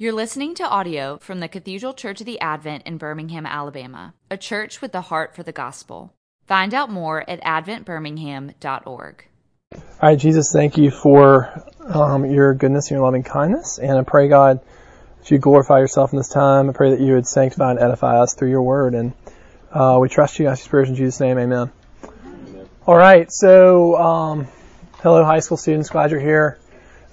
You're 0.00 0.14
listening 0.14 0.54
to 0.54 0.66
audio 0.66 1.18
from 1.18 1.40
the 1.40 1.48
Cathedral 1.48 1.92
Church 1.92 2.20
of 2.20 2.26
the 2.26 2.40
Advent 2.40 2.84
in 2.86 2.96
Birmingham, 2.96 3.44
Alabama, 3.44 4.14
a 4.30 4.38
church 4.38 4.80
with 4.80 4.92
the 4.92 5.02
heart 5.02 5.36
for 5.36 5.42
the 5.42 5.52
gospel. 5.52 6.14
Find 6.46 6.72
out 6.72 6.88
more 6.88 7.22
at 7.28 7.42
adventbirmingham.org. 7.42 9.24
All 9.74 9.82
right, 10.00 10.18
Jesus, 10.18 10.54
thank 10.54 10.78
you 10.78 10.90
for 10.90 11.52
um, 11.84 12.24
your 12.24 12.54
goodness 12.54 12.86
and 12.86 12.96
your 12.96 13.04
loving 13.04 13.24
kindness. 13.24 13.78
And 13.78 13.98
I 13.98 14.02
pray, 14.02 14.28
God, 14.28 14.60
that 15.18 15.30
you 15.30 15.36
glorify 15.36 15.80
yourself 15.80 16.14
in 16.14 16.16
this 16.16 16.30
time. 16.30 16.70
I 16.70 16.72
pray 16.72 16.92
that 16.92 17.00
you 17.00 17.12
would 17.12 17.26
sanctify 17.26 17.72
and 17.72 17.78
edify 17.78 18.22
us 18.22 18.32
through 18.32 18.48
your 18.48 18.62
word. 18.62 18.94
And 18.94 19.12
uh, 19.70 19.98
we 20.00 20.08
trust 20.08 20.38
you. 20.38 20.48
I 20.48 20.52
ask 20.52 20.64
your 20.64 20.70
prayers 20.70 20.88
in 20.88 20.94
Jesus' 20.94 21.20
name. 21.20 21.38
Amen. 21.38 21.70
Amen. 22.24 22.68
All 22.86 22.96
right, 22.96 23.30
so 23.30 23.96
um, 23.98 24.48
hello, 25.02 25.22
high 25.24 25.40
school 25.40 25.58
students. 25.58 25.90
Glad 25.90 26.10
you're 26.10 26.20
here. 26.20 26.58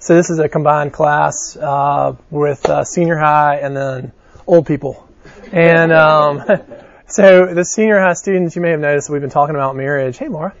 So 0.00 0.14
this 0.14 0.30
is 0.30 0.38
a 0.38 0.48
combined 0.48 0.92
class 0.92 1.56
uh, 1.56 2.14
with 2.30 2.64
uh, 2.70 2.84
senior 2.84 3.18
high 3.18 3.56
and 3.56 3.76
then 3.76 4.12
old 4.46 4.64
people. 4.64 5.08
And 5.50 5.90
um, 5.92 6.44
so 7.08 7.52
the 7.52 7.64
senior 7.64 7.98
high 7.98 8.12
students, 8.12 8.54
you 8.54 8.62
may 8.62 8.70
have 8.70 8.80
noticed 8.80 9.10
we've 9.10 9.20
been 9.20 9.28
talking 9.28 9.56
about 9.56 9.74
marriage. 9.74 10.16
Hey, 10.16 10.28
Laura. 10.28 10.54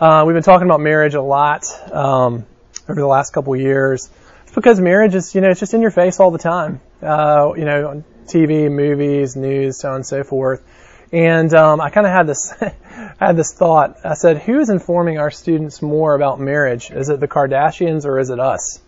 Uh, 0.00 0.24
we've 0.26 0.34
been 0.34 0.42
talking 0.42 0.66
about 0.66 0.80
marriage 0.80 1.12
a 1.12 1.20
lot 1.20 1.62
um, 1.92 2.46
over 2.88 2.98
the 2.98 3.06
last 3.06 3.34
couple 3.34 3.52
of 3.52 3.60
years. 3.60 4.08
It's 4.44 4.54
because 4.54 4.80
marriage 4.80 5.14
is, 5.14 5.34
you 5.34 5.42
know, 5.42 5.50
it's 5.50 5.60
just 5.60 5.74
in 5.74 5.82
your 5.82 5.90
face 5.90 6.18
all 6.18 6.30
the 6.30 6.38
time. 6.38 6.80
Uh, 7.02 7.52
you 7.58 7.66
know, 7.66 7.86
on 7.86 8.04
TV, 8.24 8.70
movies, 8.70 9.36
news, 9.36 9.78
so 9.78 9.90
on 9.90 9.96
and 9.96 10.06
so 10.06 10.24
forth. 10.24 10.64
And 11.12 11.52
um, 11.52 11.82
I 11.82 11.90
kind 11.90 12.06
of 12.06 12.14
had 12.14 12.26
this 12.26 12.54
had 13.18 13.36
this 13.36 13.52
thought. 13.52 13.98
I 14.04 14.14
said, 14.14 14.38
"Who 14.38 14.58
is 14.60 14.70
informing 14.70 15.18
our 15.18 15.30
students 15.30 15.82
more 15.82 16.14
about 16.14 16.40
marriage? 16.40 16.90
Is 16.90 17.08
it 17.08 17.20
the 17.20 17.28
Kardashians 17.28 18.04
or 18.04 18.18
is 18.18 18.30
it 18.30 18.40
us?" 18.40 18.80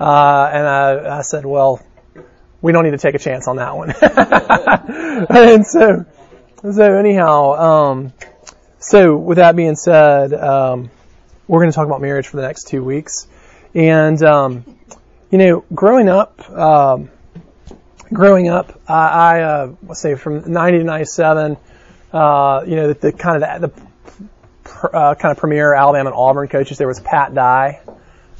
Uh, 0.00 0.50
and 0.52 0.66
I, 0.66 1.18
I, 1.18 1.22
said, 1.22 1.44
"Well, 1.44 1.80
we 2.60 2.72
don't 2.72 2.84
need 2.84 2.92
to 2.92 2.98
take 2.98 3.14
a 3.14 3.18
chance 3.18 3.48
on 3.48 3.56
that 3.56 3.76
one." 3.76 3.90
and 5.30 5.66
so, 5.66 6.04
so 6.62 6.96
anyhow, 6.96 7.52
um, 7.52 8.12
so 8.78 9.16
with 9.16 9.36
that 9.36 9.56
being 9.56 9.76
said, 9.76 10.32
um, 10.34 10.90
we're 11.46 11.60
going 11.60 11.70
to 11.70 11.74
talk 11.74 11.86
about 11.86 12.00
marriage 12.00 12.28
for 12.28 12.36
the 12.36 12.42
next 12.42 12.68
two 12.68 12.82
weeks, 12.82 13.26
and 13.74 14.22
um, 14.22 14.64
you 15.30 15.38
know, 15.38 15.64
growing 15.74 16.08
up 16.08 16.48
um, 16.50 17.10
growing 18.12 18.48
up, 18.48 18.80
I, 18.88 19.08
I 19.08 19.40
uh, 19.40 19.74
let's 19.82 20.00
say 20.00 20.14
from 20.14 20.52
90 20.52 20.78
to 20.78 20.84
97, 20.84 21.56
uh, 22.12 22.64
you 22.66 22.76
know, 22.76 22.88
the, 22.88 22.94
the 22.94 23.12
kind 23.12 23.42
of 23.42 23.60
the, 23.60 23.68
the 23.68 24.96
uh, 24.96 25.14
kind 25.14 25.32
of 25.32 25.38
premier 25.38 25.74
Alabama 25.74 26.10
and 26.10 26.16
Auburn 26.16 26.48
coaches. 26.48 26.78
There 26.78 26.88
was 26.88 27.00
Pat 27.00 27.34
Dye 27.34 27.80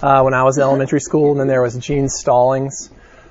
uh, 0.02 0.22
when 0.22 0.34
I 0.34 0.44
was 0.44 0.58
in 0.58 0.62
elementary 0.62 1.00
school, 1.00 1.32
and 1.32 1.40
then 1.40 1.48
there 1.48 1.62
was 1.62 1.76
Gene 1.78 2.08
Stallings 2.08 2.90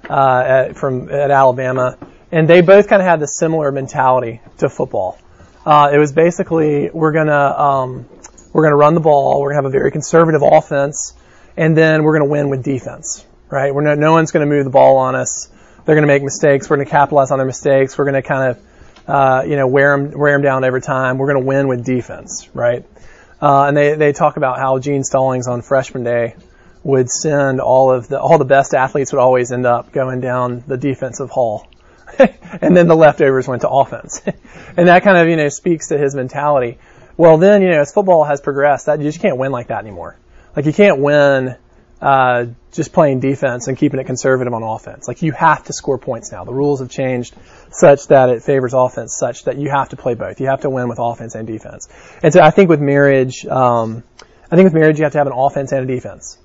uh, 0.10 0.44
at, 0.46 0.78
from 0.78 1.10
at 1.10 1.32
Alabama, 1.32 1.98
and 2.32 2.48
they 2.48 2.62
both 2.62 2.88
kind 2.88 3.02
of 3.02 3.08
had 3.08 3.20
the 3.20 3.28
similar 3.28 3.72
mentality 3.72 4.42
to 4.60 4.70
football. 4.70 5.18
Uh, 5.66 5.92
it 5.94 5.98
was 5.98 6.12
basically 6.12 6.90
we're 6.90 7.12
gonna 7.12 7.34
um, 7.34 8.10
we're 8.54 8.64
gonna 8.64 8.76
run 8.76 8.96
the 8.96 9.02
ball, 9.02 9.42
we're 9.42 9.50
gonna 9.50 9.64
have 9.64 9.66
a 9.66 9.78
very 9.78 9.92
conservative 9.92 10.42
offense, 10.44 11.14
and 11.56 11.78
then 11.78 12.04
we're 12.04 12.14
gonna 12.14 12.30
win 12.30 12.50
with 12.50 12.64
defense. 12.64 13.26
Right? 13.50 13.76
We're 13.76 13.82
no, 13.82 13.96
no 13.96 14.14
one's 14.14 14.32
gonna 14.32 14.46
move 14.46 14.64
the 14.64 14.72
ball 14.72 14.98
on 14.98 15.16
us 15.16 15.50
they're 15.86 15.96
going 15.96 16.08
to 16.08 16.14
make 16.14 16.24
mistakes. 16.24 16.70
We're 16.70 16.78
going 16.78 16.86
to 16.88 16.92
capitalize 16.92 17.32
on 17.32 17.40
their 17.40 17.48
mistakes. 17.48 17.98
We're 17.98 18.06
going 18.06 18.22
to 18.22 18.28
kind 18.28 18.52
of, 18.52 18.64
uh, 19.08 19.44
you 19.46 19.56
know, 19.56 19.68
wear 19.68 19.98
them, 19.98 20.18
wear 20.18 20.34
them 20.34 20.42
down 20.42 20.64
every 20.64 20.82
time. 20.82 21.18
We're 21.18 21.32
going 21.32 21.44
to 21.44 21.48
win 21.48 21.68
with 21.68 21.86
defense, 21.86 22.50
right? 22.54 22.86
Uh, 23.42 23.66
and 23.66 23.76
they, 23.78 23.96
they 23.96 24.14
talk 24.14 24.38
about 24.38 24.60
how 24.60 24.80
Gene 24.80 25.04
Stallings 25.04 25.48
on 25.48 25.62
freshman 25.62 26.04
day 26.04 26.36
would 26.84 27.10
send 27.10 27.60
all 27.60 27.92
of 27.92 28.08
the, 28.08 28.20
all 28.20 28.38
the 28.38 28.46
best 28.46 28.74
athletes 28.74 29.12
would 29.12 29.20
always 29.20 29.52
end 29.52 29.66
up 29.66 29.92
going 29.92 30.22
down 30.22 30.64
the 30.68 30.78
defensive 30.78 31.30
hall. 31.30 31.68
and 32.20 32.76
then 32.76 32.88
the 32.88 32.96
leftovers 32.96 33.48
went 33.48 33.62
to 33.62 33.70
offense. 33.70 34.22
and 34.78 34.88
that 34.88 35.04
kind 35.04 35.18
of, 35.18 35.28
you 35.28 35.36
know, 35.36 35.50
speaks 35.50 35.90
to 35.90 35.98
his 35.98 36.16
mentality. 36.16 36.78
Well, 37.18 37.38
then, 37.38 37.62
you 37.62 37.70
know, 37.70 37.82
as 37.82 37.92
football 37.92 38.24
has 38.24 38.42
progressed, 38.42 38.88
that 38.88 39.00
you 39.00 39.06
just 39.06 39.22
can't 39.22 39.38
win 39.38 39.52
like 39.52 39.68
that 39.68 39.80
anymore. 39.80 40.18
Like 40.56 40.66
you 40.66 40.74
can't 40.74 41.00
win 41.00 41.56
uh, 42.02 42.46
just 42.72 42.94
playing 42.94 43.20
defense 43.20 43.68
and 43.68 43.78
keeping 43.78 44.00
it 44.00 44.06
conservative 44.06 44.54
on 44.54 44.64
offense. 44.64 45.08
Like 45.08 45.22
you 45.22 45.32
have 45.34 45.64
to 45.66 45.74
score 45.74 45.98
points 45.98 46.32
now. 46.32 46.44
The 46.44 46.54
rules 46.54 46.80
have 46.80 46.90
changed 46.90 47.36
such 47.72 48.08
that 48.08 48.30
it 48.30 48.44
favors 48.44 48.74
offense, 48.74 49.18
such 49.18 49.46
that 49.46 49.58
you 49.58 49.70
have 49.70 49.90
to 49.90 49.96
play 49.96 50.14
both. 50.14 50.40
You 50.40 50.48
have 50.48 50.62
to 50.62 50.70
win 50.70 50.90
with 50.90 51.00
offense 51.00 51.36
and 51.36 51.48
defense. 51.48 51.88
And 52.22 52.34
so 52.34 52.42
I 52.42 52.52
think 52.52 52.70
with 52.70 52.82
marriage, 52.82 53.46
um, 53.46 54.04
I 54.52 54.56
think 54.56 54.66
with 54.66 54.74
marriage 54.74 54.98
you 54.98 55.04
have 55.06 55.14
to 55.14 55.18
have 55.18 55.28
an 55.28 55.34
offense 55.34 55.72
and 55.72 55.90
a 55.90 55.94
defense. 55.94 56.38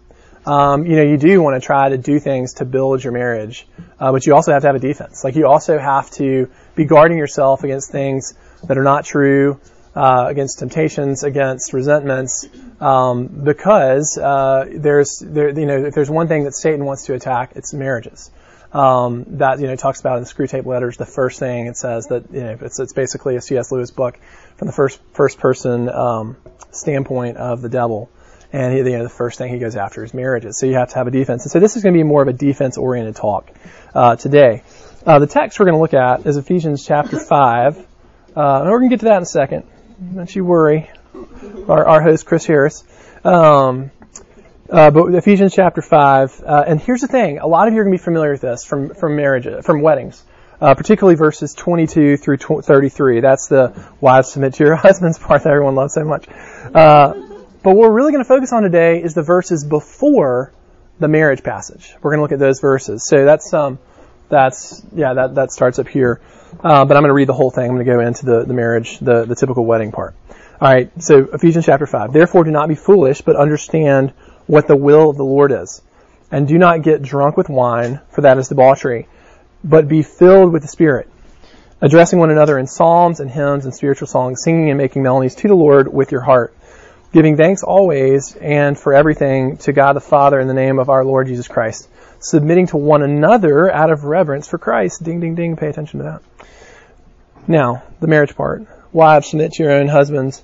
Um, 0.46 0.86
you 0.86 0.94
know, 0.94 1.02
you 1.02 1.16
do 1.16 1.42
want 1.42 1.60
to 1.60 1.66
try 1.66 1.88
to 1.88 1.98
do 1.98 2.20
things 2.20 2.54
to 2.54 2.64
build 2.64 3.02
your 3.02 3.12
marriage, 3.12 3.66
uh, 3.98 4.12
but 4.12 4.24
you 4.26 4.34
also 4.34 4.52
have 4.52 4.62
to 4.62 4.68
have 4.68 4.76
a 4.76 4.80
defense. 4.80 5.24
Like 5.24 5.34
you 5.34 5.46
also 5.48 5.76
have 5.76 6.08
to 6.12 6.48
be 6.76 6.84
guarding 6.84 7.18
yourself 7.18 7.64
against 7.64 7.90
things 7.90 8.34
that 8.68 8.78
are 8.78 8.84
not 8.84 9.04
true, 9.04 9.60
uh, 9.96 10.26
against 10.28 10.60
temptations, 10.60 11.24
against 11.24 11.72
resentments, 11.72 12.46
um, 12.80 13.26
because 13.26 14.16
uh, 14.16 14.66
there's 14.70 15.18
there, 15.18 15.48
you 15.48 15.66
know 15.66 15.86
if 15.86 15.94
there's 15.94 16.10
one 16.10 16.28
thing 16.28 16.44
that 16.44 16.54
Satan 16.54 16.84
wants 16.84 17.06
to 17.06 17.14
attack, 17.14 17.52
it's 17.56 17.74
marriages. 17.74 18.30
Um, 18.76 19.24
that 19.38 19.58
you 19.58 19.68
know 19.68 19.76
talks 19.76 20.00
about 20.00 20.18
in 20.18 20.24
the 20.24 20.28
Screwtape 20.28 20.66
Letters. 20.66 20.98
The 20.98 21.06
first 21.06 21.38
thing 21.38 21.66
it 21.66 21.78
says 21.78 22.08
that 22.08 22.30
you 22.30 22.42
know 22.42 22.58
it's 22.60 22.78
it's 22.78 22.92
basically 22.92 23.36
a 23.36 23.40
C.S. 23.40 23.72
Lewis 23.72 23.90
book 23.90 24.18
from 24.56 24.66
the 24.66 24.72
first 24.72 25.00
first 25.12 25.38
person 25.38 25.88
um, 25.88 26.36
standpoint 26.72 27.38
of 27.38 27.62
the 27.62 27.70
devil. 27.70 28.10
And 28.52 28.74
he, 28.74 28.78
you 28.78 28.98
know, 28.98 29.02
the 29.02 29.08
first 29.08 29.38
thing 29.38 29.50
he 29.50 29.58
goes 29.58 29.76
after 29.76 30.04
is 30.04 30.12
marriages. 30.12 30.58
So 30.58 30.66
you 30.66 30.74
have 30.74 30.90
to 30.90 30.96
have 30.96 31.06
a 31.06 31.10
defense. 31.10 31.44
And 31.44 31.50
so 31.50 31.58
this 31.58 31.76
is 31.76 31.82
going 31.82 31.94
to 31.94 31.98
be 31.98 32.04
more 32.04 32.22
of 32.22 32.28
a 32.28 32.32
defense-oriented 32.32 33.16
talk 33.16 33.50
uh, 33.94 34.16
today. 34.16 34.62
Uh, 35.04 35.18
the 35.18 35.26
text 35.26 35.58
we're 35.58 35.66
going 35.66 35.74
to 35.74 35.80
look 35.80 35.94
at 35.94 36.26
is 36.26 36.36
Ephesians 36.36 36.86
chapter 36.86 37.18
5. 37.18 37.78
Uh, 37.78 37.80
and 38.36 38.70
we're 38.70 38.78
going 38.78 38.90
to 38.90 38.96
get 38.96 39.00
to 39.00 39.06
that 39.06 39.16
in 39.16 39.22
a 39.22 39.26
second. 39.26 39.64
Don't 40.14 40.34
you 40.34 40.44
worry. 40.44 40.90
Our, 41.68 41.86
our 41.86 42.02
host, 42.02 42.24
Chris 42.24 42.46
Harris. 42.46 42.84
Um, 43.24 43.90
uh, 44.70 44.90
but 44.90 45.14
Ephesians 45.14 45.54
chapter 45.54 45.82
5, 45.82 46.42
uh, 46.44 46.64
and 46.66 46.80
here's 46.80 47.00
the 47.00 47.06
thing, 47.06 47.38
a 47.38 47.46
lot 47.46 47.68
of 47.68 47.74
you 47.74 47.80
are 47.80 47.84
going 47.84 47.96
to 47.96 48.00
be 48.00 48.04
familiar 48.04 48.32
with 48.32 48.40
this 48.40 48.64
from, 48.64 48.94
from 48.94 49.16
marriage, 49.16 49.46
from 49.64 49.82
weddings, 49.82 50.22
uh, 50.60 50.74
particularly 50.74 51.16
verses 51.16 51.54
22 51.54 52.16
through 52.16 52.36
33. 52.38 53.20
That's 53.20 53.48
the 53.48 53.90
wives 54.00 54.32
submit 54.32 54.54
to 54.54 54.64
your 54.64 54.76
husbands 54.76 55.18
part 55.18 55.44
that 55.44 55.50
everyone 55.50 55.74
loves 55.74 55.94
so 55.94 56.04
much. 56.04 56.26
Uh, 56.74 57.14
but 57.62 57.74
what 57.74 57.88
we're 57.88 57.92
really 57.92 58.12
going 58.12 58.24
to 58.24 58.28
focus 58.28 58.52
on 58.52 58.62
today 58.62 59.02
is 59.02 59.14
the 59.14 59.22
verses 59.22 59.64
before 59.64 60.52
the 60.98 61.08
marriage 61.08 61.42
passage. 61.42 61.94
We're 62.00 62.12
going 62.12 62.18
to 62.18 62.22
look 62.22 62.32
at 62.32 62.38
those 62.38 62.60
verses. 62.60 63.06
So 63.06 63.24
that's, 63.24 63.52
um, 63.52 63.78
that's, 64.28 64.82
yeah, 64.94 65.14
that, 65.14 65.34
that 65.34 65.52
starts 65.52 65.78
up 65.78 65.88
here. 65.88 66.20
Uh, 66.52 66.84
but 66.84 66.96
I'm 66.96 67.02
going 67.02 67.10
to 67.10 67.14
read 67.14 67.28
the 67.28 67.34
whole 67.34 67.50
thing. 67.50 67.64
I'm 67.64 67.76
going 67.76 67.86
to 67.86 67.92
go 67.92 68.00
into 68.00 68.24
the, 68.24 68.44
the 68.44 68.54
marriage, 68.54 68.98
the, 68.98 69.24
the 69.24 69.34
typical 69.34 69.64
wedding 69.66 69.92
part. 69.92 70.14
All 70.58 70.68
right, 70.68 70.90
so 71.02 71.28
Ephesians 71.34 71.66
chapter 71.66 71.86
5. 71.86 72.14
Therefore, 72.14 72.44
do 72.44 72.50
not 72.50 72.68
be 72.68 72.76
foolish, 72.76 73.20
but 73.20 73.36
understand 73.36 74.14
what 74.46 74.66
the 74.66 74.76
will 74.76 75.10
of 75.10 75.16
the 75.16 75.24
Lord 75.24 75.52
is. 75.52 75.82
And 76.30 76.48
do 76.48 76.58
not 76.58 76.82
get 76.82 77.02
drunk 77.02 77.36
with 77.36 77.48
wine, 77.48 78.00
for 78.10 78.22
that 78.22 78.38
is 78.38 78.48
debauchery, 78.48 79.08
but 79.62 79.88
be 79.88 80.02
filled 80.02 80.52
with 80.52 80.62
the 80.62 80.68
Spirit, 80.68 81.08
addressing 81.80 82.18
one 82.18 82.30
another 82.30 82.58
in 82.58 82.66
psalms 82.66 83.20
and 83.20 83.30
hymns 83.30 83.64
and 83.64 83.74
spiritual 83.74 84.08
songs, 84.08 84.42
singing 84.42 84.70
and 84.70 84.78
making 84.78 85.02
melodies 85.02 85.36
to 85.36 85.48
the 85.48 85.54
Lord 85.54 85.92
with 85.92 86.10
your 86.10 86.22
heart, 86.22 86.56
giving 87.12 87.36
thanks 87.36 87.62
always 87.62 88.34
and 88.36 88.78
for 88.78 88.92
everything 88.92 89.56
to 89.58 89.72
God 89.72 89.94
the 89.94 90.00
Father 90.00 90.40
in 90.40 90.48
the 90.48 90.54
name 90.54 90.78
of 90.78 90.90
our 90.90 91.04
Lord 91.04 91.28
Jesus 91.28 91.48
Christ 91.48 91.88
submitting 92.20 92.66
to 92.68 92.76
one 92.76 93.02
another 93.02 93.72
out 93.72 93.90
of 93.90 94.04
reverence 94.04 94.48
for 94.48 94.58
Christ. 94.58 95.02
Ding, 95.02 95.20
ding, 95.20 95.34
ding. 95.34 95.56
Pay 95.56 95.68
attention 95.68 96.00
to 96.00 96.04
that. 96.04 96.22
Now, 97.46 97.82
the 98.00 98.06
marriage 98.06 98.34
part. 98.34 98.66
Wives, 98.92 99.30
submit 99.30 99.52
to 99.52 99.62
your 99.62 99.72
own 99.72 99.88
husbands 99.88 100.42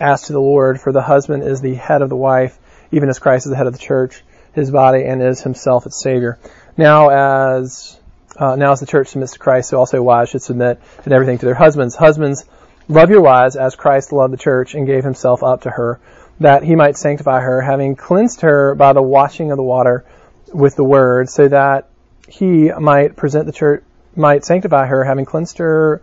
as 0.00 0.22
to 0.22 0.32
the 0.32 0.40
Lord, 0.40 0.80
for 0.80 0.92
the 0.92 1.02
husband 1.02 1.42
is 1.42 1.60
the 1.60 1.74
head 1.74 2.02
of 2.02 2.08
the 2.08 2.16
wife, 2.16 2.58
even 2.92 3.08
as 3.08 3.18
Christ 3.18 3.46
is 3.46 3.50
the 3.50 3.56
head 3.56 3.66
of 3.66 3.72
the 3.72 3.78
church, 3.78 4.22
his 4.52 4.70
body, 4.70 5.04
and 5.04 5.22
is 5.22 5.42
himself 5.42 5.86
its 5.86 6.02
Savior. 6.02 6.38
Now, 6.76 7.08
as 7.10 7.98
uh, 8.36 8.56
now 8.56 8.72
as 8.72 8.80
the 8.80 8.86
church 8.86 9.08
submits 9.08 9.32
to 9.32 9.38
Christ, 9.38 9.70
so 9.70 9.78
also 9.78 10.02
wives 10.02 10.30
should 10.30 10.42
submit 10.42 10.80
in 11.04 11.12
everything 11.12 11.38
to 11.38 11.46
their 11.46 11.54
husbands. 11.54 11.94
Husbands, 11.94 12.44
love 12.88 13.10
your 13.10 13.20
wives 13.20 13.56
as 13.56 13.76
Christ 13.76 14.12
loved 14.12 14.32
the 14.32 14.38
church 14.38 14.74
and 14.74 14.86
gave 14.86 15.04
himself 15.04 15.42
up 15.42 15.62
to 15.62 15.70
her, 15.70 16.00
that 16.40 16.62
he 16.62 16.74
might 16.74 16.96
sanctify 16.96 17.40
her, 17.40 17.60
having 17.60 17.96
cleansed 17.96 18.40
her 18.40 18.74
by 18.74 18.92
the 18.92 19.02
washing 19.02 19.50
of 19.50 19.56
the 19.56 19.62
water 19.62 20.04
with 20.52 20.74
the 20.74 20.84
word, 20.84 21.28
so 21.28 21.48
that 21.48 21.88
he 22.28 22.72
might 22.72 23.16
present 23.16 23.46
the 23.46 23.52
church, 23.52 23.84
might 24.16 24.44
sanctify 24.44 24.86
her, 24.86 25.04
having 25.04 25.24
cleansed 25.24 25.58
her 25.58 26.02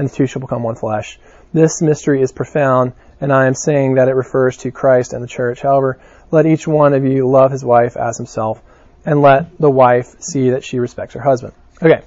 and 0.00 0.08
the 0.08 0.14
two 0.14 0.26
shall 0.26 0.40
become 0.40 0.62
one 0.62 0.76
flesh. 0.76 1.18
This 1.52 1.82
mystery 1.82 2.22
is 2.22 2.32
profound, 2.32 2.94
and 3.20 3.30
I 3.30 3.46
am 3.46 3.54
saying 3.54 3.96
that 3.96 4.08
it 4.08 4.14
refers 4.14 4.56
to 4.58 4.70
Christ 4.70 5.12
and 5.12 5.22
the 5.22 5.28
church. 5.28 5.60
However, 5.60 6.00
let 6.30 6.46
each 6.46 6.66
one 6.66 6.94
of 6.94 7.04
you 7.04 7.28
love 7.28 7.52
his 7.52 7.62
wife 7.62 7.98
as 7.98 8.16
himself, 8.16 8.62
and 9.04 9.20
let 9.20 9.58
the 9.58 9.70
wife 9.70 10.20
see 10.20 10.50
that 10.50 10.64
she 10.64 10.78
respects 10.78 11.12
her 11.14 11.20
husband. 11.20 11.52
Okay, 11.82 12.02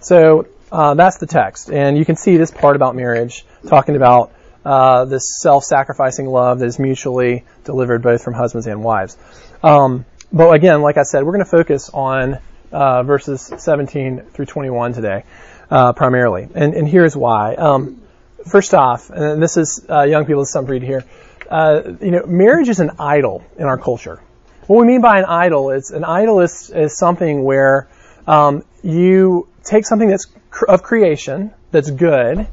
so 0.00 0.46
uh, 0.70 0.92
that's 0.92 1.16
the 1.16 1.26
text, 1.26 1.70
and 1.70 1.96
you 1.96 2.04
can 2.04 2.16
see 2.16 2.36
this 2.36 2.50
part 2.50 2.76
about 2.76 2.94
marriage, 2.94 3.46
talking 3.66 3.96
about 3.96 4.30
uh, 4.62 5.06
this 5.06 5.38
self-sacrificing 5.40 6.26
love 6.26 6.58
that 6.58 6.66
is 6.66 6.78
mutually 6.78 7.44
delivered 7.64 8.02
both 8.02 8.22
from 8.22 8.34
husbands 8.34 8.66
and 8.66 8.84
wives. 8.84 9.16
Um, 9.62 10.04
but 10.30 10.50
again, 10.50 10.82
like 10.82 10.98
I 10.98 11.02
said, 11.04 11.24
we're 11.24 11.32
going 11.32 11.44
to 11.44 11.50
focus 11.50 11.88
on 11.94 12.40
uh, 12.72 13.02
verses 13.04 13.50
17 13.56 14.20
through 14.34 14.44
21 14.44 14.92
today, 14.92 15.24
uh, 15.70 15.92
primarily, 15.92 16.48
and, 16.54 16.74
and 16.74 16.88
here's 16.88 17.16
why. 17.16 17.54
Um, 17.54 18.02
first 18.46 18.74
off, 18.74 19.10
and 19.10 19.42
this 19.42 19.56
is 19.56 19.84
uh, 19.88 20.02
young 20.02 20.24
people, 20.24 20.42
this 20.42 20.48
is 20.48 20.52
something 20.52 20.80
to 20.80 20.86
hear. 20.86 21.04
Uh, 21.48 21.82
you 22.00 22.10
know, 22.10 22.26
marriage 22.26 22.68
is 22.68 22.80
an 22.80 22.92
idol 22.98 23.44
in 23.56 23.64
our 23.64 23.78
culture. 23.78 24.20
What 24.66 24.80
we 24.80 24.86
mean 24.86 25.00
by 25.00 25.18
an 25.18 25.24
idol 25.24 25.70
is 25.70 25.90
an 25.90 26.04
idol 26.04 26.40
is, 26.40 26.70
is 26.70 26.96
something 26.96 27.42
where 27.42 27.88
um, 28.26 28.64
you 28.82 29.48
take 29.64 29.86
something 29.86 30.08
that's 30.08 30.26
cr- 30.50 30.66
of 30.66 30.82
creation 30.82 31.52
that's 31.70 31.90
good, 31.90 32.46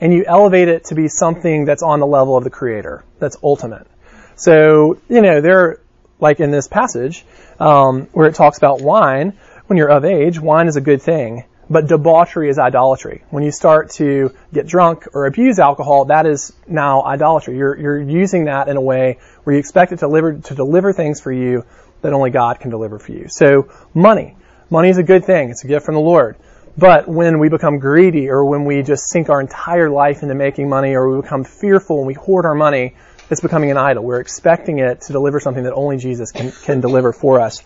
and 0.00 0.12
you 0.12 0.24
elevate 0.26 0.68
it 0.68 0.86
to 0.86 0.94
be 0.94 1.08
something 1.08 1.64
that's 1.64 1.82
on 1.82 2.00
the 2.00 2.06
level 2.06 2.36
of 2.36 2.44
the 2.44 2.50
creator, 2.50 3.04
that's 3.18 3.36
ultimate. 3.42 3.86
So, 4.34 4.98
you 5.08 5.20
know, 5.20 5.40
there, 5.40 5.80
like 6.18 6.40
in 6.40 6.50
this 6.50 6.66
passage, 6.66 7.24
um, 7.58 8.08
where 8.12 8.26
it 8.26 8.34
talks 8.34 8.58
about 8.58 8.80
wine, 8.80 9.38
when 9.66 9.76
you're 9.76 9.90
of 9.90 10.04
age, 10.04 10.40
wine 10.40 10.66
is 10.66 10.76
a 10.76 10.80
good 10.80 11.02
thing. 11.02 11.44
But 11.70 11.86
debauchery 11.86 12.50
is 12.50 12.58
idolatry. 12.58 13.22
When 13.30 13.44
you 13.44 13.52
start 13.52 13.90
to 13.92 14.34
get 14.52 14.66
drunk 14.66 15.06
or 15.14 15.26
abuse 15.26 15.60
alcohol, 15.60 16.06
that 16.06 16.26
is 16.26 16.52
now 16.66 17.04
idolatry. 17.04 17.56
You're, 17.56 17.78
you're 17.78 18.00
using 18.00 18.46
that 18.46 18.68
in 18.68 18.76
a 18.76 18.80
way 18.80 19.18
where 19.44 19.54
you 19.54 19.60
expect 19.60 19.92
it 19.92 19.96
to 19.96 20.06
deliver, 20.06 20.34
to 20.34 20.54
deliver 20.56 20.92
things 20.92 21.20
for 21.20 21.32
you 21.32 21.64
that 22.02 22.12
only 22.12 22.30
God 22.30 22.58
can 22.58 22.70
deliver 22.70 22.98
for 22.98 23.12
you. 23.12 23.26
So 23.28 23.70
money. 23.94 24.36
Money 24.68 24.88
is 24.88 24.98
a 24.98 25.04
good 25.04 25.24
thing. 25.24 25.50
It's 25.50 25.62
a 25.62 25.68
gift 25.68 25.86
from 25.86 25.94
the 25.94 26.00
Lord. 26.00 26.36
But 26.76 27.06
when 27.06 27.38
we 27.38 27.48
become 27.48 27.78
greedy 27.78 28.30
or 28.30 28.44
when 28.44 28.64
we 28.64 28.82
just 28.82 29.08
sink 29.08 29.28
our 29.28 29.40
entire 29.40 29.90
life 29.90 30.22
into 30.22 30.34
making 30.34 30.68
money 30.68 30.94
or 30.94 31.08
we 31.08 31.22
become 31.22 31.44
fearful 31.44 31.98
and 31.98 32.06
we 32.06 32.14
hoard 32.14 32.46
our 32.46 32.54
money, 32.54 32.96
it's 33.30 33.40
becoming 33.40 33.70
an 33.70 33.76
idol. 33.76 34.02
We're 34.02 34.20
expecting 34.20 34.80
it 34.80 35.02
to 35.02 35.12
deliver 35.12 35.38
something 35.38 35.62
that 35.64 35.74
only 35.74 35.98
Jesus 35.98 36.32
can, 36.32 36.50
can 36.50 36.80
deliver 36.80 37.12
for 37.12 37.40
us. 37.40 37.62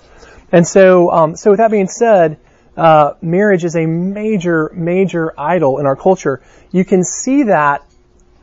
And 0.53 0.67
so, 0.67 1.11
um, 1.11 1.37
so 1.37 1.51
with 1.51 1.59
that 1.59 1.71
being 1.71 1.89
said, 1.89 2.39
uh, 2.77 3.15
marriage 3.23 3.65
is 3.65 3.77
a 3.77 3.87
major, 3.87 4.71
major 4.75 5.33
idol 5.39 5.79
in 5.79 5.87
our 5.87 5.97
culture. 5.97 6.43
You 6.73 6.85
can 6.85 7.05
see 7.05 7.45
that 7.45 7.85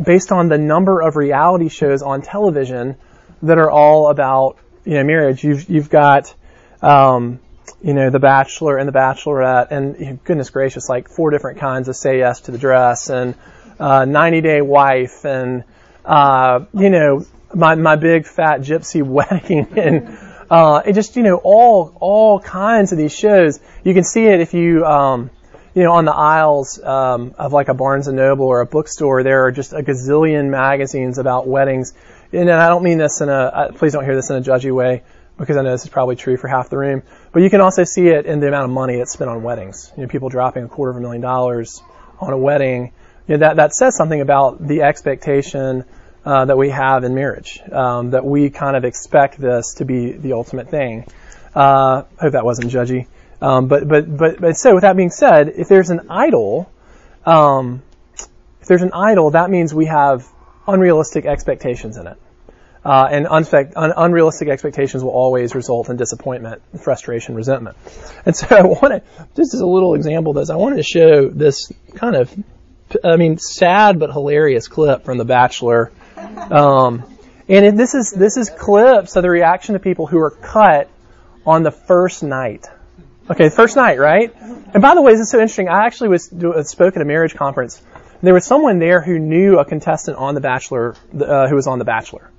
based 0.01 0.31
on 0.31 0.47
the 0.47 0.57
number 0.57 1.01
of 1.01 1.15
reality 1.15 1.69
shows 1.69 2.01
on 2.01 2.21
television 2.21 2.95
that 3.43 3.57
are 3.57 3.69
all 3.69 4.09
about 4.09 4.57
you 4.85 4.95
know 4.95 5.03
marriage. 5.03 5.43
You've 5.43 5.69
you've 5.69 5.89
got 5.89 6.33
um, 6.81 7.39
you 7.83 7.93
know 7.93 8.09
The 8.09 8.19
Bachelor 8.19 8.77
and 8.77 8.87
The 8.87 8.93
Bachelorette, 8.93 9.71
and 9.71 9.99
you 9.99 10.05
know, 10.05 10.19
goodness 10.23 10.49
gracious, 10.49 10.89
like 10.89 11.09
four 11.09 11.29
different 11.29 11.59
kinds 11.59 11.87
of 11.87 11.95
say 11.95 12.19
yes 12.19 12.41
to 12.41 12.51
the 12.51 12.57
dress, 12.57 13.09
and 13.09 13.35
uh, 13.79 14.05
90 14.05 14.41
Day 14.41 14.61
Wife, 14.61 15.25
and 15.25 15.63
uh, 16.05 16.65
you 16.73 16.89
know 16.89 17.25
my 17.53 17.75
my 17.75 17.95
big 17.95 18.25
fat 18.25 18.61
gypsy 18.61 19.03
wedding, 19.05 19.67
and 19.77 20.17
uh, 20.51 20.81
it 20.85 20.93
just, 20.93 21.15
you 21.15 21.23
know, 21.23 21.37
all, 21.37 21.95
all 22.01 22.39
kinds 22.39 22.91
of 22.91 22.97
these 22.97 23.15
shows. 23.15 23.59
You 23.85 23.93
can 23.93 24.03
see 24.03 24.25
it 24.25 24.41
if 24.41 24.53
you, 24.53 24.85
um, 24.85 25.31
you 25.73 25.83
know, 25.83 25.93
on 25.93 26.03
the 26.03 26.13
aisles 26.13 26.77
um, 26.83 27.33
of 27.37 27.53
like 27.53 27.69
a 27.69 27.73
Barnes 27.73 28.07
and 28.09 28.17
Noble 28.17 28.45
or 28.45 28.59
a 28.59 28.65
bookstore, 28.65 29.23
there 29.23 29.45
are 29.45 29.51
just 29.53 29.71
a 29.71 29.81
gazillion 29.81 30.49
magazines 30.49 31.17
about 31.17 31.47
weddings. 31.47 31.93
And 32.33 32.51
I 32.51 32.67
don't 32.67 32.83
mean 32.83 32.97
this 32.97 33.21
in 33.21 33.29
a, 33.29 33.71
please 33.75 33.93
don't 33.93 34.03
hear 34.03 34.15
this 34.15 34.29
in 34.29 34.35
a 34.35 34.41
judgy 34.41 34.75
way, 34.75 35.03
because 35.37 35.55
I 35.55 35.61
know 35.61 35.71
this 35.71 35.83
is 35.83 35.89
probably 35.89 36.17
true 36.17 36.35
for 36.35 36.49
half 36.49 36.69
the 36.69 36.77
room. 36.77 37.03
But 37.31 37.43
you 37.43 37.49
can 37.49 37.61
also 37.61 37.85
see 37.85 38.09
it 38.09 38.25
in 38.25 38.41
the 38.41 38.49
amount 38.49 38.65
of 38.65 38.71
money 38.71 38.97
that's 38.97 39.13
spent 39.13 39.29
on 39.29 39.43
weddings. 39.43 39.93
You 39.95 40.03
know, 40.03 40.09
people 40.09 40.27
dropping 40.27 40.65
a 40.65 40.67
quarter 40.67 40.91
of 40.91 40.97
a 40.97 40.99
million 40.99 41.21
dollars 41.21 41.81
on 42.19 42.33
a 42.33 42.37
wedding. 42.37 42.91
You 43.27 43.37
know, 43.37 43.47
that, 43.47 43.55
that 43.55 43.73
says 43.73 43.95
something 43.95 44.19
about 44.19 44.67
the 44.67 44.81
expectation 44.81 45.85
uh, 46.25 46.45
that 46.45 46.57
we 46.57 46.69
have 46.69 47.03
in 47.03 47.15
marriage. 47.15 47.59
Um, 47.71 48.11
that 48.11 48.25
we 48.25 48.49
kind 48.49 48.75
of 48.75 48.85
expect 48.85 49.39
this 49.39 49.75
to 49.75 49.85
be 49.85 50.11
the 50.11 50.33
ultimate 50.33 50.69
thing. 50.69 51.05
Uh, 51.55 52.03
hope 52.19 52.33
that 52.33 52.45
wasn't 52.45 52.71
judgy. 52.71 53.07
Um, 53.41 53.67
but, 53.67 53.87
but, 53.87 54.17
but, 54.17 54.39
but 54.39 54.57
so 54.57 54.75
with 54.75 54.83
that 54.83 54.95
being 54.95 55.09
said, 55.09 55.49
if 55.49 55.67
there's 55.67 55.89
an 55.89 56.07
idol, 56.09 56.71
um, 57.25 57.81
if 58.61 58.67
there's 58.67 58.83
an 58.83 58.93
idol, 58.93 59.31
that 59.31 59.49
means 59.49 59.73
we 59.73 59.87
have 59.87 60.27
unrealistic 60.67 61.25
expectations 61.25 61.97
in 61.97 62.07
it. 62.07 62.17
Uh, 62.83 63.07
and 63.11 63.25
unfe- 63.27 63.73
un- 63.75 63.93
unrealistic 63.95 64.47
expectations 64.47 65.03
will 65.03 65.11
always 65.11 65.53
result 65.53 65.89
in 65.89 65.97
disappointment, 65.97 66.61
frustration, 66.81 67.35
resentment. 67.35 67.77
And 68.25 68.35
so 68.35 68.47
I 68.55 68.61
want 68.61 68.93
to, 68.93 69.03
just 69.35 69.53
as 69.53 69.61
a 69.61 69.67
little 69.67 69.95
example 69.95 70.31
of 70.31 70.37
this, 70.37 70.49
I 70.49 70.55
wanted 70.55 70.77
to 70.77 70.83
show 70.83 71.29
this 71.29 71.71
kind 71.95 72.15
of, 72.15 72.33
I 73.03 73.17
mean, 73.17 73.37
sad 73.37 73.99
but 73.99 74.11
hilarious 74.11 74.67
clip 74.67 75.03
from 75.03 75.17
The 75.17 75.25
Bachelor 75.25 75.91
um, 76.51 77.03
and 77.47 77.65
it, 77.65 77.75
this 77.75 77.95
is 77.95 78.11
this 78.11 78.37
is 78.37 78.49
clips 78.49 79.15
of 79.15 79.23
the 79.23 79.29
reaction 79.29 79.75
of 79.75 79.81
people 79.81 80.07
who 80.07 80.19
are 80.19 80.31
cut 80.31 80.89
on 81.45 81.63
the 81.63 81.71
first 81.71 82.23
night. 82.23 82.65
Okay, 83.29 83.49
first 83.49 83.75
night, 83.75 83.99
right? 83.99 84.33
And 84.73 84.81
by 84.81 84.95
the 84.95 85.01
way, 85.01 85.13
this 85.13 85.21
is 85.21 85.29
so 85.29 85.39
interesting. 85.39 85.69
I 85.69 85.85
actually 85.85 86.09
was 86.09 86.25
spoke 86.69 86.95
at 86.95 87.01
a 87.01 87.05
marriage 87.05 87.35
conference. 87.35 87.81
There 88.21 88.33
was 88.33 88.45
someone 88.45 88.79
there 88.79 89.01
who 89.01 89.17
knew 89.19 89.57
a 89.57 89.65
contestant 89.65 90.17
on 90.17 90.35
The 90.35 90.41
Bachelor 90.41 90.95
uh, 91.13 91.47
who 91.47 91.55
was 91.55 91.67
on 91.67 91.79
The 91.79 91.85
Bachelor. 91.85 92.29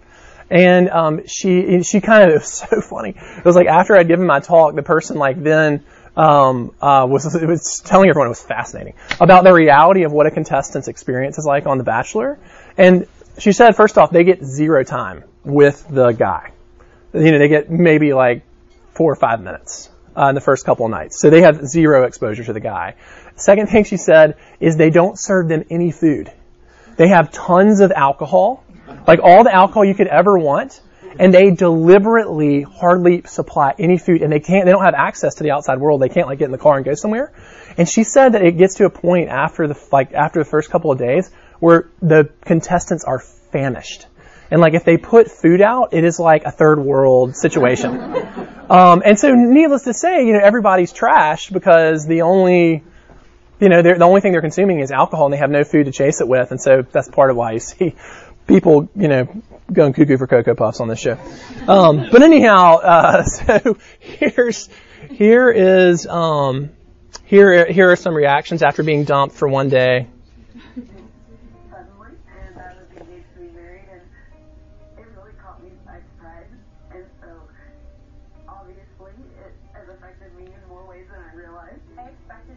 And 0.50 0.90
um, 0.90 1.26
she 1.26 1.82
she 1.82 2.00
kind 2.00 2.25
of 2.25 2.31
it 2.37 2.40
was 2.40 2.52
so 2.52 2.81
funny. 2.81 3.14
It 3.17 3.44
was 3.44 3.56
like 3.56 3.67
after 3.67 3.96
I'd 3.96 4.08
given 4.08 4.26
my 4.26 4.40
talk, 4.40 4.75
the 4.75 4.82
person 4.82 5.17
like 5.17 5.43
then 5.43 5.84
um, 6.17 6.75
uh, 6.81 7.06
was 7.08 7.25
was 7.25 7.82
telling 7.84 8.08
everyone 8.08 8.26
it 8.26 8.31
was 8.31 8.43
fascinating 8.43 8.94
about 9.20 9.44
the 9.44 9.52
reality 9.52 10.05
of 10.05 10.12
what 10.12 10.26
a 10.26 10.31
contestant's 10.31 10.88
experience 10.88 11.38
is 11.38 11.46
like 11.46 11.67
on 11.67 11.79
The 11.79 11.84
Bachelor. 11.84 12.38
And 12.76 13.06
she 13.38 13.52
said, 13.52 13.76
first 13.76 13.99
off, 13.99 14.11
they 14.11 14.25
get 14.25 14.44
zero 14.44 14.84
time 14.84 15.25
with 15.44 15.87
the 15.88 16.12
guy. 16.12 16.52
You 17.14 17.32
know, 17.32 17.38
they 17.38 17.49
get 17.49 17.70
maybe 17.70 18.12
like 18.12 18.44
four 18.93 19.12
or 19.12 19.17
five 19.17 19.40
minutes 19.40 19.90
uh, 20.17 20.26
in 20.29 20.34
the 20.34 20.40
first 20.40 20.64
couple 20.64 20.87
of 20.87 20.90
nights. 20.90 21.20
So 21.20 21.31
they 21.31 21.43
have 21.43 21.67
zero 21.67 22.05
exposure 22.05 22.44
to 22.44 22.52
the 22.52 22.61
guy. 22.61 22.96
Second 23.37 23.69
thing 23.69 23.84
she 23.84 23.96
said 23.96 24.37
is 24.61 24.76
they 24.76 24.90
don't 24.90 25.19
serve 25.19 25.49
them 25.49 25.64
any 25.70 25.91
food. 25.91 26.31
They 26.96 27.08
have 27.08 27.32
tons 27.32 27.81
of 27.81 27.91
alcohol, 27.91 28.65
like 29.06 29.20
all 29.22 29.44
the 29.44 29.55
alcohol 29.55 29.84
you 29.84 29.94
could 29.94 30.08
ever 30.08 30.39
want, 30.39 30.81
and 31.19 31.32
they 31.32 31.51
deliberately 31.51 32.62
hardly 32.62 33.22
supply 33.27 33.74
any 33.79 33.98
food, 33.98 34.22
and 34.22 34.32
they 34.32 34.41
can't, 34.41 34.65
they 34.65 34.72
don't 34.72 34.84
have 34.84 34.94
access 34.94 35.36
to 35.36 35.43
the 35.43 35.51
outside 35.51 35.79
world. 35.79 36.01
They 36.01 36.08
can't 36.08 36.27
like 36.27 36.39
get 36.39 36.46
in 36.46 36.53
the 36.53 36.58
car 36.58 36.77
and 36.77 36.84
go 36.84 36.94
somewhere. 36.94 37.32
And 37.77 37.89
she 37.89 38.05
said 38.05 38.31
that 38.31 38.43
it 38.43 38.58
gets 38.58 38.77
to 38.77 38.84
a 38.84 38.91
point 38.91 39.29
after 39.29 39.67
the, 39.67 39.79
like, 39.91 40.12
after 40.12 40.39
the 40.39 40.48
first 40.48 40.70
couple 40.70 40.93
of 40.93 40.98
days 40.98 41.31
where 41.62 41.88
the 42.00 42.28
contestants 42.40 43.04
are 43.04 43.20
famished. 43.20 44.08
And 44.50 44.60
like 44.60 44.74
if 44.74 44.84
they 44.84 44.96
put 44.96 45.31
food 45.31 45.60
out, 45.60 45.94
it 45.94 46.02
is 46.02 46.19
like 46.19 46.42
a 46.44 46.50
third 46.50 46.81
world 46.81 47.36
situation. 47.36 47.94
um, 48.69 49.02
and 49.04 49.16
so 49.16 49.32
needless 49.32 49.84
to 49.84 49.94
say, 49.94 50.26
you 50.26 50.32
know, 50.32 50.40
everybody's 50.42 50.92
trash 50.92 51.50
because 51.50 52.04
the 52.04 52.22
only, 52.22 52.82
you 53.60 53.69
know, 53.69 53.81
the 53.81 54.02
only 54.02 54.20
thing 54.20 54.32
they're 54.32 54.40
consuming 54.40 54.81
is 54.81 54.90
alcohol 54.90 55.26
and 55.26 55.34
they 55.34 55.38
have 55.38 55.50
no 55.50 55.62
food 55.62 55.84
to 55.84 55.92
chase 55.92 56.20
it 56.20 56.26
with. 56.26 56.50
And 56.50 56.60
so 56.60 56.82
that's 56.82 57.08
part 57.08 57.31
of 57.31 57.36
why 57.36 57.52
you 57.52 57.60
see 57.60 57.94
people, 58.48 58.88
you 58.96 59.06
know, 59.06 59.42
going 59.72 59.92
cuckoo 59.92 60.19
for 60.19 60.26
Cocoa 60.26 60.56
Puffs 60.56 60.81
on 60.81 60.88
this 60.88 60.98
show. 60.98 61.16
Um, 61.69 62.08
but 62.10 62.22
anyhow, 62.22 62.78
uh, 62.78 63.22
so 63.22 63.78
here's, 64.00 64.69
here 65.10 65.48
is, 65.48 66.08
um, 66.08 66.70
here, 67.22 67.70
here 67.70 67.92
are 67.92 67.96
some 67.96 68.14
reactions 68.14 68.64
after 68.64 68.82
being 68.82 69.04
dumped 69.04 69.36
for 69.36 69.46
one 69.46 69.69
day. 69.69 70.08
This 76.92 77.06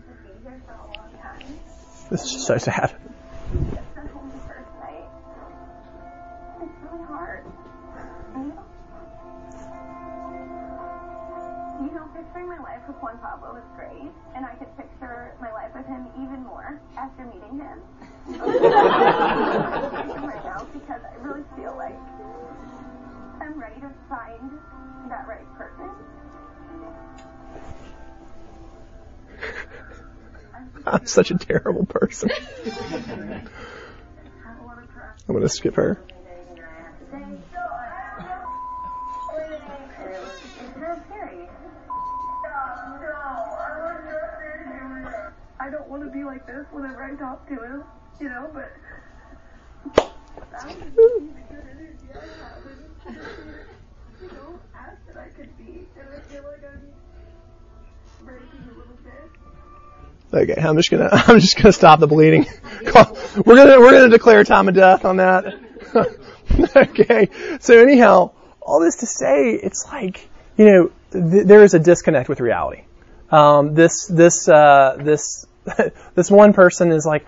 to 0.01 0.13
be 0.23 0.43
here 0.43 0.61
for 0.65 0.73
a 0.73 0.85
long 0.97 1.11
time 1.21 1.59
this 2.09 2.23
is 2.23 2.31
just 2.33 2.47
so 2.47 2.57
sad. 2.57 2.95
It's 6.61 6.71
really 6.83 7.03
hard. 7.05 7.43
You 11.81 11.91
know, 11.91 12.07
picturing 12.15 12.47
my 12.47 12.59
life 12.59 12.87
with 12.87 12.97
Juan 12.97 13.17
Pablo 13.19 13.55
is 13.57 13.63
great, 13.75 14.11
and 14.35 14.45
I 14.45 14.53
could 14.55 14.75
picture 14.77 15.33
my 15.41 15.51
life 15.51 15.73
with 15.75 15.85
him 15.87 16.07
even 16.21 16.43
more 16.43 16.79
after 16.97 17.25
meeting 17.25 17.59
him. 17.59 17.81
right 20.25 20.45
now 20.45 20.63
because 20.73 21.01
I 21.03 21.15
really 21.21 21.43
feel 21.55 21.75
like 21.77 21.95
I'm 21.95 22.14
ready 23.65 23.81
to 23.81 23.89
find 24.07 24.51
that 25.09 25.27
right 25.27 25.57
person. 25.57 25.89
I'm 30.85 31.07
such 31.07 31.31
a 31.31 31.37
terrible 31.37 31.85
person. 31.87 32.29
I'm 35.27 35.33
going 35.33 35.41
to 35.41 35.49
skip 35.49 35.75
her. 35.75 35.99
I 45.59 45.71
don't 45.71 45.89
want 45.89 46.03
to 46.03 46.11
be 46.11 46.23
like 46.23 46.45
this 46.45 46.67
whenever 46.71 47.03
I 47.03 47.15
talk 47.15 47.47
to 47.47 47.55
him, 47.55 47.83
you 48.19 48.29
know, 48.29 48.47
but 48.53 48.71
I 53.07 53.11
could 55.35 55.57
be. 55.57 55.85
Okay, 60.33 60.61
I'm 60.61 60.75
just 60.75 60.91
gonna 60.91 61.09
I'm 61.11 61.39
just 61.39 61.57
gonna 61.57 61.71
stop 61.71 61.99
the 61.99 62.07
bleeding. 62.07 62.45
we're 62.83 63.55
gonna 63.55 63.79
we're 63.79 63.91
gonna 63.91 64.09
declare 64.09 64.43
time 64.43 64.67
of 64.67 64.75
death 64.75 65.05
on 65.05 65.17
that. 65.17 65.53
okay. 66.75 67.29
So 67.59 67.79
anyhow, 67.79 68.31
all 68.61 68.79
this 68.81 68.97
to 68.97 69.05
say, 69.05 69.51
it's 69.51 69.85
like 69.85 70.27
you 70.57 70.65
know 70.65 70.91
th- 71.11 71.45
there 71.45 71.63
is 71.63 71.73
a 71.73 71.79
disconnect 71.79 72.27
with 72.29 72.39
reality. 72.39 72.83
Um, 73.29 73.73
this 73.75 74.05
this 74.07 74.47
uh, 74.47 74.97
this 74.99 75.45
this 76.15 76.29
one 76.29 76.53
person 76.53 76.91
is 76.91 77.05
like, 77.05 77.25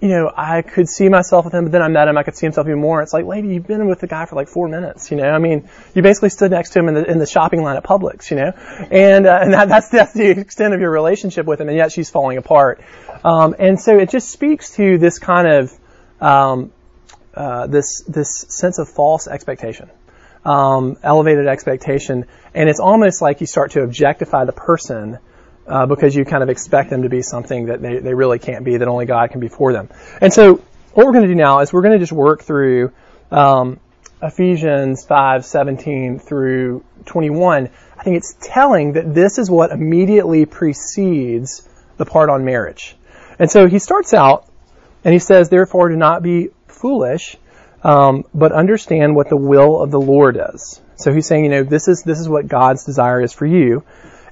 you 0.00 0.08
know, 0.08 0.30
I 0.34 0.62
could 0.62 0.88
see 0.88 1.08
myself 1.08 1.44
with 1.44 1.54
him, 1.54 1.64
but 1.64 1.72
then 1.72 1.82
I 1.82 1.88
met 1.88 2.06
him, 2.06 2.16
I 2.16 2.22
could 2.22 2.36
see 2.36 2.46
himself 2.46 2.68
even 2.68 2.78
more. 2.78 3.02
It's 3.02 3.12
like, 3.12 3.24
lady, 3.24 3.48
you've 3.48 3.66
been 3.66 3.88
with 3.88 3.98
the 3.98 4.06
guy 4.06 4.26
for 4.26 4.36
like 4.36 4.48
four 4.48 4.68
minutes, 4.68 5.10
you 5.10 5.16
know. 5.16 5.28
I 5.28 5.38
mean, 5.38 5.68
you 5.92 6.02
basically 6.02 6.28
stood 6.28 6.52
next 6.52 6.70
to 6.70 6.78
him 6.78 6.88
in 6.88 6.94
the 6.94 7.10
in 7.10 7.18
the 7.18 7.26
shopping 7.26 7.62
line 7.62 7.76
at 7.76 7.82
Publix, 7.82 8.30
you 8.30 8.36
know, 8.36 8.52
and 8.90 9.26
uh, 9.26 9.38
and 9.42 9.52
that, 9.52 9.68
that's 9.68 9.88
that's 9.88 10.12
the 10.12 10.30
extent 10.30 10.72
of 10.72 10.80
your 10.80 10.90
relationship 10.90 11.46
with 11.46 11.60
him, 11.60 11.68
and 11.68 11.76
yet 11.76 11.90
she's 11.90 12.10
falling 12.10 12.38
apart. 12.38 12.80
Um, 13.24 13.56
and 13.58 13.80
so 13.80 13.98
it 13.98 14.10
just 14.10 14.30
speaks 14.30 14.76
to 14.76 14.98
this 14.98 15.18
kind 15.18 15.48
of 15.48 15.72
um, 16.20 16.72
uh, 17.34 17.66
this 17.66 18.04
this 18.06 18.46
sense 18.48 18.78
of 18.78 18.88
false 18.88 19.26
expectation, 19.26 19.90
um, 20.44 20.96
elevated 21.02 21.48
expectation, 21.48 22.26
and 22.54 22.68
it's 22.68 22.80
almost 22.80 23.20
like 23.20 23.40
you 23.40 23.48
start 23.48 23.72
to 23.72 23.82
objectify 23.82 24.44
the 24.44 24.52
person 24.52 25.18
uh, 25.68 25.86
because 25.86 26.14
you 26.14 26.24
kind 26.24 26.42
of 26.42 26.48
expect 26.48 26.90
them 26.90 27.02
to 27.02 27.08
be 27.08 27.22
something 27.22 27.66
that 27.66 27.82
they, 27.82 27.98
they 27.98 28.14
really 28.14 28.38
can't 28.38 28.64
be, 28.64 28.76
that 28.76 28.88
only 28.88 29.06
God 29.06 29.30
can 29.30 29.40
be 29.40 29.48
for 29.48 29.72
them. 29.72 29.88
And 30.20 30.32
so 30.32 30.56
what 30.94 31.06
we're 31.06 31.12
going 31.12 31.24
to 31.24 31.28
do 31.28 31.34
now 31.34 31.60
is 31.60 31.72
we're 31.72 31.82
going 31.82 31.92
to 31.92 31.98
just 31.98 32.12
work 32.12 32.42
through 32.42 32.92
um, 33.30 33.78
Ephesians 34.22 35.04
5, 35.04 35.44
17 35.44 36.18
through 36.18 36.84
21. 37.04 37.70
I 37.96 38.02
think 38.02 38.16
it's 38.16 38.36
telling 38.40 38.94
that 38.94 39.14
this 39.14 39.38
is 39.38 39.50
what 39.50 39.70
immediately 39.70 40.46
precedes 40.46 41.68
the 41.98 42.04
part 42.04 42.30
on 42.30 42.44
marriage. 42.44 42.96
And 43.38 43.50
so 43.50 43.68
he 43.68 43.78
starts 43.78 44.14
out 44.14 44.46
and 45.04 45.12
he 45.12 45.18
says, 45.18 45.48
therefore 45.48 45.88
do 45.88 45.96
not 45.96 46.22
be 46.22 46.48
foolish, 46.66 47.36
um, 47.82 48.24
but 48.34 48.52
understand 48.52 49.14
what 49.14 49.28
the 49.28 49.36
will 49.36 49.80
of 49.80 49.90
the 49.90 50.00
Lord 50.00 50.38
is. 50.54 50.80
So 50.96 51.12
he's 51.12 51.26
saying, 51.26 51.44
you 51.44 51.50
know, 51.50 51.62
this 51.62 51.86
is, 51.86 52.02
this 52.02 52.18
is 52.18 52.28
what 52.28 52.48
God's 52.48 52.84
desire 52.84 53.20
is 53.20 53.32
for 53.32 53.46
you. 53.46 53.84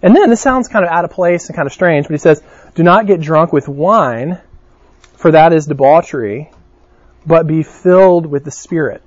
And 0.07 0.15
then 0.15 0.31
this 0.31 0.41
sounds 0.41 0.69
kind 0.69 0.85
of 0.85 0.91
out 0.93 1.05
of 1.05 1.11
place 1.11 1.49
and 1.49 1.57
kind 1.57 1.67
of 1.67 1.73
strange, 1.73 2.07
but 2.07 2.13
he 2.15 2.19
says, 2.19 2.41
Do 2.77 2.85
not 2.85 3.09
get 3.09 3.21
drunk 3.21 3.53
with 3.53 3.67
wine, 3.67 4.41
for 5.17 5.33
that 5.33 5.53
is 5.53 5.67
debauchery, 5.67 6.49
but 7.27 7.49
be 7.49 7.65
filled 7.65 8.25
with 8.25 8.45
the 8.45 8.53
Spirit. 8.53 9.03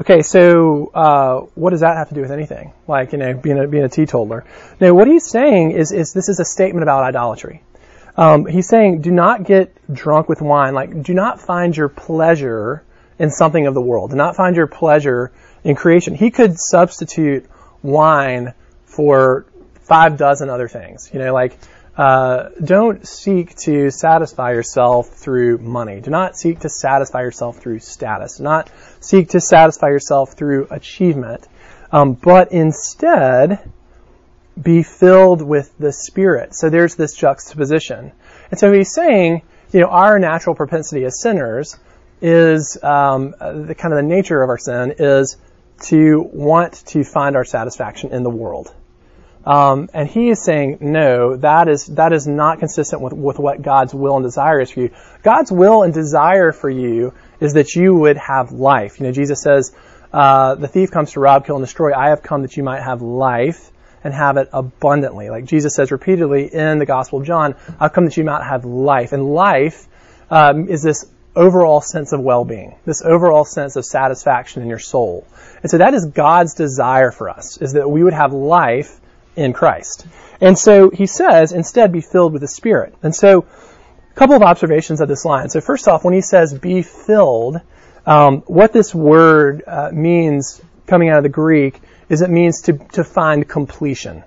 Okay, 0.00 0.22
so 0.22 0.92
uh, 0.94 1.40
what 1.56 1.70
does 1.70 1.80
that 1.80 1.96
have 1.96 2.10
to 2.10 2.14
do 2.14 2.20
with 2.20 2.30
anything? 2.30 2.72
Like, 2.86 3.10
you 3.10 3.18
know, 3.18 3.34
being 3.34 3.58
a, 3.58 3.66
being 3.66 3.82
a 3.82 3.88
teetotaler. 3.88 4.44
No, 4.80 4.94
what 4.94 5.08
he's 5.08 5.28
saying 5.28 5.72
is, 5.72 5.90
is 5.90 6.12
this 6.12 6.28
is 6.28 6.38
a 6.38 6.44
statement 6.44 6.84
about 6.84 7.02
idolatry. 7.02 7.64
Um, 8.16 8.46
he's 8.46 8.68
saying, 8.68 9.00
do 9.00 9.10
not 9.10 9.42
get 9.42 9.74
drunk 9.92 10.28
with 10.28 10.40
wine. 10.40 10.74
Like, 10.74 11.02
do 11.02 11.12
not 11.12 11.40
find 11.40 11.76
your 11.76 11.88
pleasure 11.88 12.84
in 13.18 13.30
something 13.30 13.66
of 13.66 13.74
the 13.74 13.82
world. 13.82 14.10
Do 14.10 14.16
not 14.16 14.36
find 14.36 14.54
your 14.54 14.68
pleasure 14.68 15.32
in 15.64 15.74
creation. 15.74 16.14
He 16.14 16.30
could 16.30 16.56
substitute 16.56 17.46
wine 17.82 18.54
for 18.84 19.44
five 19.88 20.16
dozen 20.16 20.50
other 20.50 20.68
things. 20.68 21.10
You 21.12 21.18
know, 21.18 21.32
like 21.32 21.58
uh, 21.96 22.50
don't 22.62 23.06
seek 23.06 23.56
to 23.56 23.90
satisfy 23.90 24.52
yourself 24.52 25.08
through 25.08 25.58
money. 25.58 26.00
Do 26.00 26.10
not 26.10 26.36
seek 26.36 26.60
to 26.60 26.68
satisfy 26.68 27.22
yourself 27.22 27.58
through 27.58 27.80
status. 27.80 28.36
Do 28.36 28.44
not 28.44 28.70
seek 29.00 29.30
to 29.30 29.40
satisfy 29.40 29.88
yourself 29.88 30.34
through 30.34 30.68
achievement. 30.70 31.48
Um, 31.90 32.12
but 32.12 32.52
instead, 32.52 33.58
be 34.60 34.82
filled 34.82 35.42
with 35.42 35.72
the 35.78 35.92
Spirit. 35.92 36.54
So 36.54 36.70
there's 36.70 36.94
this 36.94 37.14
juxtaposition. 37.14 38.12
And 38.50 38.60
so 38.60 38.72
he's 38.72 38.92
saying, 38.94 39.42
you 39.72 39.80
know, 39.80 39.88
our 39.88 40.18
natural 40.18 40.54
propensity 40.54 41.04
as 41.04 41.20
sinners 41.20 41.76
is 42.20 42.78
um, 42.82 43.34
the 43.40 43.74
kind 43.76 43.92
of 43.92 43.96
the 43.96 44.08
nature 44.08 44.42
of 44.42 44.48
our 44.50 44.58
sin 44.58 44.94
is 44.98 45.36
to 45.80 46.28
want 46.32 46.74
to 46.86 47.04
find 47.04 47.36
our 47.36 47.44
satisfaction 47.44 48.12
in 48.12 48.22
the 48.22 48.30
world. 48.30 48.72
Um, 49.44 49.88
and 49.94 50.08
he 50.08 50.28
is 50.28 50.42
saying, 50.42 50.78
no, 50.80 51.36
that 51.36 51.68
is, 51.68 51.86
that 51.86 52.12
is 52.12 52.26
not 52.26 52.58
consistent 52.58 53.00
with, 53.00 53.12
with 53.14 53.38
what 53.38 53.62
God's 53.62 53.94
will 53.94 54.16
and 54.16 54.24
desire 54.24 54.60
is 54.60 54.70
for 54.70 54.80
you. 54.80 54.90
God's 55.22 55.50
will 55.50 55.84
and 55.84 55.94
desire 55.94 56.52
for 56.52 56.68
you 56.68 57.14
is 57.40 57.54
that 57.54 57.74
you 57.74 57.94
would 57.94 58.18
have 58.18 58.52
life. 58.52 59.00
You 59.00 59.06
know, 59.06 59.12
Jesus 59.12 59.40
says, 59.40 59.74
uh, 60.12 60.54
the 60.56 60.68
thief 60.68 60.90
comes 60.90 61.12
to 61.12 61.20
rob, 61.20 61.46
kill, 61.46 61.56
and 61.56 61.64
destroy. 61.64 61.94
I 61.94 62.10
have 62.10 62.22
come 62.22 62.42
that 62.42 62.56
you 62.56 62.62
might 62.62 62.82
have 62.82 63.00
life 63.00 63.70
and 64.04 64.12
have 64.12 64.36
it 64.36 64.48
abundantly. 64.52 65.30
Like 65.30 65.44
Jesus 65.44 65.74
says 65.74 65.90
repeatedly 65.90 66.52
in 66.52 66.78
the 66.78 66.86
Gospel 66.86 67.20
of 67.20 67.26
John, 67.26 67.54
I've 67.80 67.92
come 67.92 68.04
that 68.04 68.16
you 68.16 68.24
might 68.24 68.44
have 68.44 68.64
life. 68.64 69.12
And 69.12 69.34
life 69.34 69.86
um, 70.30 70.68
is 70.68 70.82
this 70.82 71.06
overall 71.34 71.80
sense 71.80 72.12
of 72.12 72.20
well-being, 72.20 72.76
this 72.84 73.02
overall 73.02 73.44
sense 73.44 73.76
of 73.76 73.84
satisfaction 73.84 74.62
in 74.62 74.68
your 74.68 74.78
soul. 74.78 75.26
And 75.62 75.70
so 75.70 75.78
that 75.78 75.94
is 75.94 76.06
God's 76.06 76.54
desire 76.54 77.10
for 77.12 77.28
us, 77.28 77.58
is 77.58 77.74
that 77.74 77.88
we 77.88 78.02
would 78.02 78.14
have 78.14 78.32
life 78.32 79.00
in 79.38 79.52
Christ. 79.52 80.06
And 80.40 80.58
so 80.58 80.90
he 80.90 81.06
says, 81.06 81.52
instead, 81.52 81.92
be 81.92 82.00
filled 82.00 82.32
with 82.32 82.42
the 82.42 82.48
Spirit. 82.48 82.94
And 83.02 83.14
so, 83.14 83.46
a 84.10 84.14
couple 84.14 84.34
of 84.34 84.42
observations 84.42 85.00
of 85.00 85.08
this 85.08 85.24
line. 85.24 85.48
So 85.48 85.60
first 85.60 85.86
off, 85.86 86.04
when 86.04 86.12
he 86.12 86.20
says 86.20 86.52
be 86.52 86.82
filled, 86.82 87.60
um, 88.04 88.42
what 88.46 88.72
this 88.72 88.94
word 88.94 89.62
uh, 89.66 89.90
means 89.92 90.60
coming 90.86 91.08
out 91.08 91.18
of 91.18 91.22
the 91.22 91.28
Greek 91.28 91.80
is 92.08 92.20
it 92.22 92.30
means 92.30 92.62
to, 92.62 92.72
to 92.92 93.04
find 93.04 93.48
completion, 93.48 94.24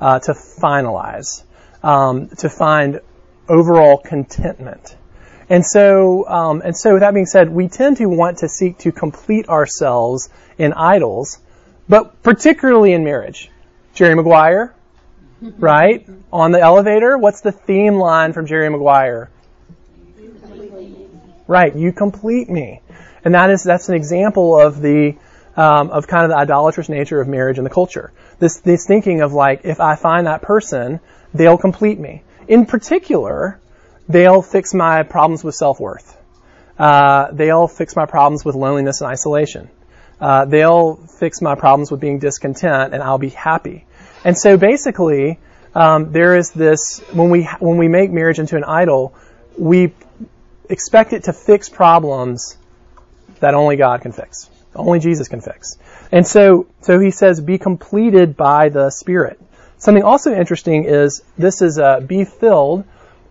uh, 0.00 0.18
to 0.18 0.32
finalize, 0.32 1.42
um, 1.82 2.28
to 2.38 2.50
find 2.50 3.00
overall 3.48 3.98
contentment. 3.98 4.96
And 5.48 5.64
so, 5.64 6.28
um, 6.28 6.62
and 6.64 6.76
so 6.76 6.92
with 6.92 7.00
that 7.00 7.14
being 7.14 7.26
said, 7.26 7.50
we 7.50 7.68
tend 7.68 7.96
to 7.96 8.06
want 8.06 8.38
to 8.38 8.48
seek 8.48 8.78
to 8.78 8.92
complete 8.92 9.48
ourselves 9.48 10.28
in 10.58 10.72
idols, 10.74 11.38
but 11.88 12.22
particularly 12.22 12.92
in 12.92 13.04
marriage. 13.04 13.50
Jerry 13.94 14.14
Maguire, 14.14 14.74
right? 15.58 16.06
On 16.32 16.52
the 16.52 16.60
elevator, 16.60 17.18
what's 17.18 17.40
the 17.40 17.52
theme 17.52 17.94
line 17.94 18.32
from 18.32 18.46
Jerry 18.46 18.68
Maguire? 18.68 19.30
Right, 21.46 21.74
you 21.74 21.92
complete 21.92 22.48
me. 22.48 22.80
And 23.24 23.34
that 23.34 23.50
is, 23.50 23.64
that's 23.64 23.88
an 23.88 23.96
example 23.96 24.58
of 24.58 24.80
the, 24.80 25.16
um, 25.56 25.90
of 25.90 26.06
kind 26.06 26.24
of 26.24 26.30
the 26.30 26.36
idolatrous 26.36 26.88
nature 26.88 27.20
of 27.20 27.28
marriage 27.28 27.58
and 27.58 27.66
the 27.66 27.70
culture. 27.70 28.12
This, 28.38 28.60
this 28.60 28.86
thinking 28.86 29.20
of 29.20 29.32
like, 29.32 29.62
if 29.64 29.80
I 29.80 29.96
find 29.96 30.26
that 30.26 30.42
person, 30.42 31.00
they'll 31.34 31.58
complete 31.58 31.98
me. 31.98 32.22
In 32.46 32.66
particular, 32.66 33.60
they'll 34.08 34.42
fix 34.42 34.74
my 34.74 35.02
problems 35.02 35.42
with 35.42 35.54
self-worth. 35.54 36.16
Uh, 36.78 37.30
they'll 37.32 37.68
fix 37.68 37.94
my 37.94 38.06
problems 38.06 38.44
with 38.44 38.54
loneliness 38.54 39.00
and 39.00 39.10
isolation. 39.10 39.68
Uh, 40.20 40.44
they'll 40.44 40.96
fix 40.96 41.40
my 41.40 41.54
problems 41.54 41.90
with 41.90 42.00
being 42.00 42.18
discontent 42.18 42.92
and 42.92 43.02
I'll 43.02 43.18
be 43.18 43.30
happy. 43.30 43.86
And 44.24 44.36
so 44.36 44.56
basically, 44.56 45.38
um, 45.74 46.12
there 46.12 46.36
is 46.36 46.50
this, 46.50 47.00
when 47.12 47.30
we, 47.30 47.44
when 47.58 47.78
we 47.78 47.88
make 47.88 48.10
marriage 48.10 48.38
into 48.38 48.56
an 48.56 48.64
idol, 48.64 49.14
we 49.56 49.94
expect 50.68 51.12
it 51.12 51.24
to 51.24 51.32
fix 51.32 51.68
problems 51.68 52.58
that 53.40 53.54
only 53.54 53.76
God 53.76 54.02
can 54.02 54.12
fix. 54.12 54.50
Only 54.74 55.00
Jesus 55.00 55.28
can 55.28 55.40
fix. 55.40 55.78
And 56.12 56.26
so, 56.26 56.66
so 56.80 56.98
he 56.98 57.10
says, 57.10 57.40
be 57.40 57.58
completed 57.58 58.36
by 58.36 58.68
the 58.68 58.90
Spirit. 58.90 59.40
Something 59.78 60.02
also 60.02 60.34
interesting 60.34 60.84
is 60.84 61.22
this 61.38 61.62
is 61.62 61.78
a 61.78 62.04
be 62.06 62.24
filled 62.24 62.84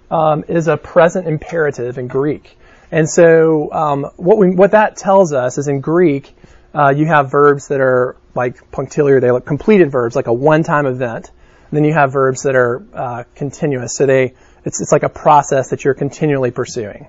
um, 0.09 0.43
is 0.47 0.67
a 0.67 0.77
present 0.77 1.27
imperative 1.27 1.97
in 1.97 2.07
Greek. 2.07 2.57
And 2.91 3.07
so 3.07 3.71
um, 3.71 4.03
what 4.15 4.37
we, 4.37 4.49
what 4.49 4.71
that 4.71 4.97
tells 4.97 5.31
us 5.31 5.57
is 5.59 5.67
in 5.67 5.81
Greek 5.81 6.35
uh, 6.73 6.89
you 6.89 7.05
have 7.05 7.31
verbs 7.31 7.67
that 7.69 7.81
are 7.81 8.15
like 8.35 8.71
punctiliar, 8.71 9.19
they 9.19 9.31
look 9.31 9.45
completed 9.45 9.91
verbs, 9.91 10.15
like 10.15 10.27
a 10.27 10.33
one-time 10.33 10.85
event. 10.85 11.31
And 11.69 11.77
then 11.77 11.83
you 11.83 11.93
have 11.93 12.13
verbs 12.13 12.43
that 12.43 12.55
are 12.55 12.83
uh, 12.93 13.23
continuous, 13.35 13.95
so 13.95 14.05
they 14.05 14.33
it's 14.65 14.81
it's 14.81 14.91
like 14.91 15.03
a 15.03 15.09
process 15.09 15.69
that 15.69 15.83
you're 15.83 15.93
continually 15.93 16.51
pursuing. 16.51 17.07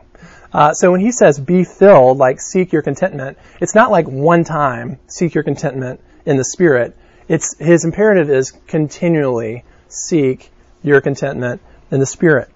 Uh, 0.53 0.73
so 0.73 0.91
when 0.91 1.01
he 1.01 1.13
says 1.13 1.39
be 1.39 1.65
filled, 1.65 2.19
like 2.19 2.41
seek 2.41 2.73
your 2.73 2.83
contentment, 2.83 3.39
it's 3.61 3.75
not 3.75 3.91
like 3.91 4.07
one 4.07 4.45
time 4.45 4.99
seek 5.07 5.35
your 5.35 5.45
contentment 5.45 6.01
in 6.27 6.37
the 6.37 6.45
spirit. 6.45 6.97
It's 7.29 7.57
his 7.59 7.85
imperative 7.85 8.29
is 8.29 8.53
continually 8.67 9.65
seek 9.89 10.51
your 10.83 11.01
contentment 11.01 11.61
in 11.91 12.01
the 12.01 12.07
spirit. 12.07 12.51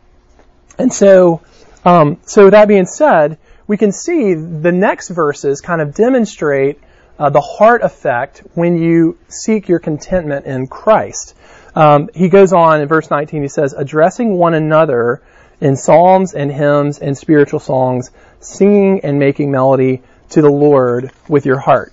And 0.78 0.92
so, 0.92 1.42
um, 1.84 2.18
so 2.26 2.50
that 2.50 2.66
being 2.66 2.86
said, 2.86 3.38
we 3.66 3.76
can 3.76 3.92
see 3.92 4.34
the 4.34 4.72
next 4.72 5.08
verses 5.08 5.60
kind 5.60 5.80
of 5.80 5.94
demonstrate 5.94 6.80
uh, 7.18 7.30
the 7.30 7.40
heart 7.40 7.82
effect 7.82 8.42
when 8.54 8.76
you 8.76 9.18
seek 9.28 9.68
your 9.68 9.78
contentment 9.78 10.46
in 10.46 10.66
Christ. 10.66 11.34
Um, 11.74 12.08
he 12.14 12.28
goes 12.28 12.52
on 12.52 12.80
in 12.80 12.88
verse 12.88 13.10
19, 13.10 13.42
he 13.42 13.48
says, 13.48 13.72
addressing 13.72 14.36
one 14.36 14.54
another 14.54 15.22
in 15.60 15.76
psalms 15.76 16.34
and 16.34 16.50
hymns 16.50 16.98
and 16.98 17.16
spiritual 17.16 17.60
songs, 17.60 18.10
singing 18.40 19.00
and 19.04 19.18
making 19.18 19.50
melody 19.50 20.02
to 20.30 20.42
the 20.42 20.50
Lord 20.50 21.10
with 21.28 21.46
your 21.46 21.58
heart. 21.58 21.92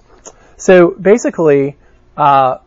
So 0.58 0.92
basically, 0.92 1.78
uh, 2.16 2.58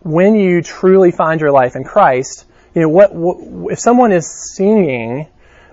when 0.00 0.34
you 0.34 0.62
truly 0.62 1.10
find 1.10 1.40
your 1.40 1.50
life 1.50 1.76
in 1.76 1.84
Christ, 1.84 2.46
you 2.74 2.82
know 2.82 2.88
what, 2.88 3.14
what 3.14 3.72
if 3.72 3.78
someone 3.78 4.12
is 4.12 4.54
singing 4.54 5.26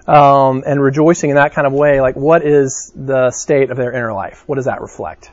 um, 0.08 0.64
and 0.66 0.82
rejoicing 0.82 1.30
in 1.30 1.36
that 1.38 1.54
kind 1.54 1.66
of 1.66 1.74
way, 1.74 2.02
like 2.02 2.16
what 2.16 2.46
is 2.46 2.92
the 2.96 3.32
state 3.32 3.70
of 3.72 3.78
their 3.78 3.92
inner 3.92 4.14
life? 4.14 4.44
What 4.48 4.56
does 4.56 4.66
that 4.66 4.82
reflect? 4.82 5.32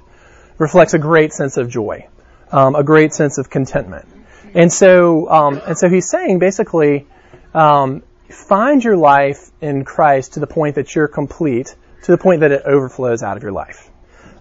Reflects 0.58 0.94
a 0.94 0.98
great 0.98 1.32
sense 1.32 1.56
of 1.56 1.68
joy, 1.68 2.08
um, 2.50 2.74
a 2.74 2.82
great 2.82 3.12
sense 3.12 3.38
of 3.38 3.50
contentment. 3.50 4.06
And 4.54 4.72
so, 4.72 5.28
um, 5.28 5.60
and 5.66 5.76
so 5.76 5.88
he's 5.88 6.08
saying 6.08 6.38
basically, 6.38 7.06
um, 7.52 8.02
find 8.30 8.82
your 8.82 8.96
life 8.96 9.50
in 9.60 9.84
Christ 9.84 10.34
to 10.34 10.40
the 10.40 10.46
point 10.46 10.76
that 10.76 10.94
you're 10.94 11.08
complete, 11.08 11.74
to 12.04 12.12
the 12.12 12.18
point 12.18 12.40
that 12.40 12.52
it 12.52 12.62
overflows 12.64 13.22
out 13.22 13.36
of 13.36 13.42
your 13.42 13.52
life. 13.52 13.90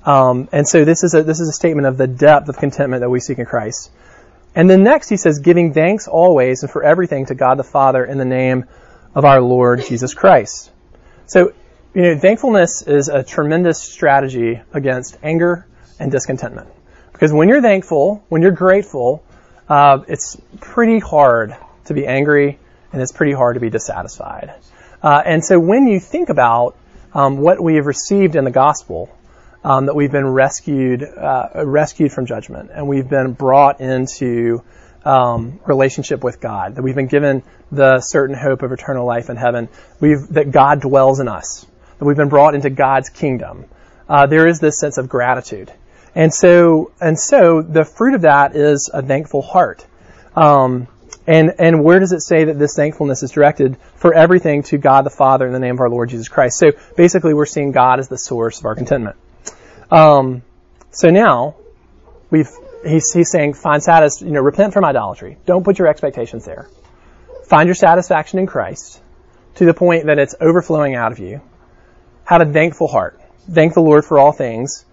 Um, 0.05 0.47
and 0.51 0.67
so 0.67 0.85
this 0.85 1.03
is 1.03 1.15
a 1.15 1.23
this 1.23 1.39
is 1.39 1.49
a 1.49 1.53
statement 1.53 1.87
of 1.87 1.97
the 1.97 2.07
depth 2.07 2.47
of 2.47 2.57
contentment 2.57 3.01
that 3.01 3.09
we 3.09 3.19
seek 3.19 3.39
in 3.39 3.45
Christ. 3.45 3.91
And 4.53 4.69
then 4.69 4.83
next 4.83 5.09
he 5.09 5.17
says, 5.17 5.39
giving 5.39 5.73
thanks 5.73 6.07
always 6.07 6.63
and 6.63 6.71
for 6.71 6.83
everything 6.83 7.25
to 7.25 7.35
God 7.35 7.57
the 7.57 7.63
Father 7.63 8.05
in 8.05 8.17
the 8.17 8.25
name 8.25 8.65
of 9.13 9.25
our 9.25 9.41
Lord 9.41 9.83
Jesus 9.85 10.13
Christ. 10.13 10.71
So, 11.25 11.53
you 11.93 12.01
know, 12.03 12.17
thankfulness 12.17 12.83
is 12.83 13.09
a 13.09 13.23
tremendous 13.23 13.81
strategy 13.81 14.61
against 14.71 15.17
anger 15.21 15.67
and 15.99 16.11
discontentment. 16.11 16.69
Because 17.11 17.31
when 17.31 17.49
you're 17.49 17.61
thankful, 17.61 18.23
when 18.29 18.41
you're 18.41 18.51
grateful, 18.51 19.23
uh, 19.69 19.99
it's 20.07 20.37
pretty 20.59 20.99
hard 20.99 21.55
to 21.85 21.93
be 21.93 22.05
angry 22.05 22.59
and 22.91 23.01
it's 23.01 23.11
pretty 23.11 23.33
hard 23.33 23.55
to 23.55 23.59
be 23.59 23.69
dissatisfied. 23.69 24.53
Uh, 25.01 25.21
and 25.25 25.43
so 25.43 25.59
when 25.59 25.87
you 25.87 25.99
think 25.99 26.29
about 26.29 26.77
um, 27.13 27.37
what 27.37 27.61
we 27.61 27.75
have 27.75 27.85
received 27.85 28.35
in 28.35 28.43
the 28.43 28.51
gospel, 28.51 29.15
um, 29.65 29.87
that 29.87 29.95
we've 29.95 30.11
been 30.11 30.27
rescued, 30.27 31.03
uh, 31.03 31.49
rescued 31.65 32.11
from 32.11 32.27
judgment, 32.27 32.69
and 32.71 32.87
we've 32.87 33.09
been 33.09 33.33
brought 33.33 33.81
into 33.81 34.63
um, 35.03 35.59
relationship 35.65 36.23
with 36.23 36.39
God, 36.39 36.75
that 36.75 36.83
we've 36.83 36.95
been 36.95 37.07
given 37.07 37.41
the 37.71 37.99
certain 37.99 38.35
hope 38.35 38.61
of 38.61 38.71
eternal 38.71 39.07
life 39.07 39.31
in 39.31 39.37
heaven, 39.37 39.69
we've, 39.99 40.27
that 40.29 40.51
God 40.51 40.81
dwells 40.81 41.19
in 41.19 41.27
us, 41.27 41.65
that 41.97 42.05
we've 42.05 42.15
been 42.15 42.29
brought 42.29 42.53
into 42.53 42.69
God's 42.69 43.09
kingdom. 43.09 43.65
Uh, 44.07 44.27
there 44.27 44.47
is 44.47 44.59
this 44.59 44.79
sense 44.79 44.99
of 44.99 45.09
gratitude, 45.09 45.71
and 46.15 46.33
so 46.33 46.91
and 46.99 47.19
so 47.19 47.61
the 47.61 47.85
fruit 47.85 48.15
of 48.15 48.21
that 48.21 48.55
is 48.55 48.89
a 48.93 49.03
thankful 49.03 49.41
heart. 49.41 49.85
Um, 50.35 50.87
and 51.27 51.53
and 51.59 51.83
where 51.83 51.99
does 51.99 52.11
it 52.11 52.21
say 52.21 52.45
that 52.45 52.57
this 52.57 52.75
thankfulness 52.75 53.21
is 53.23 53.31
directed 53.31 53.77
for 53.95 54.13
everything 54.13 54.63
to 54.63 54.77
God 54.77 55.05
the 55.05 55.09
Father 55.09 55.45
in 55.45 55.53
the 55.53 55.59
name 55.59 55.75
of 55.75 55.81
our 55.81 55.89
Lord 55.89 56.09
Jesus 56.09 56.29
Christ? 56.29 56.57
So 56.57 56.71
basically, 56.95 57.33
we're 57.33 57.45
seeing 57.45 57.71
God 57.71 57.99
as 57.99 58.07
the 58.07 58.17
source 58.17 58.59
of 58.59 58.65
our 58.65 58.75
contentment. 58.75 59.17
Um, 59.91 60.41
so 60.91 61.09
now 61.09 61.55
we've 62.29 62.49
he's, 62.85 63.11
he's 63.11 63.31
saying, 63.31 63.53
find 63.53 63.81
satis, 63.83 64.21
you 64.21 64.31
know, 64.31 64.41
repent 64.41 64.73
from 64.73 64.85
idolatry. 64.85 65.37
Don't 65.45 65.63
put 65.63 65.79
your 65.79 65.87
expectations 65.87 66.45
there. 66.45 66.69
Find 67.45 67.67
your 67.67 67.75
satisfaction 67.75 68.39
in 68.39 68.47
Christ 68.47 69.01
to 69.55 69.65
the 69.65 69.73
point 69.73 70.05
that 70.05 70.19
it's 70.19 70.35
overflowing 70.39 70.95
out 70.95 71.11
of 71.11 71.19
you. 71.19 71.41
Have 72.25 72.41
a 72.41 72.45
thankful 72.45 72.87
heart. 72.87 73.19
Thank 73.49 73.73
the 73.73 73.81
Lord 73.81 74.05
for 74.05 74.19
all 74.19 74.31
things. 74.31 74.85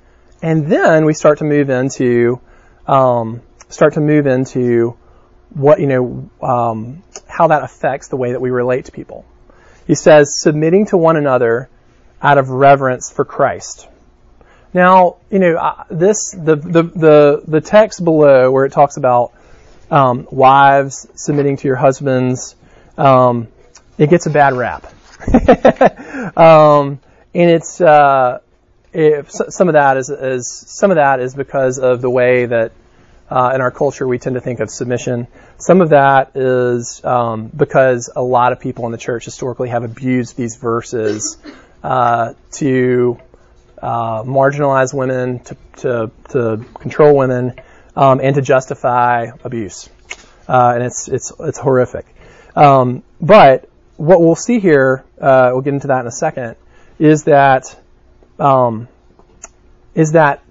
And 0.42 0.66
then 0.66 1.04
we 1.04 1.14
start 1.14 1.38
to 1.38 1.44
move 1.44 1.70
into, 1.70 2.40
um, 2.86 3.40
start 3.68 3.94
to 3.94 4.00
move 4.00 4.26
into 4.26 4.96
what, 5.50 5.80
you 5.80 5.86
know, 5.86 6.30
um, 6.42 7.02
how 7.28 7.46
that 7.46 7.62
affects 7.62 8.08
the 8.08 8.16
way 8.16 8.32
that 8.32 8.40
we 8.40 8.50
relate 8.50 8.86
to 8.86 8.92
people. 8.92 9.24
He 9.86 9.94
says, 9.94 10.40
submitting 10.40 10.86
to 10.86 10.96
one 10.96 11.16
another 11.16 11.68
out 12.20 12.38
of 12.38 12.50
reverence 12.50 13.10
for 13.10 13.24
Christ. 13.24 13.88
Now, 14.74 15.16
you 15.30 15.38
know, 15.38 15.84
this 15.90 16.30
the, 16.30 16.56
the 16.56 16.82
the 16.82 17.42
the 17.46 17.60
text 17.60 18.02
below 18.02 18.50
where 18.50 18.64
it 18.64 18.72
talks 18.72 18.96
about 18.96 19.32
um, 19.90 20.26
wives 20.30 21.06
submitting 21.14 21.58
to 21.58 21.68
your 21.68 21.76
husbands, 21.76 22.56
um, 22.96 23.48
it 23.98 24.08
gets 24.08 24.24
a 24.24 24.30
bad 24.30 24.54
rap, 24.54 24.86
um, 26.38 27.00
and 27.34 27.50
it's 27.50 27.82
uh, 27.82 28.38
some 28.94 29.68
of 29.68 29.74
that 29.74 29.96
is, 29.96 30.10
is 30.10 30.64
some 30.66 30.90
of 30.90 30.96
that 30.96 31.20
is 31.20 31.34
because 31.34 31.78
of 31.78 32.00
the 32.00 32.10
way 32.10 32.46
that 32.46 32.72
uh, 33.30 33.52
in 33.54 33.60
our 33.60 33.70
culture 33.70 34.06
we 34.06 34.18
tend 34.18 34.34
to 34.34 34.40
think 34.40 34.60
of 34.60 34.70
submission. 34.70 35.26
Some 35.58 35.80
of 35.80 35.90
that 35.90 36.36
is 36.36 37.02
um, 37.04 37.46
because 37.46 38.10
a 38.14 38.22
lot 38.22 38.52
of 38.52 38.60
people 38.60 38.84
in 38.86 38.92
the 38.92 38.98
church 38.98 39.24
historically 39.24 39.70
have 39.70 39.84
abused 39.84 40.36
these 40.36 40.56
verses 40.56 41.38
uh, 41.82 42.34
to 42.52 43.18
uh, 43.80 44.22
marginalize 44.22 44.92
women, 44.92 45.40
to, 45.40 45.56
to, 45.78 46.10
to 46.30 46.64
control 46.74 47.16
women, 47.16 47.54
um, 47.96 48.20
and 48.20 48.34
to 48.34 48.42
justify 48.42 49.30
abuse. 49.42 49.88
Uh, 50.46 50.72
and 50.74 50.82
it's, 50.84 51.08
it's, 51.08 51.32
it's 51.40 51.58
horrific. 51.58 52.06
Um, 52.54 53.02
but 53.20 53.68
what 53.96 54.20
we'll 54.20 54.34
see 54.36 54.60
here, 54.60 55.04
uh, 55.20 55.50
we'll 55.52 55.62
get 55.62 55.74
into 55.74 55.86
that 55.88 56.00
in 56.00 56.06
a 56.06 56.12
second, 56.12 56.56
is 56.98 57.24
that, 57.24 57.76
um, 58.42 58.88
is 59.94 60.12
that 60.12 60.42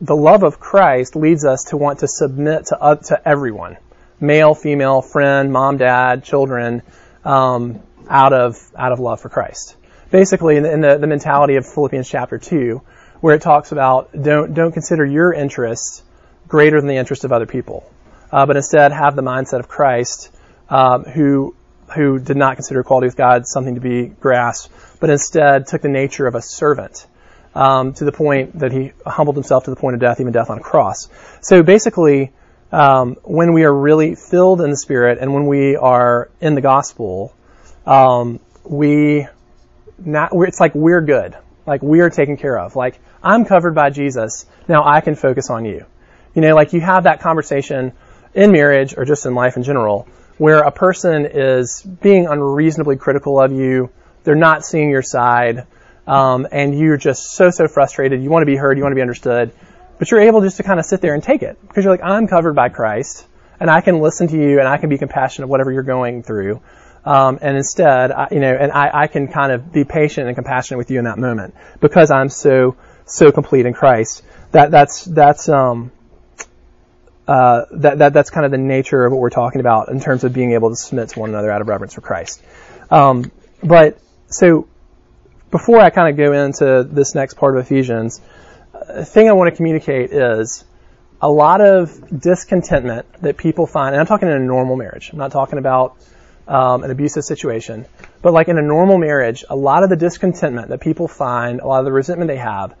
the 0.00 0.16
love 0.16 0.42
of 0.42 0.58
Christ 0.58 1.14
leads 1.14 1.44
us 1.44 1.64
to 1.64 1.76
want 1.76 1.98
to 1.98 2.08
submit 2.08 2.66
to, 2.66 2.80
uh, 2.80 2.96
to 2.96 3.28
everyone, 3.28 3.76
male, 4.18 4.54
female, 4.54 5.02
friend, 5.02 5.52
mom, 5.52 5.76
dad, 5.76 6.24
children, 6.24 6.82
um, 7.24 7.80
out 8.08 8.32
of 8.32 8.58
out 8.76 8.92
of 8.92 9.00
love 9.00 9.20
for 9.20 9.28
Christ. 9.28 9.76
Basically 10.10 10.56
in, 10.56 10.62
the, 10.62 10.72
in 10.72 10.80
the, 10.80 10.98
the 10.98 11.06
mentality 11.06 11.56
of 11.56 11.66
Philippians 11.66 12.08
chapter 12.08 12.38
2, 12.38 12.80
where 13.20 13.34
it 13.34 13.42
talks 13.42 13.70
about 13.70 14.10
don't, 14.12 14.54
don't 14.54 14.72
consider 14.72 15.04
your 15.04 15.32
interests 15.32 16.02
greater 16.48 16.80
than 16.80 16.88
the 16.88 16.96
interest 16.96 17.24
of 17.24 17.32
other 17.32 17.46
people, 17.46 17.88
uh, 18.32 18.46
but 18.46 18.56
instead 18.56 18.92
have 18.92 19.14
the 19.14 19.22
mindset 19.22 19.60
of 19.60 19.68
Christ, 19.68 20.30
um, 20.70 21.04
who 21.04 21.54
who 21.94 22.18
did 22.18 22.36
not 22.36 22.56
consider 22.56 22.80
equality 22.80 23.08
with 23.08 23.16
God 23.16 23.46
something 23.46 23.74
to 23.74 23.80
be 23.80 24.06
grasped, 24.06 24.72
but 25.00 25.10
instead 25.10 25.66
took 25.66 25.82
the 25.82 25.88
nature 25.88 26.26
of 26.26 26.34
a 26.34 26.42
servant 26.42 27.06
um, 27.54 27.94
to 27.94 28.04
the 28.04 28.12
point 28.12 28.58
that 28.58 28.72
he 28.72 28.92
humbled 29.04 29.36
himself 29.36 29.64
to 29.64 29.70
the 29.70 29.76
point 29.76 29.94
of 29.94 30.00
death, 30.00 30.20
even 30.20 30.32
death 30.32 30.50
on 30.50 30.58
a 30.58 30.62
cross. 30.62 31.08
So 31.40 31.62
basically, 31.62 32.32
um, 32.72 33.16
when 33.24 33.52
we 33.52 33.64
are 33.64 33.74
really 33.74 34.14
filled 34.14 34.60
in 34.60 34.70
the 34.70 34.76
Spirit 34.76 35.18
and 35.20 35.34
when 35.34 35.46
we 35.46 35.76
are 35.76 36.30
in 36.40 36.54
the 36.54 36.60
gospel, 36.60 37.34
um, 37.86 38.40
we 38.64 39.26
not, 39.98 40.30
it's 40.32 40.60
like 40.60 40.74
we're 40.74 41.00
good. 41.00 41.36
Like 41.66 41.82
we 41.82 42.00
are 42.00 42.10
taken 42.10 42.36
care 42.36 42.58
of. 42.58 42.76
Like 42.76 42.98
I'm 43.22 43.44
covered 43.44 43.74
by 43.74 43.90
Jesus. 43.90 44.46
Now 44.68 44.84
I 44.84 45.00
can 45.00 45.14
focus 45.14 45.50
on 45.50 45.64
you. 45.64 45.84
You 46.34 46.42
know, 46.42 46.54
like 46.54 46.72
you 46.72 46.80
have 46.80 47.04
that 47.04 47.20
conversation 47.20 47.92
in 48.34 48.52
marriage 48.52 48.94
or 48.96 49.04
just 49.04 49.26
in 49.26 49.34
life 49.34 49.56
in 49.56 49.64
general 49.64 50.06
where 50.40 50.60
a 50.60 50.70
person 50.70 51.26
is 51.26 51.82
being 51.82 52.26
unreasonably 52.26 52.96
critical 52.96 53.38
of 53.38 53.52
you. 53.52 53.90
They're 54.24 54.34
not 54.34 54.64
seeing 54.64 54.88
your 54.88 55.02
side. 55.02 55.66
Um, 56.10 56.48
and 56.50 56.76
you're 56.76 56.96
just 56.96 57.32
so, 57.32 57.50
so 57.50 57.68
frustrated. 57.68 58.20
You 58.20 58.30
want 58.30 58.42
to 58.42 58.46
be 58.46 58.56
heard. 58.56 58.76
You 58.76 58.82
want 58.82 58.92
to 58.92 58.96
be 58.96 59.00
understood. 59.00 59.52
But 59.98 60.10
you're 60.10 60.22
able 60.22 60.40
just 60.40 60.56
to 60.56 60.64
kind 60.64 60.80
of 60.80 60.86
sit 60.86 61.00
there 61.00 61.14
and 61.14 61.22
take 61.22 61.42
it 61.42 61.56
because 61.60 61.84
you're 61.84 61.92
like, 61.92 62.02
I'm 62.02 62.26
covered 62.26 62.54
by 62.54 62.68
Christ 62.68 63.26
and 63.60 63.70
I 63.70 63.80
can 63.80 64.00
listen 64.00 64.26
to 64.28 64.36
you 64.36 64.58
and 64.58 64.66
I 64.66 64.78
can 64.78 64.88
be 64.88 64.98
compassionate 64.98 65.44
of 65.44 65.50
whatever 65.50 65.70
you're 65.70 65.84
going 65.84 66.24
through. 66.24 66.60
Um, 67.04 67.38
and 67.40 67.56
instead, 67.56 68.10
I, 68.10 68.28
you 68.32 68.40
know, 68.40 68.52
and 68.52 68.72
I, 68.72 68.90
I 68.92 69.06
can 69.06 69.28
kind 69.28 69.52
of 69.52 69.72
be 69.72 69.84
patient 69.84 70.26
and 70.26 70.34
compassionate 70.34 70.78
with 70.78 70.90
you 70.90 70.98
in 70.98 71.04
that 71.04 71.18
moment 71.18 71.54
because 71.80 72.10
I'm 72.10 72.28
so 72.28 72.76
so 73.04 73.30
complete 73.30 73.66
in 73.66 73.72
Christ. 73.72 74.22
That 74.50 74.70
that's 74.70 75.04
that's 75.04 75.48
um 75.48 75.92
uh, 77.28 77.66
that, 77.70 77.98
that 77.98 78.12
that's 78.12 78.30
kind 78.30 78.44
of 78.44 78.50
the 78.50 78.58
nature 78.58 79.04
of 79.04 79.12
what 79.12 79.20
we're 79.20 79.30
talking 79.30 79.60
about 79.60 79.90
in 79.90 80.00
terms 80.00 80.24
of 80.24 80.32
being 80.32 80.52
able 80.52 80.70
to 80.70 80.76
submit 80.76 81.10
to 81.10 81.20
one 81.20 81.30
another 81.30 81.52
out 81.52 81.60
of 81.60 81.68
reverence 81.68 81.94
for 81.94 82.00
Christ. 82.00 82.42
Um, 82.90 83.30
but 83.62 84.00
so 84.26 84.66
before 85.50 85.80
I 85.80 85.90
kind 85.90 86.08
of 86.08 86.16
go 86.16 86.32
into 86.32 86.84
this 86.90 87.14
next 87.14 87.34
part 87.34 87.56
of 87.56 87.64
Ephesians, 87.64 88.20
the 88.72 89.04
thing 89.04 89.28
I 89.28 89.32
want 89.32 89.50
to 89.50 89.56
communicate 89.56 90.12
is 90.12 90.64
a 91.20 91.30
lot 91.30 91.60
of 91.60 92.20
discontentment 92.20 93.06
that 93.22 93.36
people 93.36 93.66
find, 93.66 93.94
and 93.94 94.00
I'm 94.00 94.06
talking 94.06 94.28
in 94.28 94.34
a 94.34 94.40
normal 94.40 94.76
marriage. 94.76 95.10
I'm 95.12 95.18
not 95.18 95.32
talking 95.32 95.58
about 95.58 95.96
um, 96.48 96.82
an 96.82 96.90
abusive 96.90 97.24
situation. 97.24 97.86
But 98.22 98.32
like 98.32 98.48
in 98.48 98.58
a 98.58 98.62
normal 98.62 98.98
marriage, 98.98 99.44
a 99.48 99.56
lot 99.56 99.82
of 99.82 99.90
the 99.90 99.96
discontentment 99.96 100.68
that 100.68 100.80
people 100.80 101.08
find, 101.08 101.60
a 101.60 101.66
lot 101.66 101.78
of 101.78 101.84
the 101.84 101.92
resentment 101.92 102.28
they 102.28 102.36
have, 102.36 102.74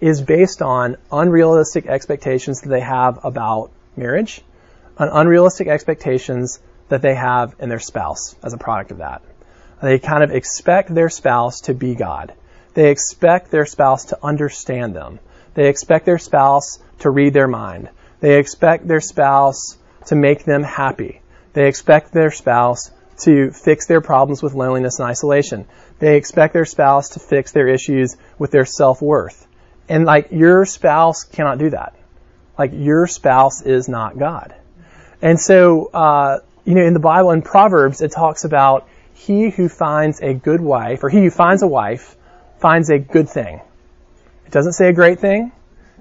is 0.00 0.20
based 0.20 0.60
on 0.60 0.96
unrealistic 1.10 1.86
expectations 1.86 2.60
that 2.60 2.68
they 2.68 2.80
have 2.80 3.24
about 3.24 3.70
marriage, 3.96 4.42
on 4.98 5.08
unrealistic 5.08 5.68
expectations 5.68 6.60
that 6.88 7.00
they 7.00 7.14
have 7.14 7.54
in 7.58 7.68
their 7.68 7.78
spouse 7.78 8.36
as 8.42 8.52
a 8.52 8.58
product 8.58 8.90
of 8.90 8.98
that. 8.98 9.22
They 9.84 9.98
kind 9.98 10.24
of 10.24 10.30
expect 10.30 10.94
their 10.94 11.10
spouse 11.10 11.60
to 11.62 11.74
be 11.74 11.94
God. 11.94 12.32
They 12.72 12.90
expect 12.90 13.50
their 13.50 13.66
spouse 13.66 14.06
to 14.06 14.18
understand 14.22 14.96
them. 14.96 15.18
They 15.52 15.68
expect 15.68 16.06
their 16.06 16.18
spouse 16.18 16.78
to 17.00 17.10
read 17.10 17.34
their 17.34 17.48
mind. 17.48 17.90
They 18.20 18.38
expect 18.38 18.88
their 18.88 19.02
spouse 19.02 19.76
to 20.06 20.14
make 20.16 20.44
them 20.44 20.62
happy. 20.62 21.20
They 21.52 21.68
expect 21.68 22.12
their 22.12 22.30
spouse 22.30 22.90
to 23.24 23.50
fix 23.50 23.86
their 23.86 24.00
problems 24.00 24.42
with 24.42 24.54
loneliness 24.54 24.98
and 25.00 25.06
isolation. 25.06 25.66
They 25.98 26.16
expect 26.16 26.54
their 26.54 26.64
spouse 26.64 27.10
to 27.10 27.20
fix 27.20 27.52
their 27.52 27.68
issues 27.68 28.16
with 28.38 28.52
their 28.52 28.64
self-worth. 28.64 29.46
And 29.86 30.06
like 30.06 30.32
your 30.32 30.64
spouse 30.64 31.24
cannot 31.24 31.58
do 31.58 31.68
that. 31.70 31.94
Like 32.58 32.70
your 32.72 33.06
spouse 33.06 33.60
is 33.60 33.86
not 33.86 34.18
God. 34.18 34.54
And 35.20 35.38
so, 35.38 35.90
uh, 35.92 36.38
you 36.64 36.74
know, 36.74 36.86
in 36.86 36.94
the 36.94 37.00
Bible, 37.00 37.32
in 37.32 37.42
Proverbs, 37.42 38.00
it 38.00 38.12
talks 38.12 38.44
about 38.44 38.88
he 39.14 39.50
who 39.50 39.68
finds 39.68 40.20
a 40.20 40.34
good 40.34 40.60
wife, 40.60 41.02
or 41.02 41.08
he 41.08 41.18
who 41.18 41.30
finds 41.30 41.62
a 41.62 41.66
wife, 41.66 42.16
finds 42.58 42.90
a 42.90 42.98
good 42.98 43.28
thing. 43.28 43.60
It 44.46 44.52
doesn't 44.52 44.72
say 44.72 44.88
a 44.88 44.92
great 44.92 45.20
thing. 45.20 45.52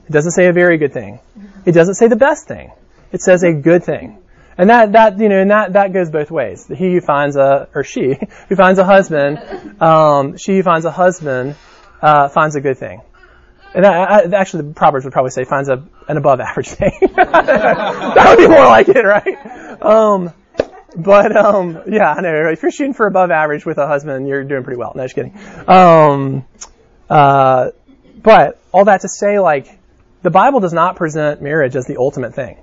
It 0.08 0.12
doesn't 0.12 0.32
say 0.32 0.48
a 0.48 0.54
very 0.54 0.78
good 0.78 0.94
thing. 0.94 1.20
It 1.66 1.72
doesn't 1.72 1.96
say 1.96 2.08
the 2.08 2.16
best 2.16 2.48
thing. 2.48 2.72
It 3.12 3.22
says 3.22 3.44
a 3.44 3.54
good 3.54 3.84
thing. 3.84 4.20
And 4.58 4.70
that, 4.70 4.92
that, 4.92 5.20
you 5.20 5.30
know, 5.30 5.40
and 5.40 5.52
that, 5.52 5.74
that 5.74 5.94
goes 5.94 6.10
both 6.10 6.30
ways. 6.30 6.68
He 6.68 6.94
who 6.94 7.02
finds 7.02 7.36
a, 7.36 7.70
or 7.74 7.84
she 7.84 8.18
who 8.50 8.56
finds 8.56 8.80
a 8.80 8.84
husband, 8.84 9.82
um, 9.82 10.38
she 10.38 10.58
who 10.58 10.64
finds 10.64 10.86
a 10.86 10.92
husband, 10.92 11.56
uh, 12.02 12.28
finds 12.30 12.56
a 12.56 12.62
good 12.62 12.78
thing. 12.78 13.02
And 13.74 13.86
that, 13.86 13.94
I, 13.94 14.38
actually, 14.38 14.68
the 14.68 14.74
Proverbs 14.74 15.06
would 15.06 15.14
probably 15.14 15.32
say 15.32 15.46
finds 15.46 15.70
a, 15.70 15.84
an 16.08 16.18
above 16.18 16.40
average 16.40 16.68
thing. 16.68 16.92
that 17.16 18.26
would 18.30 18.38
be 18.38 18.48
more 18.48 18.66
like 18.66 18.90
it, 18.90 19.04
right? 19.04 19.82
Um, 19.82 20.34
but, 20.96 21.36
um, 21.36 21.82
yeah, 21.88 22.14
I 22.14 22.22
know, 22.22 22.50
if 22.50 22.62
you're 22.62 22.72
shooting 22.72 22.94
for 22.94 23.08
above 23.08 23.32
average 23.32 23.66
with 23.66 23.78
a 23.78 23.88
husband, 23.88 24.28
you're 24.28 24.44
doing 24.44 24.64
pretty 24.64 24.78
well. 24.78 24.94
No, 24.96 25.04
just 25.04 25.16
kidding. 25.16 25.38
Um, 25.68 26.46
uh, 27.10 27.72
but 28.22 28.60
all 28.72 28.86
that 28.86 29.02
to 29.02 29.10
say, 29.10 29.40
like, 29.40 29.80
the 30.22 30.32
Bible 30.32 30.60
does 30.60 30.74
not 30.74 30.96
present 30.96 31.42
marriage 31.42 31.76
as 31.76 31.86
the 31.86 31.98
ultimate 31.98 32.34
thing. 32.34 32.58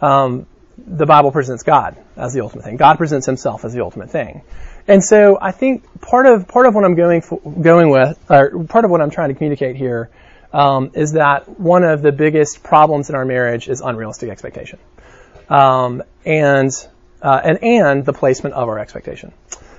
Um, 0.00 0.46
the 0.76 1.06
Bible 1.06 1.32
presents 1.32 1.62
God 1.62 1.96
as 2.16 2.32
the 2.34 2.40
ultimate 2.40 2.64
thing. 2.64 2.76
God 2.76 2.98
presents 2.98 3.26
Himself 3.26 3.64
as 3.64 3.72
the 3.72 3.82
ultimate 3.82 4.10
thing. 4.10 4.42
And 4.86 5.04
so 5.04 5.38
I 5.40 5.52
think 5.52 6.00
part 6.00 6.26
of 6.26 6.48
part 6.48 6.66
of 6.66 6.74
what 6.74 6.84
I'm 6.84 6.94
going 6.94 7.20
for, 7.20 7.40
going 7.40 7.90
with, 7.90 8.18
or 8.30 8.64
part 8.64 8.84
of 8.84 8.90
what 8.90 9.00
I'm 9.00 9.10
trying 9.10 9.28
to 9.28 9.34
communicate 9.34 9.76
here, 9.76 10.08
um, 10.52 10.92
is 10.94 11.12
that 11.12 11.60
one 11.60 11.84
of 11.84 12.00
the 12.00 12.10
biggest 12.10 12.62
problems 12.62 13.10
in 13.10 13.14
our 13.14 13.24
marriage 13.24 13.68
is 13.68 13.80
unrealistic 13.80 14.30
expectation, 14.30 14.78
um, 15.50 16.02
and 16.24 16.70
uh, 17.22 17.40
and 17.42 17.62
and 17.62 18.04
the 18.04 18.12
placement 18.12 18.54
of 18.54 18.68
our 18.68 18.78
expectation, 18.78 19.32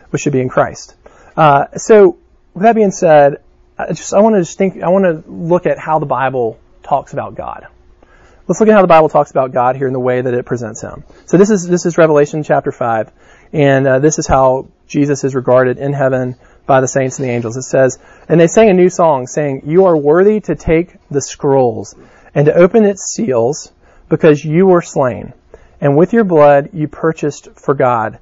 which 0.10 0.22
should 0.22 0.34
be 0.34 0.42
in 0.42 0.50
Christ. 0.50 0.96
Uh, 1.36 1.66
so 1.78 2.18
with 2.54 2.64
that 2.64 2.76
being 2.76 2.92
said, 2.92 3.38
I 3.78 3.94
just 3.94 4.14
I 4.14 4.20
want 4.22 4.36
to 4.36 4.42
just 4.42 4.58
think 4.58 4.82
I 4.84 4.90
want 4.90 5.06
to 5.06 5.30
look 5.32 5.66
at 5.66 5.78
how 5.78 6.00
the 6.00 6.06
Bible 6.06 6.60
talks 6.84 7.14
about 7.14 7.36
God. 7.36 7.68
Let's 8.48 8.60
look 8.60 8.70
at 8.70 8.76
how 8.76 8.82
the 8.82 8.88
Bible 8.88 9.10
talks 9.10 9.30
about 9.32 9.52
God 9.52 9.76
here 9.76 9.88
in 9.88 9.94
the 9.94 10.00
way 10.00 10.22
that 10.22 10.34
it 10.34 10.46
presents 10.46 10.82
Him. 10.82 11.04
So 11.26 11.38
this 11.38 11.50
is 11.50 11.68
this 11.68 11.86
is 11.86 11.98
Revelation 11.98 12.44
chapter 12.44 12.72
five, 12.72 13.12
and 13.54 13.88
uh, 13.88 14.00
this 14.00 14.20
is 14.20 14.28
how 14.28 14.68
Jesus 14.88 15.24
is 15.24 15.36
regarded 15.36 15.78
in 15.78 15.94
heaven 15.94 16.36
by 16.66 16.82
the 16.82 16.88
saints 16.88 17.20
and 17.20 17.28
the 17.28 17.32
angels. 17.32 17.58
It 17.58 17.64
says, 17.64 18.00
and 18.28 18.40
they 18.40 18.48
sang 18.48 18.70
a 18.70 18.74
new 18.74 18.90
song, 18.90 19.28
saying, 19.28 19.64
"You 19.66 19.86
are 19.86 19.96
worthy 19.96 20.40
to 20.42 20.56
take 20.56 20.96
the 21.10 21.22
scrolls 21.22 21.96
and 22.34 22.48
to 22.48 22.54
open 22.54 22.86
its 22.86 23.14
seals, 23.14 23.72
because 24.10 24.44
you 24.44 24.66
were 24.66 24.82
slain, 24.82 25.34
and 25.82 25.98
with 25.98 26.14
your 26.14 26.24
blood 26.24 26.70
you 26.74 26.88
purchased 26.88 27.50
for 27.56 27.74
God." 27.74 28.20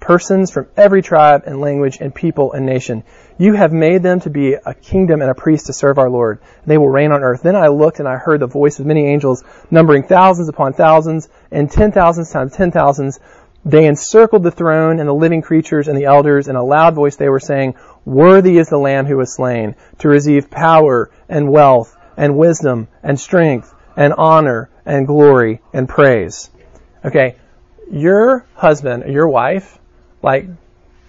persons 0.00 0.50
from 0.50 0.66
every 0.76 1.02
tribe 1.02 1.42
and 1.46 1.60
language 1.60 1.98
and 2.00 2.14
people 2.14 2.52
and 2.52 2.66
nation. 2.66 3.04
You 3.38 3.54
have 3.54 3.72
made 3.72 4.02
them 4.02 4.20
to 4.20 4.30
be 4.30 4.54
a 4.54 4.74
kingdom 4.74 5.20
and 5.20 5.30
a 5.30 5.34
priest 5.34 5.66
to 5.66 5.72
serve 5.72 5.98
our 5.98 6.10
Lord. 6.10 6.40
They 6.66 6.78
will 6.78 6.88
reign 6.88 7.12
on 7.12 7.22
earth. 7.22 7.42
Then 7.42 7.54
I 7.54 7.68
looked 7.68 8.00
and 8.00 8.08
I 8.08 8.16
heard 8.16 8.40
the 8.40 8.46
voice 8.46 8.80
of 8.80 8.86
many 8.86 9.06
angels, 9.06 9.44
numbering 9.70 10.02
thousands 10.02 10.48
upon 10.48 10.72
thousands 10.72 11.28
and 11.50 11.70
ten 11.70 11.92
thousands 11.92 12.32
times 12.32 12.52
ten 12.52 12.70
thousands. 12.70 13.20
They 13.64 13.86
encircled 13.86 14.42
the 14.42 14.50
throne 14.50 15.00
and 15.00 15.08
the 15.08 15.14
living 15.14 15.42
creatures 15.42 15.86
and 15.86 15.96
the 15.96 16.06
elders. 16.06 16.48
In 16.48 16.56
a 16.56 16.64
loud 16.64 16.94
voice 16.94 17.16
they 17.16 17.28
were 17.28 17.40
saying, 17.40 17.74
Worthy 18.06 18.58
is 18.58 18.68
the 18.68 18.78
Lamb 18.78 19.04
who 19.04 19.18
was 19.18 19.34
slain 19.34 19.76
to 19.98 20.08
receive 20.08 20.50
power 20.50 21.10
and 21.28 21.50
wealth 21.50 21.94
and 22.16 22.38
wisdom 22.38 22.88
and 23.02 23.20
strength 23.20 23.74
and 23.96 24.14
honor 24.16 24.70
and 24.84 25.06
glory 25.06 25.60
and 25.72 25.88
praise. 25.88 26.50
Okay, 27.04 27.36
your 27.90 28.46
husband, 28.54 29.12
your 29.12 29.28
wife, 29.28 29.78
like, 30.22 30.46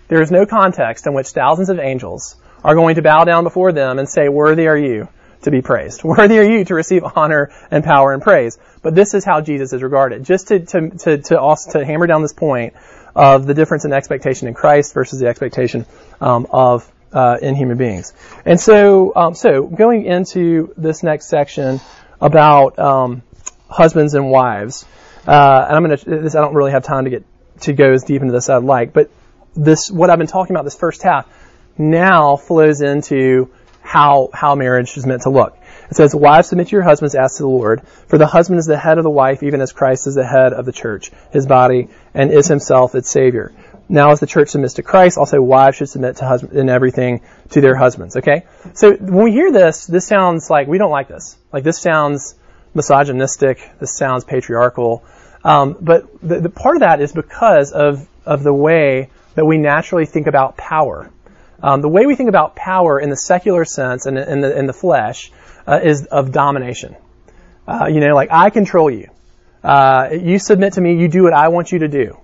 there 0.08 0.22
is 0.22 0.32
no 0.32 0.46
context 0.46 1.08
in 1.08 1.14
which 1.14 1.30
thousands 1.30 1.70
of 1.70 1.80
angels 1.80 2.36
are 2.64 2.76
going 2.76 2.96
to 2.96 3.02
bow 3.02 3.24
down 3.24 3.44
before 3.44 3.72
them 3.72 4.00
and 4.00 4.08
say, 4.08 4.30
Worthy 4.30 4.68
are 4.68 4.78
you 4.78 5.08
to 5.44 5.52
be 5.52 5.62
praised. 5.62 6.04
Worthy 6.04 6.40
are 6.40 6.44
you 6.44 6.66
to 6.66 6.76
receive 6.76 7.04
honor 7.16 7.52
and 7.72 7.84
power 7.84 8.14
and 8.14 8.22
praise. 8.22 8.58
But 8.82 8.96
this 8.96 9.14
is 9.14 9.24
how 9.26 9.42
Jesus 9.42 9.74
is 9.74 9.82
regarded. 9.82 10.24
Just 10.24 10.50
to, 10.50 10.60
to, 10.60 10.90
to, 10.90 11.18
to 11.18 11.40
also 11.40 11.80
to 11.80 11.86
hammer 11.86 12.08
down 12.08 12.22
this 12.22 12.34
point 12.34 12.74
of 13.16 13.46
the 13.46 13.54
difference 13.54 13.86
in 13.86 13.94
expectation 13.94 14.48
in 14.48 14.54
Christ 14.54 14.94
versus 14.94 15.20
the 15.20 15.28
expectation 15.28 15.86
um, 16.20 16.48
of 16.52 16.90
uh, 17.12 17.38
in 17.42 17.56
human 17.56 17.78
beings. 17.78 18.14
And 18.46 18.60
so, 18.60 19.14
um, 19.16 19.36
so 19.36 19.64
going 19.64 20.06
into 20.06 20.74
this 20.78 21.04
next 21.04 21.28
section 21.28 21.82
about 22.22 22.80
um, 22.80 23.22
husbands 23.72 24.14
and 24.14 24.30
wives, 24.30 24.86
uh, 25.28 25.66
and 25.68 25.76
I'm 25.76 25.84
going 25.84 25.98
to. 25.98 26.06
This 26.06 26.36
I 26.36 26.42
don't 26.42 26.54
really 26.54 26.72
have 26.72 26.84
time 26.84 27.06
to 27.06 27.10
get 27.10 27.24
to 27.62 27.74
go 27.74 27.92
as 27.92 28.04
deep 28.04 28.22
into 28.22 28.34
this 28.34 28.50
I'd 28.50 28.64
like. 28.64 28.94
But 28.94 29.10
this, 29.56 29.90
what 29.90 30.10
I've 30.10 30.20
been 30.20 30.28
talking 30.28 30.56
about 30.56 30.64
this 30.64 30.76
first 30.76 31.02
half, 31.04 31.28
now 31.78 32.36
flows 32.36 32.82
into 32.82 33.50
how 33.82 34.30
how 34.34 34.56
marriage 34.56 34.96
is 34.98 35.06
meant 35.06 35.24
to 35.24 35.30
look. 35.30 35.58
It 35.90 35.96
says, 35.96 36.14
"Wives, 36.14 36.50
submit 36.50 36.68
to 36.68 36.72
your 36.72 36.84
husbands 36.84 37.16
as 37.16 37.38
to 37.38 37.44
the 37.44 37.50
Lord, 37.50 37.82
for 38.08 38.18
the 38.18 38.28
husband 38.28 38.60
is 38.60 38.66
the 38.66 38.78
head 38.78 38.98
of 38.98 39.04
the 39.04 39.10
wife, 39.10 39.44
even 39.44 39.62
as 39.62 39.72
Christ 39.72 40.08
is 40.08 40.16
the 40.16 40.26
head 40.26 40.54
of 40.54 40.66
the 40.66 40.72
church, 40.72 41.12
his 41.32 41.48
body, 41.48 41.90
and 42.14 42.32
is 42.32 42.48
himself 42.48 42.94
its 42.96 43.10
Savior." 43.10 43.52
Now, 43.90 44.12
as 44.12 44.22
the 44.22 44.26
church 44.26 44.50
submits 44.50 44.76
to 44.76 44.84
Christ, 44.84 45.18
also 45.18 45.42
wives 45.42 45.76
should 45.76 45.90
submit 45.90 46.18
to 46.18 46.26
husband 46.26 46.58
in 46.58 46.70
everything 46.70 47.22
to 47.50 47.60
their 47.60 47.76
husbands. 47.76 48.16
Okay, 48.16 48.46
so 48.74 48.94
when 48.94 49.26
we 49.26 49.32
hear 49.34 49.52
this, 49.52 49.86
this 49.86 50.08
sounds 50.08 50.50
like 50.50 50.68
we 50.68 50.78
don't 50.78 50.92
like 50.92 51.10
this. 51.10 51.36
Like 51.52 51.66
this 51.66 51.80
sounds 51.80 52.36
misogynistic. 52.74 53.60
This 53.80 53.96
sounds 53.98 54.24
patriarchal. 54.24 55.04
Um, 55.44 55.76
but 55.80 56.08
the, 56.22 56.40
the 56.42 56.50
part 56.50 56.76
of 56.76 56.82
that 56.82 57.02
is 57.02 57.12
because 57.12 57.72
of, 57.72 58.08
of 58.26 58.44
the 58.44 58.54
way 58.54 59.10
that 59.36 59.46
we 59.46 59.58
naturally 59.58 60.06
think 60.06 60.28
about 60.28 60.58
power. 60.58 61.10
Um, 61.64 61.82
the 61.82 61.90
way 61.90 62.06
we 62.06 62.16
think 62.16 62.30
about 62.30 62.56
power 62.56 63.00
in 63.00 63.10
the 63.10 63.16
secular 63.16 63.66
sense 63.66 64.06
and 64.06 64.18
in 64.18 64.42
the, 64.42 64.58
in 64.58 64.66
the 64.66 64.74
flesh 64.74 65.32
uh, 65.68 65.80
is 65.84 66.06
of 66.06 66.32
domination. 66.32 66.96
Uh, 67.68 67.88
you 67.88 68.00
know, 68.00 68.16
like 68.16 68.30
I 68.32 68.50
control 68.50 68.90
you. 68.90 69.10
Uh, 69.64 70.10
you 70.12 70.40
submit 70.40 70.74
to 70.74 70.82
me. 70.82 71.00
You 71.00 71.08
do 71.08 71.24
what 71.24 71.34
I 71.34 71.50
want 71.50 71.72
you 71.72 71.80
to 71.80 71.88
do. 71.88 72.18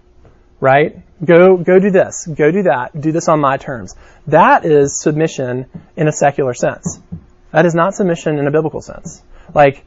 Right? 0.59 1.01
Go, 1.23 1.57
go 1.57 1.79
do 1.79 1.91
this. 1.91 2.25
Go 2.25 2.51
do 2.51 2.63
that. 2.63 2.99
Do 2.99 3.11
this 3.11 3.27
on 3.27 3.39
my 3.39 3.57
terms. 3.57 3.95
That 4.25 4.65
is 4.65 4.99
submission 4.99 5.67
in 5.95 6.07
a 6.07 6.11
secular 6.11 6.55
sense. 6.55 6.99
That 7.51 7.65
is 7.65 7.75
not 7.75 7.93
submission 7.93 8.39
in 8.39 8.47
a 8.47 8.51
biblical 8.51 8.81
sense. 8.81 9.21
Like 9.53 9.85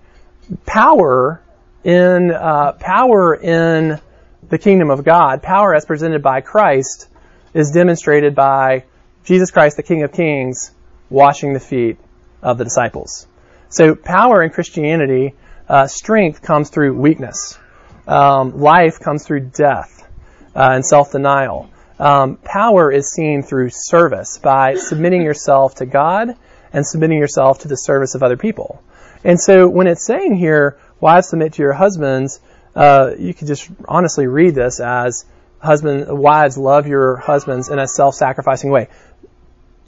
power 0.66 1.42
in 1.84 2.30
uh, 2.30 2.72
power 2.72 3.34
in 3.34 4.00
the 4.48 4.58
kingdom 4.58 4.90
of 4.90 5.04
God, 5.04 5.42
power 5.42 5.74
as 5.74 5.84
presented 5.84 6.22
by 6.22 6.40
Christ, 6.40 7.08
is 7.54 7.70
demonstrated 7.70 8.34
by 8.34 8.84
Jesus 9.24 9.50
Christ, 9.50 9.76
the 9.76 9.82
King 9.82 10.02
of 10.02 10.12
Kings, 10.12 10.72
washing 11.08 11.52
the 11.52 11.60
feet 11.60 11.98
of 12.42 12.58
the 12.58 12.64
disciples. 12.64 13.26
So 13.68 13.94
power 13.94 14.42
in 14.42 14.50
Christianity, 14.50 15.34
uh, 15.68 15.86
strength 15.86 16.42
comes 16.42 16.70
through 16.70 16.94
weakness. 16.94 17.58
Um, 18.06 18.58
life 18.58 18.98
comes 18.98 19.24
through 19.24 19.50
death 19.50 20.08
uh, 20.56 20.70
and 20.72 20.84
self-denial. 20.84 21.70
Um, 21.98 22.36
power 22.36 22.90
is 22.90 23.12
seen 23.12 23.42
through 23.42 23.70
service 23.70 24.38
by 24.38 24.74
submitting 24.74 25.22
yourself 25.22 25.76
to 25.76 25.86
God 25.86 26.34
and 26.72 26.86
submitting 26.86 27.18
yourself 27.18 27.60
to 27.60 27.68
the 27.68 27.76
service 27.76 28.14
of 28.14 28.22
other 28.22 28.36
people. 28.36 28.82
And 29.24 29.40
so 29.40 29.68
when 29.68 29.86
it's 29.86 30.04
saying 30.04 30.36
here, 30.36 30.78
wives 31.00 31.28
submit 31.28 31.54
to 31.54 31.62
your 31.62 31.72
husbands, 31.72 32.40
uh, 32.74 33.12
you 33.18 33.34
could 33.34 33.48
just 33.48 33.68
honestly 33.88 34.26
read 34.26 34.54
this 34.54 34.80
as 34.80 35.24
husband, 35.58 36.06
wives 36.18 36.56
love 36.56 36.86
your 36.86 37.16
husbands 37.16 37.68
in 37.68 37.78
a 37.78 37.86
self-sacrificing 37.86 38.70
way. 38.70 38.88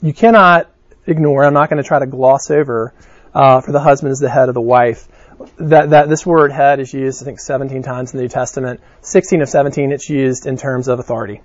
You 0.01 0.13
cannot 0.13 0.69
ignore, 1.07 1.43
I'm 1.43 1.53
not 1.53 1.69
going 1.69 1.81
to 1.81 1.87
try 1.87 1.99
to 1.99 2.05
gloss 2.05 2.51
over, 2.51 2.93
uh, 3.33 3.61
for 3.61 3.71
the 3.71 3.79
husband 3.79 4.11
is 4.11 4.19
the 4.19 4.29
head 4.29 4.49
of 4.49 4.55
the 4.55 4.61
wife. 4.61 5.07
That, 5.57 5.89
that 5.89 6.09
this 6.09 6.25
word 6.25 6.51
head 6.51 6.79
is 6.79 6.93
used, 6.93 7.23
I 7.23 7.25
think, 7.25 7.39
17 7.39 7.81
times 7.81 8.13
in 8.13 8.17
the 8.17 8.23
New 8.23 8.29
Testament. 8.29 8.81
16 9.01 9.41
of 9.41 9.49
17, 9.49 9.91
it's 9.91 10.09
used 10.09 10.45
in 10.45 10.57
terms 10.57 10.87
of 10.87 10.99
authority. 10.99 11.41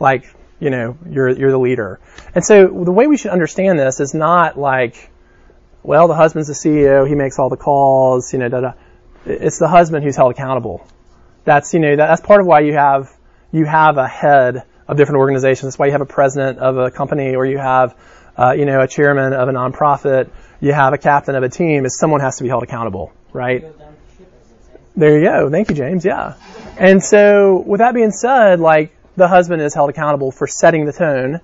Like, 0.00 0.24
you 0.58 0.70
know, 0.70 0.96
you're, 1.08 1.28
you're 1.28 1.50
the 1.50 1.58
leader. 1.58 2.00
And 2.34 2.44
so 2.44 2.66
the 2.66 2.92
way 2.92 3.06
we 3.06 3.18
should 3.18 3.30
understand 3.30 3.78
this 3.78 4.00
is 4.00 4.14
not 4.14 4.58
like, 4.58 5.10
well, 5.86 6.08
the 6.08 6.14
husband's 6.14 6.48
the 6.48 6.54
CEO, 6.54 7.08
he 7.08 7.14
makes 7.14 7.38
all 7.38 7.48
the 7.48 7.56
calls, 7.56 8.32
you 8.32 8.38
know, 8.38 8.48
da 8.48 8.60
da. 8.60 8.72
It's 9.24 9.58
the 9.58 9.68
husband 9.68 10.04
who's 10.04 10.16
held 10.16 10.32
accountable. 10.32 10.86
That's, 11.44 11.72
you 11.74 11.80
know, 11.80 11.96
that's 11.96 12.20
part 12.20 12.40
of 12.40 12.46
why 12.46 12.60
you 12.60 12.72
have, 12.72 13.12
you 13.52 13.64
have 13.64 13.96
a 13.96 14.06
head 14.06 14.64
of 14.88 14.96
different 14.96 15.18
organizations. 15.18 15.62
That's 15.62 15.78
why 15.78 15.86
you 15.86 15.92
have 15.92 16.00
a 16.00 16.06
president 16.06 16.58
of 16.58 16.76
a 16.76 16.90
company 16.90 17.36
or 17.36 17.46
you 17.46 17.58
have, 17.58 17.96
uh, 18.36 18.52
you 18.52 18.64
know, 18.64 18.80
a 18.80 18.88
chairman 18.88 19.32
of 19.32 19.48
a 19.48 19.52
nonprofit. 19.52 20.30
You 20.60 20.72
have 20.72 20.92
a 20.92 20.98
captain 20.98 21.36
of 21.36 21.42
a 21.42 21.48
team 21.48 21.84
is 21.84 21.96
someone 21.98 22.20
has 22.20 22.38
to 22.38 22.42
be 22.42 22.48
held 22.48 22.64
accountable, 22.64 23.12
right? 23.32 23.64
There 24.96 25.18
you 25.18 25.24
go. 25.24 25.50
Thank 25.50 25.70
you, 25.70 25.76
James. 25.76 26.04
Yeah. 26.04 26.34
And 26.78 27.02
so 27.02 27.62
with 27.64 27.78
that 27.78 27.94
being 27.94 28.10
said, 28.10 28.58
like 28.58 28.96
the 29.16 29.28
husband 29.28 29.62
is 29.62 29.74
held 29.74 29.90
accountable 29.90 30.32
for 30.32 30.46
setting 30.46 30.84
the 30.84 30.92
tone, 30.92 31.40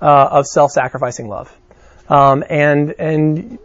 uh, 0.00 0.28
of 0.32 0.46
self-sacrificing 0.46 1.28
love. 1.28 1.54
Um, 2.08 2.44
and, 2.48 2.94
and, 2.98 3.58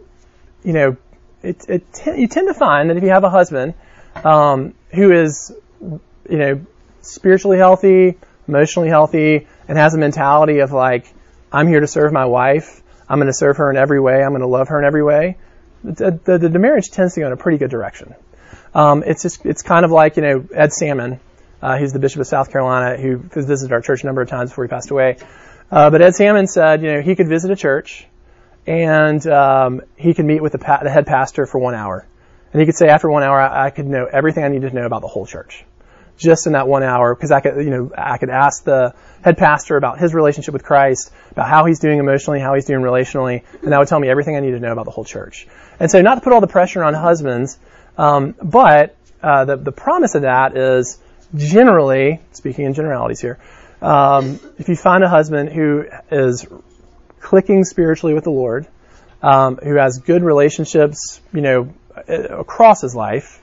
you 0.64 0.72
know, 0.72 0.96
it, 1.42 1.68
it 1.68 1.84
you 2.18 2.28
tend 2.28 2.48
to 2.48 2.54
find 2.54 2.90
that 2.90 2.96
if 2.96 3.02
you 3.02 3.10
have 3.10 3.24
a 3.24 3.30
husband, 3.30 3.74
um, 4.24 4.74
who 4.90 5.12
is, 5.12 5.52
you 5.80 6.38
know, 6.38 6.66
spiritually 7.02 7.58
healthy, 7.58 8.18
emotionally 8.46 8.88
healthy, 8.88 9.46
and 9.68 9.78
has 9.78 9.94
a 9.94 9.98
mentality 9.98 10.58
of 10.58 10.72
like, 10.72 11.12
I'm 11.52 11.66
here 11.68 11.80
to 11.80 11.86
serve 11.86 12.12
my 12.12 12.26
wife. 12.26 12.82
I'm 13.08 13.18
going 13.18 13.26
to 13.26 13.32
serve 13.32 13.56
her 13.56 13.70
in 13.70 13.76
every 13.76 14.00
way. 14.00 14.22
I'm 14.22 14.30
going 14.30 14.42
to 14.42 14.46
love 14.46 14.68
her 14.68 14.78
in 14.78 14.84
every 14.84 15.02
way. 15.02 15.36
The, 15.82 16.20
the, 16.22 16.38
the, 16.38 16.58
marriage 16.58 16.90
tends 16.90 17.14
to 17.14 17.20
go 17.20 17.26
in 17.26 17.32
a 17.32 17.36
pretty 17.36 17.58
good 17.58 17.70
direction. 17.70 18.14
Um, 18.74 19.02
it's 19.04 19.22
just, 19.22 19.46
it's 19.46 19.62
kind 19.62 19.84
of 19.84 19.90
like, 19.90 20.16
you 20.16 20.22
know, 20.22 20.46
Ed 20.54 20.72
Salmon. 20.72 21.18
Uh, 21.62 21.78
he's 21.78 21.92
the 21.92 21.98
Bishop 21.98 22.20
of 22.20 22.26
South 22.26 22.52
Carolina 22.52 23.00
who 23.00 23.16
visited 23.16 23.72
our 23.72 23.80
church 23.80 24.02
a 24.02 24.06
number 24.06 24.22
of 24.22 24.28
times 24.28 24.50
before 24.50 24.64
he 24.64 24.68
passed 24.68 24.90
away. 24.90 25.16
Uh, 25.70 25.90
but 25.90 26.02
Ed 26.02 26.14
Salmon 26.14 26.46
said, 26.46 26.82
you 26.82 26.92
know, 26.92 27.00
he 27.00 27.16
could 27.16 27.28
visit 27.28 27.50
a 27.50 27.56
church 27.56 28.06
and 28.66 29.24
um, 29.26 29.82
he 29.96 30.14
could 30.14 30.26
meet 30.26 30.42
with 30.42 30.52
the, 30.52 30.58
pa- 30.58 30.82
the, 30.82 30.90
head 30.90 31.06
pastor 31.06 31.46
for 31.46 31.58
one 31.58 31.74
hour. 31.74 32.06
And 32.52 32.60
he 32.60 32.66
could 32.66 32.76
say, 32.76 32.88
after 32.88 33.10
one 33.10 33.22
hour, 33.22 33.40
I, 33.40 33.66
I 33.66 33.70
could 33.70 33.86
know 33.86 34.06
everything 34.10 34.44
I 34.44 34.48
needed 34.48 34.70
to 34.70 34.74
know 34.74 34.86
about 34.86 35.02
the 35.02 35.08
whole 35.08 35.26
church 35.26 35.64
just 36.20 36.46
in 36.46 36.52
that 36.52 36.68
one 36.68 36.82
hour 36.82 37.14
because 37.14 37.32
I 37.32 37.40
could, 37.40 37.56
you 37.64 37.70
know, 37.70 37.90
I 37.96 38.18
could 38.18 38.28
ask 38.28 38.62
the 38.62 38.94
head 39.22 39.38
pastor 39.38 39.76
about 39.76 39.98
his 39.98 40.14
relationship 40.14 40.52
with 40.52 40.62
Christ, 40.62 41.10
about 41.30 41.48
how 41.48 41.64
he's 41.64 41.80
doing 41.80 41.98
emotionally, 41.98 42.40
how 42.40 42.54
he's 42.54 42.66
doing 42.66 42.82
relationally, 42.82 43.42
and 43.62 43.72
that 43.72 43.78
would 43.78 43.88
tell 43.88 43.98
me 43.98 44.08
everything 44.08 44.36
I 44.36 44.40
needed 44.40 44.56
to 44.56 44.60
know 44.60 44.72
about 44.72 44.84
the 44.84 44.90
whole 44.90 45.04
church. 45.04 45.48
And 45.80 45.90
so, 45.90 46.02
not 46.02 46.16
to 46.16 46.20
put 46.20 46.32
all 46.32 46.42
the 46.42 46.46
pressure 46.46 46.84
on 46.84 46.92
husbands, 46.94 47.58
um, 47.96 48.34
but 48.42 48.96
uh, 49.22 49.46
the 49.46 49.56
the 49.56 49.72
promise 49.72 50.14
of 50.14 50.22
that 50.22 50.56
is 50.56 50.98
generally, 51.34 52.20
speaking 52.32 52.66
in 52.66 52.74
generalities 52.74 53.20
here, 53.20 53.38
um, 53.80 54.38
if 54.58 54.68
you 54.68 54.76
find 54.76 55.02
a 55.02 55.08
husband 55.08 55.50
who 55.50 55.86
is 56.10 56.46
clicking 57.20 57.64
spiritually 57.64 58.14
with 58.14 58.24
the 58.24 58.30
Lord, 58.30 58.66
um, 59.22 59.56
who 59.56 59.76
has 59.76 59.98
good 59.98 60.22
relationships, 60.22 61.20
you 61.32 61.40
know, 61.40 61.74
across 62.06 62.80
his 62.80 62.94
life, 62.94 63.40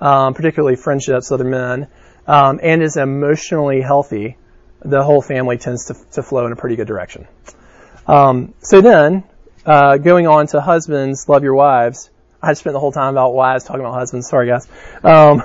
um, 0.00 0.34
particularly 0.34 0.76
friendships 0.76 1.30
with 1.30 1.40
other 1.40 1.48
men, 1.48 1.88
um, 2.26 2.60
and 2.62 2.82
is 2.82 2.96
emotionally 2.96 3.80
healthy, 3.80 4.36
the 4.84 5.02
whole 5.02 5.22
family 5.22 5.58
tends 5.58 5.86
to, 5.86 5.96
to 6.12 6.22
flow 6.22 6.46
in 6.46 6.52
a 6.52 6.56
pretty 6.56 6.76
good 6.76 6.86
direction. 6.86 7.26
Um, 8.06 8.54
so 8.60 8.80
then, 8.80 9.24
uh, 9.66 9.98
going 9.98 10.26
on 10.26 10.46
to 10.48 10.60
husbands, 10.60 11.28
love 11.28 11.44
your 11.44 11.54
wives. 11.54 12.10
I 12.42 12.54
spent 12.54 12.72
the 12.72 12.80
whole 12.80 12.92
time 12.92 13.12
about 13.12 13.34
wives 13.34 13.64
talking 13.64 13.80
about 13.80 13.94
husbands. 13.94 14.28
Sorry, 14.28 14.48
guys. 14.48 14.66
Um, 15.04 15.42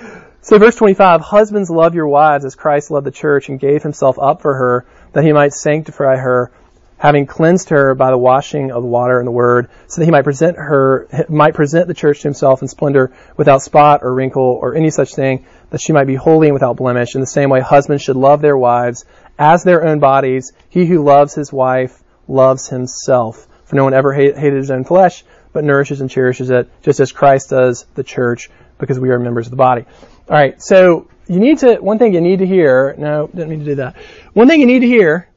so 0.40 0.58
verse 0.58 0.74
25, 0.76 1.20
husbands 1.20 1.68
love 1.68 1.94
your 1.94 2.08
wives 2.08 2.44
as 2.44 2.54
Christ 2.54 2.90
loved 2.90 3.06
the 3.06 3.10
church 3.10 3.50
and 3.50 3.60
gave 3.60 3.82
himself 3.82 4.18
up 4.18 4.40
for 4.40 4.54
her 4.54 4.86
that 5.12 5.24
he 5.24 5.32
might 5.32 5.52
sanctify 5.52 6.16
her, 6.16 6.50
having 6.98 7.26
cleansed 7.26 7.70
her 7.70 7.94
by 7.94 8.10
the 8.10 8.18
washing 8.18 8.70
of 8.72 8.82
the 8.82 8.88
water 8.88 9.18
and 9.18 9.26
the 9.26 9.32
word, 9.32 9.68
so 9.86 10.00
that 10.00 10.04
he 10.04 10.10
might 10.10 10.24
present 10.24 10.56
her, 10.56 11.08
might 11.28 11.54
present 11.54 11.86
the 11.86 11.94
church 11.94 12.20
to 12.20 12.28
himself 12.28 12.60
in 12.60 12.68
splendor 12.68 13.12
without 13.36 13.62
spot 13.62 14.00
or 14.02 14.12
wrinkle 14.12 14.42
or 14.42 14.74
any 14.74 14.90
such 14.90 15.14
thing, 15.14 15.46
that 15.70 15.80
she 15.80 15.92
might 15.92 16.06
be 16.06 16.16
holy 16.16 16.48
and 16.48 16.54
without 16.54 16.76
blemish. 16.76 17.14
In 17.14 17.20
the 17.20 17.26
same 17.26 17.50
way, 17.50 17.60
husbands 17.60 18.02
should 18.02 18.16
love 18.16 18.40
their 18.40 18.58
wives 18.58 19.04
as 19.38 19.62
their 19.62 19.86
own 19.86 20.00
bodies. 20.00 20.52
He 20.68 20.86
who 20.86 21.04
loves 21.04 21.34
his 21.34 21.52
wife 21.52 22.02
loves 22.26 22.68
himself. 22.68 23.46
For 23.64 23.76
no 23.76 23.84
one 23.84 23.94
ever 23.94 24.12
hated 24.12 24.54
his 24.54 24.70
own 24.70 24.84
flesh, 24.84 25.24
but 25.52 25.62
nourishes 25.62 26.00
and 26.00 26.10
cherishes 26.10 26.50
it, 26.50 26.70
just 26.82 27.00
as 27.00 27.12
Christ 27.12 27.50
does 27.50 27.86
the 27.94 28.02
church, 28.02 28.50
because 28.78 28.98
we 28.98 29.10
are 29.10 29.18
members 29.18 29.46
of 29.46 29.50
the 29.50 29.56
body. 29.56 29.84
All 30.28 30.36
right, 30.36 30.60
so 30.60 31.08
you 31.28 31.38
need 31.38 31.58
to, 31.58 31.76
one 31.76 31.98
thing 31.98 32.14
you 32.14 32.20
need 32.20 32.38
to 32.40 32.46
hear, 32.46 32.94
no, 32.98 33.26
didn't 33.26 33.50
mean 33.50 33.58
to 33.60 33.64
do 33.64 33.74
that. 33.76 33.96
One 34.32 34.48
thing 34.48 34.60
you 34.60 34.66
need 34.66 34.80
to 34.80 34.86
hear 34.86 35.28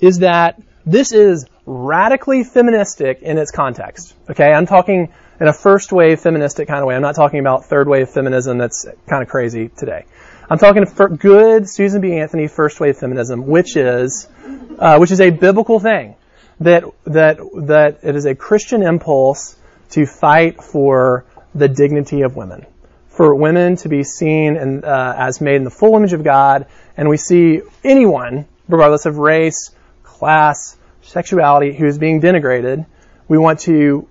is 0.00 0.20
that 0.20 0.60
this 0.86 1.12
is 1.12 1.46
radically 1.66 2.44
feministic 2.44 3.20
in 3.20 3.38
its 3.38 3.50
context. 3.50 4.14
Okay, 4.30 4.52
I'm 4.52 4.66
talking 4.66 5.12
in 5.40 5.48
a 5.48 5.52
first 5.52 5.92
wave 5.92 6.20
feministic 6.20 6.68
kind 6.68 6.80
of 6.80 6.86
way. 6.86 6.94
I'm 6.94 7.02
not 7.02 7.16
talking 7.16 7.40
about 7.40 7.66
third 7.66 7.88
wave 7.88 8.08
feminism 8.08 8.56
that's 8.56 8.86
kind 9.08 9.22
of 9.22 9.28
crazy 9.28 9.68
today. 9.68 10.06
I'm 10.48 10.58
talking 10.58 10.84
good 11.18 11.68
Susan 11.68 12.00
B. 12.00 12.12
Anthony 12.12 12.46
first 12.46 12.78
wave 12.78 12.96
feminism, 12.96 13.46
which 13.46 13.76
is, 13.76 14.28
uh, 14.78 14.98
which 14.98 15.10
is 15.10 15.20
a 15.20 15.30
biblical 15.30 15.80
thing. 15.80 16.14
That, 16.60 16.84
that, 17.04 17.38
that 17.66 17.98
it 18.02 18.16
is 18.16 18.24
a 18.24 18.34
Christian 18.34 18.82
impulse 18.82 19.56
to 19.90 20.06
fight 20.06 20.62
for 20.62 21.26
the 21.54 21.68
dignity 21.68 22.22
of 22.22 22.34
women. 22.36 22.64
For 23.08 23.34
women 23.34 23.76
to 23.76 23.88
be 23.88 24.04
seen 24.04 24.56
and, 24.56 24.84
uh, 24.84 25.14
as 25.18 25.40
made 25.40 25.56
in 25.56 25.64
the 25.64 25.70
full 25.70 25.96
image 25.96 26.12
of 26.14 26.24
God, 26.24 26.66
and 26.96 27.10
we 27.10 27.18
see 27.18 27.60
anyone, 27.84 28.46
regardless 28.68 29.04
of 29.04 29.18
race, 29.18 29.70
class, 30.02 30.75
sexuality, 31.06 31.74
who 31.74 31.86
is 31.86 31.98
being 31.98 32.20
denigrated, 32.20 32.86
we 33.28 33.38
want 33.38 33.60
to 33.60 34.08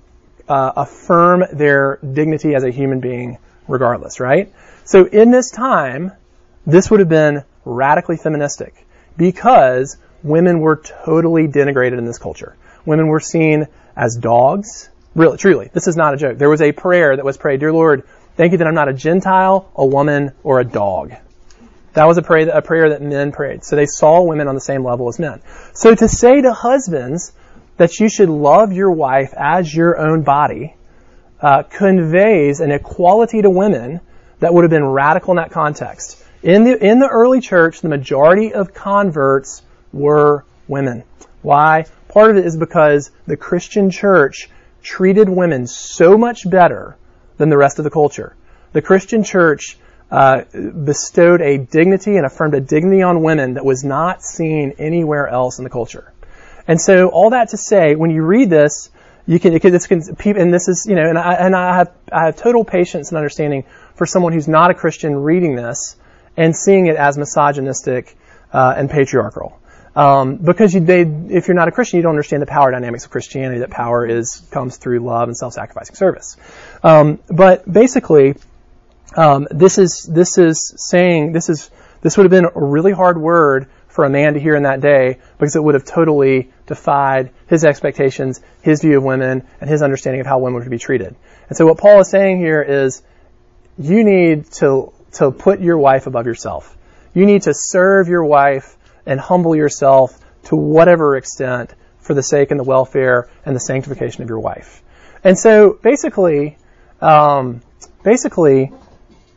uh, 0.48 0.72
affirm 0.76 1.44
their 1.54 1.98
dignity 1.98 2.56
as 2.56 2.64
a 2.64 2.72
human 2.72 3.00
being 3.00 3.38
regardless, 3.68 4.20
right? 4.20 4.54
So 4.84 5.06
in 5.06 5.32
this 5.32 5.52
time, 5.52 6.12
this 6.66 6.90
would 6.90 7.00
have 7.00 7.10
been 7.10 7.44
radically 7.64 8.18
feministic 8.18 8.86
because 9.18 9.98
women 10.24 10.60
were 10.60 10.78
totally 10.78 11.48
denigrated 11.48 11.98
in 11.98 12.06
this 12.06 12.18
culture. 12.18 12.56
Women 12.86 13.08
were 13.08 13.20
seen 13.20 13.68
as 13.96 14.16
dogs. 14.16 14.90
Really, 15.16 15.38
truly, 15.38 15.70
this 15.74 15.88
is 15.88 15.96
not 15.96 16.14
a 16.14 16.18
joke. 16.18 16.38
There 16.38 16.50
was 16.50 16.62
a 16.62 16.72
prayer 16.72 17.16
that 17.16 17.26
was 17.26 17.38
prayed, 17.38 17.60
Dear 17.60 17.72
Lord, 17.72 18.04
thank 18.36 18.52
you 18.52 18.58
that 18.60 18.68
I'm 18.68 18.76
not 18.76 18.90
a 18.90 18.94
Gentile, 18.94 19.72
a 19.76 19.86
woman, 19.86 20.34
or 20.44 20.60
a 20.60 20.66
dog. 20.66 21.14
That 21.96 22.06
was 22.06 22.18
a 22.18 22.22
prayer, 22.22 22.50
a 22.50 22.62
prayer 22.62 22.90
that 22.90 23.02
men 23.02 23.32
prayed. 23.32 23.66
So 23.66 23.76
they 23.76 23.86
saw 23.86 24.22
women 24.22 24.48
on 24.48 24.56
the 24.56 24.62
same 24.62 24.84
level 24.84 25.08
as 25.08 25.18
men. 25.18 25.42
So 25.74 25.96
to 25.96 26.08
say 26.08 26.42
to 26.42 26.54
husbands, 26.54 27.34
that 27.78 28.00
you 28.00 28.10
should 28.10 28.30
love 28.30 28.72
your 28.72 28.92
wife 28.92 29.34
as 29.36 29.74
your 29.74 29.98
own 29.98 30.24
body 30.24 30.76
uh, 31.42 31.64
conveys 31.64 32.60
an 32.60 32.72
equality 32.72 33.42
to 33.42 33.50
women 33.50 34.00
that 34.40 34.54
would 34.54 34.64
have 34.64 34.72
been 34.72 34.86
radical 34.86 35.32
in 35.32 35.38
that 35.38 35.52
context. 35.52 36.24
In 36.42 36.64
the 36.64 36.78
in 36.84 37.00
the 37.00 37.08
early 37.08 37.42
church, 37.42 37.82
the 37.82 37.90
majority 37.90 38.54
of 38.54 38.74
converts 38.74 39.62
were 39.92 40.46
women. 40.68 41.04
Why? 41.42 41.86
Part 42.08 42.32
of 42.32 42.38
it 42.38 42.46
is 42.46 42.56
because 42.56 43.12
the 43.28 43.38
Christian 43.38 43.90
church 43.90 44.50
treated 44.82 45.28
women 45.28 45.68
so 45.68 46.18
much 46.18 46.50
better 46.50 46.96
than 47.38 47.50
the 47.50 47.58
rest 47.58 47.80
of 47.80 47.84
the 47.84 47.90
culture. 47.90 48.36
The 48.74 48.82
Christian 48.82 49.24
church 49.24 49.78
uh, 50.16 50.46
bestowed 50.92 51.42
a 51.42 51.58
dignity 51.58 52.16
and 52.16 52.26
affirmed 52.26 52.54
a 52.54 52.62
dignity 52.62 53.02
on 53.02 53.22
women 53.22 53.56
that 53.56 53.66
was 53.66 53.84
not 53.84 54.24
seen 54.24 54.76
anywhere 54.80 55.28
else 55.28 55.58
in 55.60 55.66
the 55.66 55.70
culture. 55.70 56.14
And 56.70 56.80
so 56.80 57.10
all 57.10 57.32
that 57.32 57.50
to 57.50 57.58
say, 57.58 57.96
when 57.96 58.12
you 58.12 58.24
read 58.24 58.50
this, 58.50 58.90
you 59.28 59.40
can, 59.42 59.52
this 59.60 59.88
can, 59.88 60.02
and 60.38 60.54
this 60.54 60.70
is, 60.70 60.86
you 60.88 60.96
know, 60.96 61.06
and 61.10 61.18
I, 61.18 61.34
and 61.34 61.54
I 61.54 61.76
have, 61.76 61.92
I 62.14 62.26
have 62.28 62.38
total 62.38 62.64
patience 62.64 63.10
and 63.10 63.18
understanding 63.18 63.66
for 63.96 64.06
someone 64.06 64.32
who's 64.32 64.48
not 64.48 64.72
a 64.72 64.74
Christian 64.74 65.18
reading 65.18 65.58
this 65.58 65.98
and 66.38 66.56
seeing 66.56 66.86
it 66.86 66.96
as 66.96 67.18
misogynistic 67.18 68.16
uh, 68.54 68.74
and 68.78 68.90
patriarchal. 68.90 69.60
Um, 69.98 70.38
because 70.38 70.74
you, 70.74 70.80
they, 70.80 71.02
if 71.02 71.50
you're 71.50 71.56
not 71.56 71.68
a 71.68 71.72
Christian, 71.72 71.98
you 71.98 72.04
don't 72.04 72.12
understand 72.12 72.42
the 72.42 72.48
power 72.48 72.72
dynamics 72.72 73.04
of 73.04 73.12
Christianity. 73.12 73.60
That 73.60 73.70
power 73.70 74.06
is 74.06 74.42
comes 74.52 74.78
through 74.78 75.00
love 75.00 75.28
and 75.28 75.36
self-sacrificing 75.36 75.96
service. 75.96 76.38
Um, 76.84 77.20
but 77.28 77.70
basically, 77.70 78.36
um, 79.16 79.48
this 79.50 79.78
is 79.78 80.10
this 80.12 80.38
is 80.38 80.74
saying 80.78 81.32
this 81.32 81.50
is 81.50 81.70
this 82.02 82.18
would 82.18 82.24
have 82.24 82.32
been 82.32 82.46
a 82.46 82.66
really 82.66 82.92
hard 82.92 83.18
word 83.18 83.68
for 83.88 84.04
a 84.04 84.10
man 84.10 84.34
to 84.34 84.40
hear 84.40 84.56
in 84.56 84.64
that 84.64 84.82
day 84.82 85.20
because 85.40 85.56
it 85.56 85.64
would 85.64 85.74
have 85.74 85.86
totally 85.86 86.52
defied 86.68 87.32
his 87.48 87.64
expectations, 87.64 88.42
his 88.62 88.82
view 88.82 88.98
of 88.98 89.04
women, 89.04 89.48
and 89.62 89.70
his 89.70 89.82
understanding 89.82 90.20
of 90.20 90.28
how 90.28 90.38
women 90.38 90.62
to 90.64 90.70
be 90.70 90.78
treated. 90.78 91.16
And 91.48 91.58
so 91.58 91.66
what 91.66 91.78
Paul 91.78 92.02
is 92.02 92.10
saying 92.10 92.40
here 92.40 92.62
is 92.62 93.02
you 93.78 94.04
need 94.04 94.52
to, 94.54 94.92
to 95.14 95.32
put 95.32 95.62
your 95.62 95.78
wife 95.78 96.08
above 96.08 96.26
yourself. 96.26 96.78
You 97.14 97.26
need 97.26 97.44
to 97.44 97.54
serve 97.54 98.10
your 98.10 98.26
wife 98.26 98.76
and 99.06 99.18
humble 99.18 99.56
yourself 99.56 100.20
to 100.46 100.58
whatever 100.58 101.16
extent 101.16 101.74
for 102.00 102.14
the 102.14 102.24
sake 102.24 102.52
and 102.52 102.60
the 102.60 102.64
welfare 102.64 103.30
and 103.46 103.56
the 103.56 103.60
sanctification 103.62 104.24
of 104.24 104.30
your 104.30 104.40
wife. 104.40 104.84
And 105.24 105.40
so 105.40 105.80
basically, 105.82 106.58
um, 107.02 107.62
basically, 108.04 108.72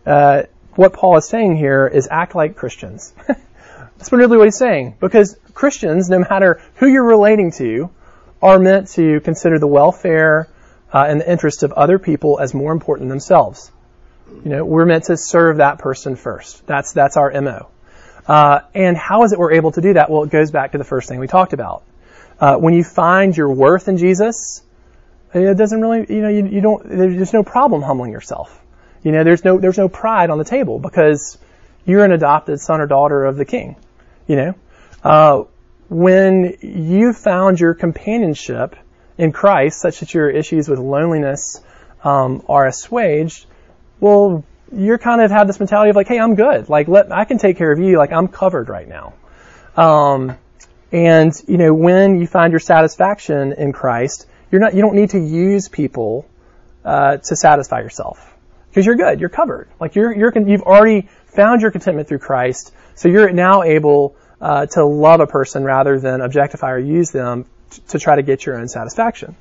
uh, 0.09 0.43
what 0.75 0.93
Paul 0.93 1.17
is 1.17 1.29
saying 1.29 1.57
here 1.57 1.87
is 1.87 2.09
act 2.11 2.35
like 2.35 2.57
Christians. 2.57 3.13
That's 3.27 4.13
really 4.13 4.37
what 4.37 4.45
he's 4.45 4.59
saying. 4.59 4.97
Because 5.01 5.37
Christians, 5.55 6.09
no 6.09 6.21
matter 6.21 6.63
who 6.77 6.87
you're 6.87 7.05
relating 7.05 7.51
to, 7.53 7.91
are 8.41 8.59
meant 8.59 8.89
to 8.91 9.21
consider 9.21 9.59
the 9.59 9.67
welfare 9.67 10.49
uh, 10.93 11.07
and 11.09 11.21
the 11.21 11.31
interests 11.31 11.63
of 11.63 11.73
other 11.73 11.99
people 11.99 12.39
as 12.41 12.55
more 12.55 12.73
important 12.73 13.09
than 13.09 13.19
themselves. 13.19 13.71
You 14.45 14.51
know, 14.51 14.65
we're 14.65 14.87
meant 14.87 15.05
to 15.05 15.17
serve 15.17 15.57
that 15.57 15.79
person 15.79 16.17
first. 16.17 16.67
That's 16.67 16.93
that's 16.93 17.17
our 17.17 17.31
mo. 17.41 17.69
Uh, 18.27 18.61
and 18.75 18.97
how 18.97 19.25
is 19.25 19.33
it 19.33 19.39
we're 19.39 19.53
able 19.53 19.73
to 19.73 19.81
do 19.81 19.95
that? 19.95 20.11
Well, 20.11 20.25
it 20.25 20.31
goes 20.31 20.51
back 20.51 20.73
to 20.73 20.79
the 20.79 20.85
first 20.85 21.09
thing 21.09 21.19
we 21.19 21.27
talked 21.27 21.55
about. 21.55 21.83
Uh, 22.39 22.57
when 22.57 22.75
you 22.75 22.85
find 22.85 23.37
your 23.37 23.51
worth 23.51 23.89
in 23.89 23.97
Jesus, 23.97 24.63
it 25.35 25.57
doesn't 25.57 25.81
really, 25.81 26.07
you 26.09 26.21
know, 26.21 26.29
you, 26.29 26.47
you 26.47 26.61
don't, 26.61 26.89
there's 26.89 27.33
no 27.33 27.43
problem 27.43 27.83
humbling 27.83 28.13
yourself. 28.13 28.63
You 29.03 29.13
know, 29.13 29.25
there's 29.25 29.45
no, 29.45 29.59
there's 29.59 29.79
no 29.79 29.89
pride 29.89 30.31
on 30.31 30.39
the 30.39 30.45
table 30.45 30.79
because 30.79 31.39
you're 31.85 32.05
an 32.05 32.13
adopted 32.13 32.61
son 32.61 32.81
or 32.81 32.87
daughter 32.87 33.25
of 33.25 33.37
the 33.37 33.45
king. 33.45 33.77
You 34.27 34.37
know, 34.37 34.55
uh, 35.03 35.45
when 35.89 36.57
you 36.61 37.13
found 37.13 37.61
your 37.61 37.75
companionship 37.75 38.77
in 39.17 39.33
Christ, 39.33 39.81
such 39.81 40.01
that 40.01 40.13
your 40.13 40.29
issues 40.29 40.69
with 40.69 40.79
loneliness 40.79 41.61
um, 42.05 42.45
are 42.49 42.67
assuaged, 42.67 43.47
well, 44.01 44.45
you're 44.71 44.99
kind 44.99 45.23
of 45.23 45.31
have 45.31 45.47
this 45.47 45.59
mentality 45.59 45.91
of 45.91 45.97
like, 45.97 46.09
hey, 46.09 46.19
I'm 46.19 46.35
good. 46.35 46.69
Like, 46.69 46.89
let 46.89 47.11
I 47.11 47.25
can 47.25 47.39
take 47.39 47.57
care 47.57 47.73
of 47.73 47.79
you. 47.79 47.97
Like, 47.97 48.13
I'm 48.13 48.29
covered 48.29 48.69
right 48.69 48.87
now. 48.87 49.15
Um, 49.77 50.37
and 50.93 51.33
you 51.47 51.57
know, 51.57 51.73
when 51.73 52.21
you 52.21 52.27
find 52.27 52.53
your 52.53 52.61
satisfaction 52.61 53.53
in 53.53 53.73
Christ, 53.73 54.27
you're 54.51 54.61
not. 54.61 54.75
You 54.75 54.83
don't 54.83 54.95
need 54.95 55.11
to 55.11 55.19
use 55.19 55.69
people 55.69 56.27
uh, 56.85 57.19
to 57.19 57.37
satisfy 57.37 57.81
yourself 57.81 58.35
because 58.69 58.87
you're 58.87 58.97
good. 58.97 59.21
You're 59.21 59.29
covered. 59.29 59.69
Like 59.81 59.95
you're 59.95 60.15
you're 60.15 60.33
you've 60.39 60.63
already 60.63 61.09
found 61.27 61.63
your 61.63 61.71
contentment 61.71 62.09
through 62.09 62.19
Christ, 62.19 62.73
so 62.95 63.09
you're 63.09 63.31
now 63.31 63.63
able 63.63 64.17
uh, 64.41 64.67
to 64.67 64.85
love 64.85 65.21
a 65.21 65.27
person 65.27 65.65
rather 65.65 65.99
than 65.99 66.21
objectify 66.21 66.71
or 66.73 66.79
use 66.79 67.11
them 67.11 67.47
to 67.89 67.99
try 67.99 68.17
to 68.17 68.23
get 68.23 68.47
your 68.47 68.59
own 68.59 68.69
satisfaction. 68.69 69.37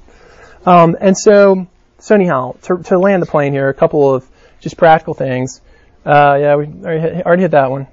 Um, 0.65 0.97
and 0.99 1.17
so, 1.17 1.67
so 1.99 2.15
anyhow, 2.15 2.55
to, 2.63 2.77
to 2.83 2.99
land 2.99 3.21
the 3.21 3.27
plane 3.27 3.53
here, 3.53 3.69
a 3.69 3.73
couple 3.73 4.13
of 4.13 4.27
just 4.59 4.77
practical 4.77 5.13
things. 5.13 5.61
Uh, 6.05 6.37
yeah, 6.39 6.55
we 6.55 6.65
already 6.65 6.99
hit, 7.01 7.25
already 7.25 7.41
hit 7.43 7.51
that 7.51 7.71
one. 7.71 7.87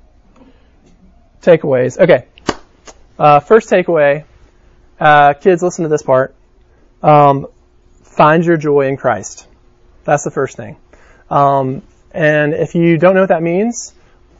Takeaways. 1.42 1.98
Okay. 1.98 2.26
Uh, 3.18 3.40
first 3.40 3.70
takeaway, 3.70 4.24
uh, 4.98 5.34
kids, 5.34 5.62
listen 5.62 5.84
to 5.84 5.88
this 5.88 6.02
part. 6.02 6.34
Um, 7.02 7.46
find 8.02 8.44
your 8.44 8.56
joy 8.56 8.88
in 8.88 8.96
Christ. 8.96 9.46
That's 10.04 10.24
the 10.24 10.30
first 10.30 10.56
thing. 10.56 10.76
Um, 11.30 11.82
and 12.12 12.54
if 12.54 12.74
you 12.74 12.98
don't 12.98 13.14
know 13.14 13.20
what 13.20 13.30
that 13.30 13.42
means, 13.42 13.92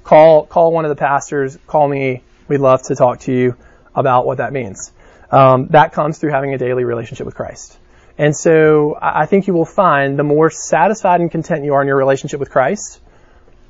call 0.04 0.46
call 0.46 0.72
one 0.72 0.84
of 0.84 0.90
the 0.90 0.96
pastors. 0.96 1.58
Call 1.66 1.88
me. 1.88 2.22
We'd 2.48 2.60
love 2.60 2.82
to 2.84 2.94
talk 2.94 3.20
to 3.20 3.32
you 3.32 3.56
about 3.94 4.26
what 4.26 4.38
that 4.38 4.52
means. 4.52 4.92
Um, 5.30 5.68
that 5.68 5.92
comes 5.92 6.18
through 6.18 6.30
having 6.30 6.54
a 6.54 6.58
daily 6.58 6.84
relationship 6.84 7.26
with 7.26 7.34
Christ. 7.34 7.78
And 8.16 8.36
so 8.36 8.96
I 9.00 9.26
think 9.26 9.48
you 9.48 9.54
will 9.54 9.64
find 9.64 10.18
the 10.18 10.22
more 10.22 10.50
satisfied 10.50 11.20
and 11.20 11.30
content 11.30 11.64
you 11.64 11.74
are 11.74 11.80
in 11.80 11.88
your 11.88 11.96
relationship 11.96 12.38
with 12.38 12.50
Christ, 12.50 13.00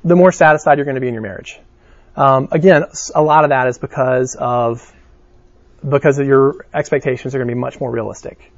the 0.03 0.15
more 0.15 0.31
satisfied 0.31 0.77
you're 0.77 0.85
going 0.85 0.95
to 0.95 1.01
be 1.01 1.07
in 1.07 1.15
your 1.15 1.23
marriage. 1.23 1.59
Um, 2.15 2.49
again, 2.51 2.83
a 3.15 3.21
lot 3.23 3.43
of 3.43 3.49
that 3.49 3.67
is 3.67 3.77
because 3.77 4.35
of 4.39 4.93
because 5.87 6.19
of 6.19 6.27
your 6.27 6.65
expectations 6.73 7.35
are 7.35 7.39
going 7.39 7.47
to 7.47 7.53
be 7.53 7.59
much 7.59 7.79
more 7.79 7.91
realistic, 7.91 8.51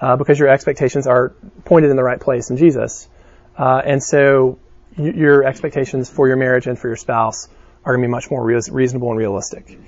uh, 0.00 0.16
because 0.16 0.38
your 0.38 0.48
expectations 0.48 1.06
are 1.06 1.30
pointed 1.64 1.90
in 1.90 1.96
the 1.96 2.02
right 2.02 2.20
place 2.20 2.50
in 2.50 2.56
Jesus, 2.56 3.08
uh, 3.58 3.82
and 3.84 4.02
so 4.02 4.58
y- 4.96 5.12
your 5.16 5.44
expectations 5.44 6.10
for 6.10 6.28
your 6.28 6.36
marriage 6.36 6.66
and 6.66 6.78
for 6.78 6.88
your 6.88 6.96
spouse 6.96 7.48
are 7.84 7.94
going 7.94 8.02
to 8.02 8.08
be 8.08 8.10
much 8.10 8.30
more 8.30 8.44
re- 8.44 8.60
reasonable 8.70 9.10
and 9.10 9.18
realistic. 9.18 9.78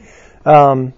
Um, 0.44 0.92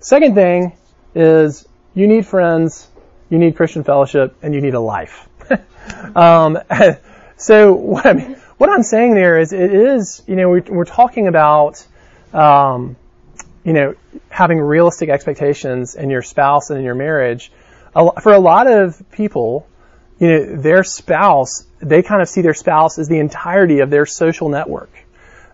second 0.00 0.34
thing 0.34 0.76
is 1.14 1.66
you 1.94 2.06
need 2.06 2.26
friends 2.26 2.88
you 3.30 3.38
need 3.38 3.56
Christian 3.56 3.84
fellowship, 3.84 4.36
and 4.42 4.54
you 4.54 4.60
need 4.60 4.74
a 4.74 4.80
life. 4.80 5.28
um, 6.16 6.58
so 7.36 7.72
what 7.72 8.06
I'm, 8.06 8.34
what 8.58 8.70
I'm 8.70 8.82
saying 8.82 9.14
there 9.14 9.38
is, 9.38 9.52
it 9.52 9.74
is, 9.74 10.22
you 10.26 10.36
know, 10.36 10.48
we're, 10.48 10.64
we're 10.68 10.84
talking 10.84 11.26
about, 11.26 11.84
um, 12.32 12.96
you 13.64 13.72
know, 13.72 13.94
having 14.28 14.60
realistic 14.60 15.08
expectations 15.08 15.94
in 15.94 16.10
your 16.10 16.22
spouse 16.22 16.70
and 16.70 16.78
in 16.78 16.84
your 16.84 16.94
marriage. 16.94 17.50
For 18.22 18.32
a 18.32 18.38
lot 18.38 18.66
of 18.66 19.02
people, 19.10 19.66
you 20.18 20.28
know, 20.28 20.56
their 20.56 20.84
spouse, 20.84 21.64
they 21.80 22.02
kind 22.02 22.22
of 22.22 22.28
see 22.28 22.40
their 22.40 22.54
spouse 22.54 22.98
as 22.98 23.08
the 23.08 23.18
entirety 23.18 23.80
of 23.80 23.90
their 23.90 24.06
social 24.06 24.48
network, 24.48 24.90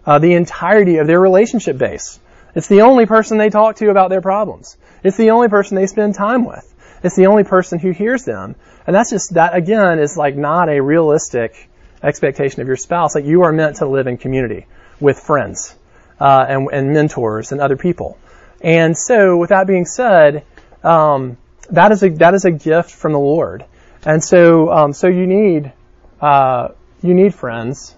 uh, 0.07 0.18
the 0.18 0.35
entirety 0.35 0.99
of 0.99 1.07
their 1.07 1.20
relationship 1.20 1.79
base. 1.79 2.18
It's 2.55 2.68
the 2.68 2.83
only 2.83 3.07
person 3.07 3.38
they 3.38 3.51
talk 3.51 3.77
to 3.77 3.90
about 3.90 4.11
their 4.11 4.20
problems. 4.20 4.77
It's 5.03 5.16
the 5.16 5.31
only 5.31 5.49
person 5.49 5.77
they 5.77 5.87
spend 5.87 6.14
time 6.14 6.44
with. 6.44 6.66
It's 7.03 7.16
the 7.16 7.27
only 7.27 7.44
person 7.44 7.79
who 7.79 7.90
hears 7.90 8.25
them. 8.25 8.57
And 8.87 8.94
that's 8.94 9.11
just, 9.11 9.35
that 9.35 9.55
again 9.55 9.99
is 9.99 10.16
like 10.16 10.37
not 10.37 10.68
a 10.68 10.81
realistic 10.81 11.68
expectation 12.03 12.61
of 12.61 12.66
your 12.66 12.77
spouse. 12.77 13.14
Like 13.14 13.25
you 13.25 13.42
are 13.42 13.53
meant 13.53 13.77
to 13.77 13.87
live 13.87 14.07
in 14.07 14.18
community 14.18 14.66
with 15.01 15.18
friends, 15.18 15.75
uh, 16.18 16.44
and, 16.49 16.68
and, 16.73 16.92
mentors 16.92 17.53
and 17.53 17.61
other 17.61 17.77
people. 17.77 18.18
And 18.61 18.96
so 18.96 19.37
with 19.37 19.51
that 19.51 19.66
being 19.66 19.87
said, 19.87 20.44
um, 20.83 21.38
that 21.70 21.92
is 21.92 22.03
a, 22.03 22.11
that 22.11 22.35
is 22.35 22.44
a 22.44 22.51
gift 22.51 22.90
from 22.90 23.12
the 23.12 23.18
Lord. 23.18 23.64
And 24.05 24.23
so, 24.23 24.73
um, 24.73 24.93
so 24.93 25.09
you 25.09 25.27
need, 25.27 25.73
uh, 26.21 26.69
you 27.03 27.15
need 27.15 27.35
friends, 27.35 27.95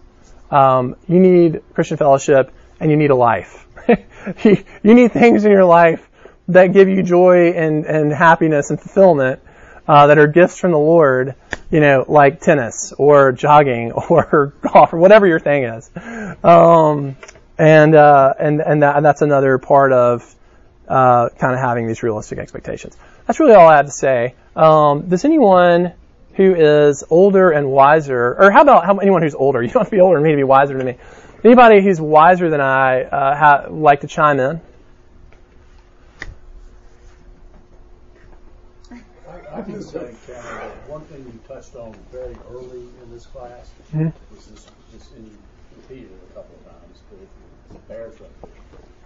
um, 0.51 0.97
you 1.09 1.21
need 1.21 1.63
Christian 1.75 1.97
fellowship, 1.97 2.53
and 2.81 2.91
you 2.91 2.97
need 2.97 3.11
a 3.11 3.17
life. 3.17 3.67
you, 4.45 4.65
need 4.83 5.13
things 5.13 5.45
in 5.45 5.51
your 5.53 5.65
life 5.65 6.09
that 6.49 6.73
give 6.73 6.89
you 6.89 7.03
joy 7.03 7.53
and, 7.53 7.87
and 7.87 8.13
happiness 8.13 8.71
and 8.71 8.81
fulfillment 8.81 9.41
uh, 9.87 10.09
that 10.09 10.19
are 10.19 10.27
gifts 10.27 10.59
from 10.59 10.73
the 10.73 10.79
Lord, 10.79 11.35
you 11.71 11.81
know, 11.81 12.05
like 12.09 12.41
tennis 12.41 12.93
or 12.99 13.33
jogging 13.33 13.93
or 14.11 14.55
golf 14.61 14.93
or 14.93 14.99
whatever 14.99 15.27
your 15.27 15.41
thing 15.41 15.65
is. 15.65 15.91
Um, 16.45 17.17
and, 17.59 17.95
uh, 17.95 18.35
and, 18.39 18.61
and, 18.61 18.83
that, 18.83 18.97
and 18.97 19.05
that's 19.05 19.23
another 19.23 19.59
part 19.59 19.93
of 19.93 20.35
uh, 20.89 21.29
kind 21.39 21.55
of 21.55 21.61
having 21.61 21.87
these 21.87 22.03
realistic 22.03 22.39
expectations. 22.39 22.97
That's 23.27 23.41
really 23.41 23.55
all 23.55 23.69
I 23.69 23.77
have 23.77 23.87
to 23.87 23.93
say. 23.93 24.35
Um, 24.55 25.09
does 25.09 25.25
anyone 25.25 25.93
who 26.35 26.55
is 26.55 27.05
older 27.11 27.51
and 27.51 27.69
wiser, 27.69 28.35
or 28.39 28.51
how 28.51 28.63
about 28.63 28.85
how, 28.85 28.99
anyone 28.99 29.23
who's 29.23 29.35
older? 29.35 29.63
You 29.63 29.69
don't 29.69 29.83
have 29.83 29.91
to 29.91 29.97
be 29.97 30.01
older 30.01 30.17
than 30.17 30.25
me 30.25 30.31
to 30.31 30.37
be 30.37 30.45
wiser 30.45 30.77
than 30.77 30.87
me. 30.87 30.97
Anybody 31.45 31.83
who's 31.83 32.01
wiser 32.01 32.51
than 32.51 32.61
I 32.61 33.03
uh, 33.03 33.37
ha- 33.37 33.67
like 33.69 34.03
to 34.03 34.07
chime 34.07 34.39
in? 34.39 34.61
I 39.53 39.61
can 39.61 39.83
say, 39.83 40.15
Cameron, 40.27 40.71
one 40.89 41.03
thing 41.03 41.25
you 41.27 41.39
touched 41.47 41.77
on 41.77 41.95
very 42.11 42.37
early 42.51 42.89
in 43.03 43.11
this 43.11 43.27
class 43.27 43.71
mm-hmm. 43.95 44.09
was 44.35 44.47
this, 44.47 44.67
this 44.93 45.11
and 45.17 45.27
you 45.27 45.37
repeated 45.77 46.11
it 46.11 46.21
a 46.31 46.35
couple 46.35 46.55
of 46.57 46.73
times, 46.73 47.03
but 47.69 47.89
bears 47.89 48.15
up, 48.21 48.51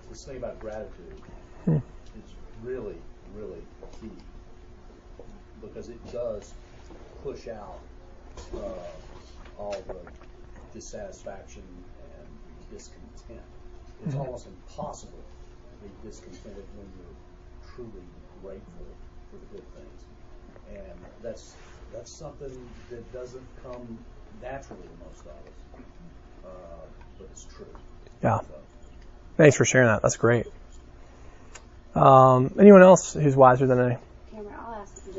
this 0.08 0.24
thing 0.24 0.36
about 0.36 0.60
gratitude 0.60 1.20
mm-hmm. 1.66 1.76
is 1.76 2.34
really, 2.62 2.94
really 3.34 3.60
because 5.60 5.88
it 5.88 6.12
does 6.12 6.52
push 7.22 7.48
out 7.48 7.80
uh, 8.54 9.58
all 9.58 9.76
the 9.88 9.96
dissatisfaction 10.72 11.62
and 11.62 12.70
discontent. 12.70 13.40
It's 14.04 14.14
mm-hmm. 14.14 14.20
almost 14.20 14.46
impossible 14.46 15.22
to 15.22 15.88
be 15.88 16.08
discontented 16.08 16.64
when 16.76 16.86
you're 16.98 17.74
truly 17.74 18.06
grateful 18.42 18.86
for 19.30 19.36
the 19.36 19.46
good 19.56 19.74
things 19.74 20.04
and 20.70 20.98
that's 21.22 21.54
that's 21.92 22.10
something 22.10 22.68
that 22.90 23.12
doesn't 23.12 23.46
come 23.62 23.98
naturally 24.42 24.82
to 24.82 25.08
most 25.08 25.20
of 25.20 25.28
us, 25.28 25.84
uh, 26.44 26.48
but 27.18 27.28
it's 27.30 27.44
true. 27.44 27.66
Yeah. 28.22 28.40
So. 28.40 28.46
Thanks 29.36 29.56
for 29.56 29.64
sharing 29.64 29.88
that. 29.88 30.02
That's 30.02 30.16
great. 30.16 30.46
Um, 31.94 32.54
anyone 32.58 32.82
else 32.82 33.14
who's 33.14 33.36
wiser 33.36 33.66
than 33.66 33.80
I? 33.80 33.98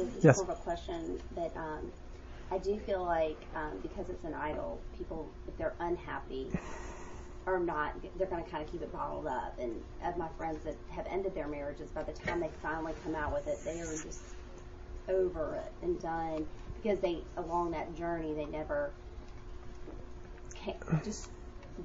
Just 0.05 0.23
yes. 0.23 0.37
more 0.37 0.51
of 0.51 0.57
a 0.57 0.61
question 0.61 1.19
that 1.35 1.55
um, 1.55 1.91
I 2.51 2.57
do 2.57 2.79
feel 2.79 3.03
like 3.03 3.39
um, 3.55 3.79
because 3.81 4.09
it's 4.09 4.23
an 4.23 4.33
idol, 4.33 4.79
people 4.97 5.29
if 5.47 5.57
they're 5.57 5.75
unhappy 5.79 6.47
are 7.45 7.59
not 7.59 7.93
they're 8.17 8.27
going 8.27 8.43
to 8.43 8.49
kind 8.49 8.63
of 8.63 8.71
keep 8.71 8.81
it 8.81 8.91
bottled 8.91 9.27
up. 9.27 9.57
And 9.59 9.81
of 10.03 10.17
my 10.17 10.27
friends 10.37 10.63
that 10.65 10.75
have 10.89 11.07
ended 11.09 11.33
their 11.33 11.47
marriages, 11.47 11.89
by 11.91 12.03
the 12.03 12.11
time 12.11 12.39
they 12.39 12.51
finally 12.61 12.93
come 13.03 13.15
out 13.15 13.33
with 13.33 13.47
it, 13.47 13.59
they 13.63 13.79
are 13.79 13.91
just 13.91 14.21
over 15.09 15.55
it 15.55 15.71
and 15.81 15.99
done 16.01 16.45
because 16.81 16.99
they 16.99 17.21
along 17.37 17.71
that 17.71 17.95
journey 17.95 18.33
they 18.33 18.45
never 18.45 18.91
just 21.03 21.29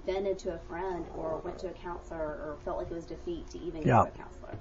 vented 0.07 0.39
to 0.39 0.55
a 0.55 0.59
friend 0.69 1.05
or 1.17 1.41
went 1.45 1.59
to 1.59 1.69
a 1.69 1.73
counselor 1.73 2.19
or 2.19 2.57
felt 2.65 2.79
like 2.79 2.91
it 2.91 2.95
was 2.95 3.05
defeat 3.05 3.49
to 3.51 3.61
even 3.61 3.83
yeah. 3.83 3.99
go 3.99 4.05
to 4.05 4.09
a 4.09 4.17
counselor. 4.17 4.59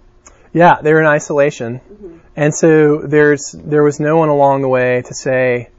Yeah, 0.54 0.82
they 0.82 0.94
were 0.94 1.00
in 1.00 1.08
isolation, 1.08 1.80
mm-hmm. 1.80 2.18
and 2.36 2.54
so 2.54 3.00
there's 3.00 3.52
there 3.52 3.84
was 3.84 4.00
no 4.00 4.18
one 4.18 4.30
along 4.30 4.62
the 4.62 4.68
way 4.68 5.02
to 5.02 5.14
say, 5.14 5.70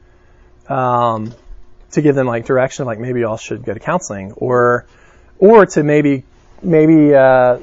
um, 0.69 1.35
to 1.93 2.03
give 2.03 2.15
them 2.15 2.27
like 2.27 2.47
direction 2.47 2.87
like 2.87 2.99
maybe 2.99 3.21
y'all 3.21 3.37
should 3.37 3.65
go 3.65 3.75
to 3.75 3.81
counseling 3.81 4.33
or 4.33 4.87
or 5.39 5.67
to 5.67 5.83
maybe 5.83 6.25
maybe 6.63 7.15
uh, 7.15 7.59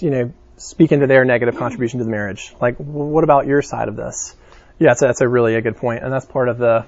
you 0.00 0.10
know 0.10 0.32
speak 0.56 0.92
into 0.92 1.06
their 1.06 1.24
negative 1.24 1.56
contribution 1.56 1.98
to 1.98 2.04
the 2.04 2.10
marriage. 2.10 2.54
Like, 2.60 2.76
well, 2.78 3.08
what 3.08 3.24
about 3.24 3.46
your 3.46 3.62
side 3.62 3.88
of 3.88 3.96
this? 3.96 4.34
Yeah, 4.78 4.88
that's 4.88 5.02
a, 5.02 5.06
that's 5.06 5.20
a 5.20 5.28
really 5.28 5.54
a 5.54 5.60
good 5.60 5.76
point, 5.76 6.02
and 6.02 6.12
that's 6.12 6.26
part 6.26 6.48
of 6.48 6.58
the 6.58 6.84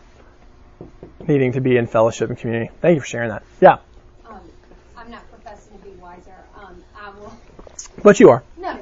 needing 1.26 1.52
to 1.52 1.60
be 1.60 1.76
in 1.76 1.86
fellowship 1.86 2.30
and 2.30 2.38
community. 2.38 2.70
Thank 2.80 2.94
you 2.94 3.00
for 3.00 3.06
sharing 3.06 3.30
that. 3.30 3.42
Yeah. 3.60 3.78
Um, 4.26 4.40
I'm 4.96 5.10
not 5.10 5.28
professing 5.30 5.78
to 5.78 5.84
be 5.84 5.90
wiser. 5.90 6.34
Um, 6.56 6.82
I 6.96 7.12
But 8.02 8.20
you 8.20 8.30
are. 8.30 8.42
No. 8.56 8.78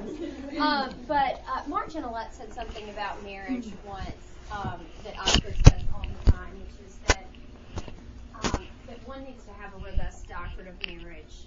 Um, 0.60 0.94
but 1.06 1.42
uh, 1.48 1.62
Mark 1.68 1.90
Gignilliat 1.90 2.32
said 2.32 2.52
something 2.52 2.88
about 2.90 3.22
marriage 3.22 3.68
once 3.84 4.32
um, 4.50 4.80
that 5.04 5.18
Oscar 5.18 5.52
says 5.52 5.82
all 5.94 6.06
the 6.24 6.30
time, 6.30 6.52
which 6.60 6.86
is 6.86 6.96
that 7.06 7.26
um, 8.34 8.66
that 8.86 9.06
one 9.06 9.24
needs 9.24 9.44
to 9.44 9.52
have 9.52 9.74
a 9.74 9.78
robust 9.78 10.28
doctrine 10.28 10.68
of 10.68 10.74
marriage, 10.86 11.46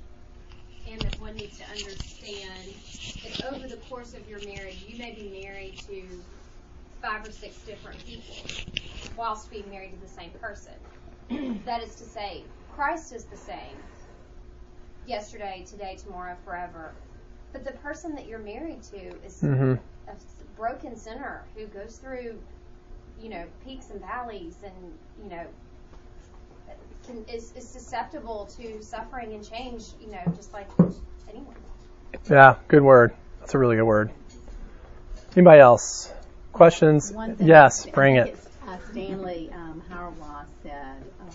and 0.88 1.01
that 1.01 1.20
one 1.20 1.36
needs 1.36 1.57
to 1.57 1.64
understand 1.70 2.74
that 3.24 3.45
over 3.51 3.68
the 3.68 3.78
course 3.78 4.14
of 4.14 4.28
your 4.30 4.39
marriage, 4.45 4.84
you 4.88 4.97
may 4.97 5.14
be 5.14 5.41
married 5.43 5.78
to 5.88 6.24
five 7.01 7.26
or 7.28 7.32
six 7.32 7.57
different 7.60 8.03
people 8.05 8.36
whilst 9.16 9.49
being 9.49 9.70
married 9.70 9.91
to 9.91 9.99
the 10.01 10.07
same 10.07 10.32
person. 10.32 10.74
that 11.66 11.82
is 11.82 11.95
to 11.95 12.03
say, 12.03 12.43
Christ 12.76 13.14
is 13.14 13.26
the 13.26 13.38
same 13.38 13.78
yesterday, 15.05 15.66
today, 15.68 15.97
tomorrow, 16.01 16.36
forever. 16.45 16.93
But 17.52 17.66
the 17.66 17.72
person 17.74 18.16
that 18.16 18.28
you're 18.28 18.39
married 18.39 18.84
to 18.84 19.26
is 19.26 19.41
hmm 19.41 19.76
a 20.08 20.14
broken 20.56 20.95
sinner 20.95 21.43
who 21.56 21.66
goes 21.68 21.97
through, 21.97 22.38
you 23.22 23.30
know, 23.30 23.45
peaks 23.66 23.89
and 23.89 24.02
valleys, 24.02 24.58
and 24.64 24.93
you 25.24 25.30
know, 25.30 25.45
can, 27.06 27.26
is 27.34 27.54
is 27.56 27.68
susceptible 27.68 28.50
to 28.58 28.82
suffering 28.84 29.34
and 29.34 29.47
change. 29.47 29.84
You 30.02 30.12
know, 30.12 30.34
just 30.36 30.54
like 30.54 30.68
anyone. 31.30 31.56
Yeah, 32.30 32.56
good 32.68 32.84
word. 32.84 33.14
That's 33.39 33.54
a 33.54 33.58
really 33.58 33.76
good 33.78 33.86
word. 33.86 34.12
Anybody 35.36 35.60
else? 35.62 36.12
Questions? 36.54 37.14
Yes, 37.39 37.88
I 37.88 37.91
bring 37.91 38.16
think 38.16 38.36
it. 38.36 38.39
Uh, 38.68 38.78
Stanley 38.91 39.50
um, 39.54 39.82
Hauerwas 39.89 40.45
said, 40.64 41.04
um, 41.22 41.30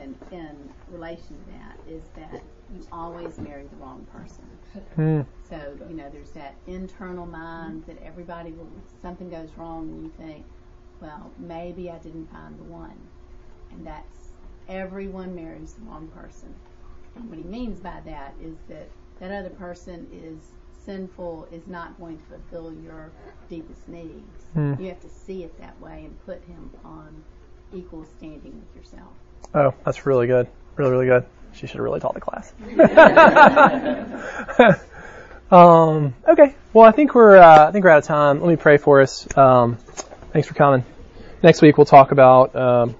in, 0.00 0.14
in 0.30 0.56
relation 0.90 1.26
to 1.26 1.52
that, 1.52 1.76
is 1.88 2.02
that 2.16 2.42
you 2.74 2.86
always 2.92 3.38
marry 3.38 3.64
the 3.64 3.76
wrong 3.76 4.06
person. 4.12 4.44
Hmm. 4.94 5.20
So, 5.48 5.76
you 5.88 5.96
know, 5.96 6.08
there's 6.10 6.30
that 6.30 6.54
internal 6.66 7.26
mind 7.26 7.84
that 7.86 8.00
everybody 8.02 8.52
will, 8.52 8.68
something 9.02 9.28
goes 9.28 9.50
wrong, 9.56 9.88
and 9.88 10.04
you 10.04 10.12
think, 10.16 10.44
well, 11.00 11.30
maybe 11.38 11.90
I 11.90 11.98
didn't 11.98 12.30
find 12.30 12.58
the 12.58 12.64
one. 12.64 12.98
And 13.72 13.86
that's, 13.86 14.30
everyone 14.68 15.34
marries 15.34 15.72
the 15.74 15.82
wrong 15.82 16.08
person. 16.08 16.54
And 17.16 17.28
what 17.28 17.38
he 17.38 17.44
means 17.44 17.80
by 17.80 18.00
that 18.04 18.34
is 18.40 18.56
that 18.68 18.88
that 19.18 19.32
other 19.32 19.50
person 19.50 20.06
is 20.12 20.52
sinful, 20.84 21.48
is 21.52 21.66
not 21.66 21.98
going 21.98 22.18
to 22.18 22.24
fulfill 22.24 22.72
your 22.82 23.10
deepest 23.48 23.88
needs. 23.88 24.44
Hmm. 24.54 24.74
You 24.78 24.88
have 24.88 25.00
to 25.00 25.08
see 25.08 25.44
it 25.44 25.58
that 25.60 25.78
way 25.80 26.04
and 26.04 26.26
put 26.26 26.42
him 26.44 26.70
on 26.84 27.22
equal 27.72 28.04
standing 28.04 28.60
with 28.60 28.76
yourself. 28.76 29.12
Oh, 29.54 29.74
that's 29.84 30.06
really 30.06 30.26
good. 30.26 30.48
Really, 30.76 30.90
really 30.90 31.06
good. 31.06 31.26
She 31.54 31.66
should 31.66 31.76
have 31.76 31.84
really 31.84 32.00
taught 32.00 32.14
the 32.14 32.20
class. 32.20 32.52
um, 35.50 36.14
okay. 36.26 36.54
Well, 36.72 36.86
I 36.86 36.92
think 36.92 37.14
we're 37.14 37.36
uh, 37.36 37.68
I 37.68 37.72
think 37.72 37.84
we're 37.84 37.90
out 37.90 37.98
of 37.98 38.04
time. 38.04 38.40
Let 38.40 38.48
me 38.48 38.56
pray 38.56 38.76
for 38.76 39.00
us. 39.00 39.26
Um, 39.36 39.76
thanks 40.32 40.48
for 40.48 40.54
coming. 40.54 40.84
Next 41.42 41.62
week 41.62 41.76
we'll 41.76 41.86
talk 41.86 42.12
about 42.12 42.54
um, 42.54 42.94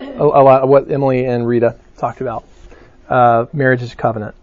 a, 0.00 0.22
a 0.22 0.42
lot 0.42 0.62
of 0.62 0.68
what 0.68 0.90
Emily 0.90 1.24
and 1.24 1.46
Rita 1.46 1.76
talked 1.98 2.20
about. 2.20 2.44
Uh, 3.08 3.46
marriage 3.52 3.82
is 3.82 3.92
a 3.92 3.96
covenant 3.96 4.34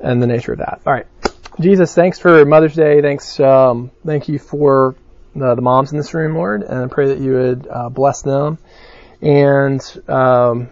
and 0.00 0.22
the 0.22 0.26
nature 0.26 0.52
of 0.52 0.58
that. 0.58 0.80
All 0.86 0.92
right. 0.92 1.06
Jesus, 1.60 1.94
thanks 1.94 2.18
for 2.18 2.44
Mother's 2.44 2.74
Day. 2.74 3.02
Thanks, 3.02 3.40
um, 3.40 3.90
thank 4.06 4.28
you 4.28 4.38
for 4.38 4.94
the, 5.34 5.56
the 5.56 5.62
moms 5.62 5.90
in 5.90 5.98
this 5.98 6.14
room, 6.14 6.36
Lord, 6.36 6.62
and 6.62 6.84
I 6.84 6.86
pray 6.86 7.08
that 7.08 7.18
you 7.18 7.32
would 7.32 7.66
uh, 7.68 7.88
bless 7.88 8.22
them. 8.22 8.58
And 9.20 9.80
um, 10.06 10.70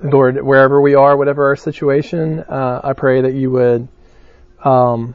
Lord, 0.00 0.40
wherever 0.42 0.80
we 0.80 0.94
are, 0.94 1.16
whatever 1.16 1.46
our 1.46 1.56
situation, 1.56 2.40
uh, 2.40 2.80
I 2.84 2.92
pray 2.92 3.22
that 3.22 3.34
you 3.34 3.50
would 3.50 3.88
um, 4.64 5.14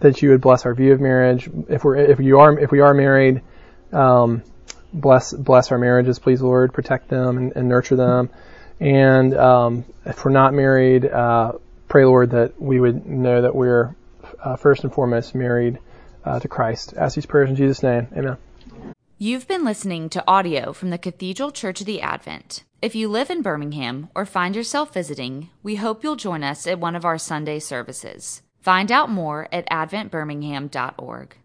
that 0.00 0.22
you 0.22 0.30
would 0.30 0.40
bless 0.40 0.64
our 0.66 0.74
view 0.74 0.92
of 0.92 1.00
marriage. 1.00 1.48
If 1.68 1.84
we're 1.84 1.96
if 1.96 2.20
you 2.20 2.38
are 2.38 2.58
if 2.58 2.70
we 2.70 2.80
are 2.80 2.94
married, 2.94 3.42
um, 3.92 4.42
bless 4.92 5.32
bless 5.32 5.72
our 5.72 5.78
marriages, 5.78 6.18
please, 6.18 6.40
Lord. 6.40 6.72
Protect 6.72 7.08
them 7.08 7.36
and, 7.36 7.52
and 7.56 7.68
nurture 7.68 7.96
them. 7.96 8.30
And 8.78 9.34
um, 9.34 9.84
if 10.06 10.24
we're 10.24 10.30
not 10.30 10.54
married, 10.54 11.04
uh, 11.04 11.52
pray, 11.88 12.04
Lord, 12.04 12.30
that 12.30 12.60
we 12.60 12.80
would 12.80 13.06
know 13.06 13.42
that 13.42 13.54
we're 13.54 13.94
uh, 14.42 14.56
first 14.56 14.84
and 14.84 14.92
foremost 14.92 15.34
married 15.34 15.78
uh, 16.24 16.40
to 16.40 16.48
Christ. 16.48 16.94
Ask 16.96 17.14
these 17.14 17.26
prayers 17.26 17.50
in 17.50 17.56
Jesus' 17.56 17.82
name. 17.82 18.08
Amen. 18.16 18.36
You've 19.18 19.46
been 19.46 19.66
listening 19.66 20.08
to 20.10 20.24
audio 20.26 20.72
from 20.72 20.88
the 20.88 20.96
Cathedral 20.96 21.50
Church 21.50 21.80
of 21.80 21.86
the 21.86 22.00
Advent. 22.00 22.64
If 22.82 22.94
you 22.94 23.08
live 23.08 23.28
in 23.28 23.42
Birmingham 23.42 24.08
or 24.14 24.24
find 24.24 24.56
yourself 24.56 24.94
visiting, 24.94 25.50
we 25.62 25.76
hope 25.76 26.02
you'll 26.02 26.16
join 26.16 26.42
us 26.42 26.66
at 26.66 26.80
one 26.80 26.96
of 26.96 27.04
our 27.04 27.18
Sunday 27.18 27.58
services. 27.58 28.40
Find 28.62 28.90
out 28.90 29.10
more 29.10 29.48
at 29.52 29.68
adventbirmingham.org. 29.68 31.36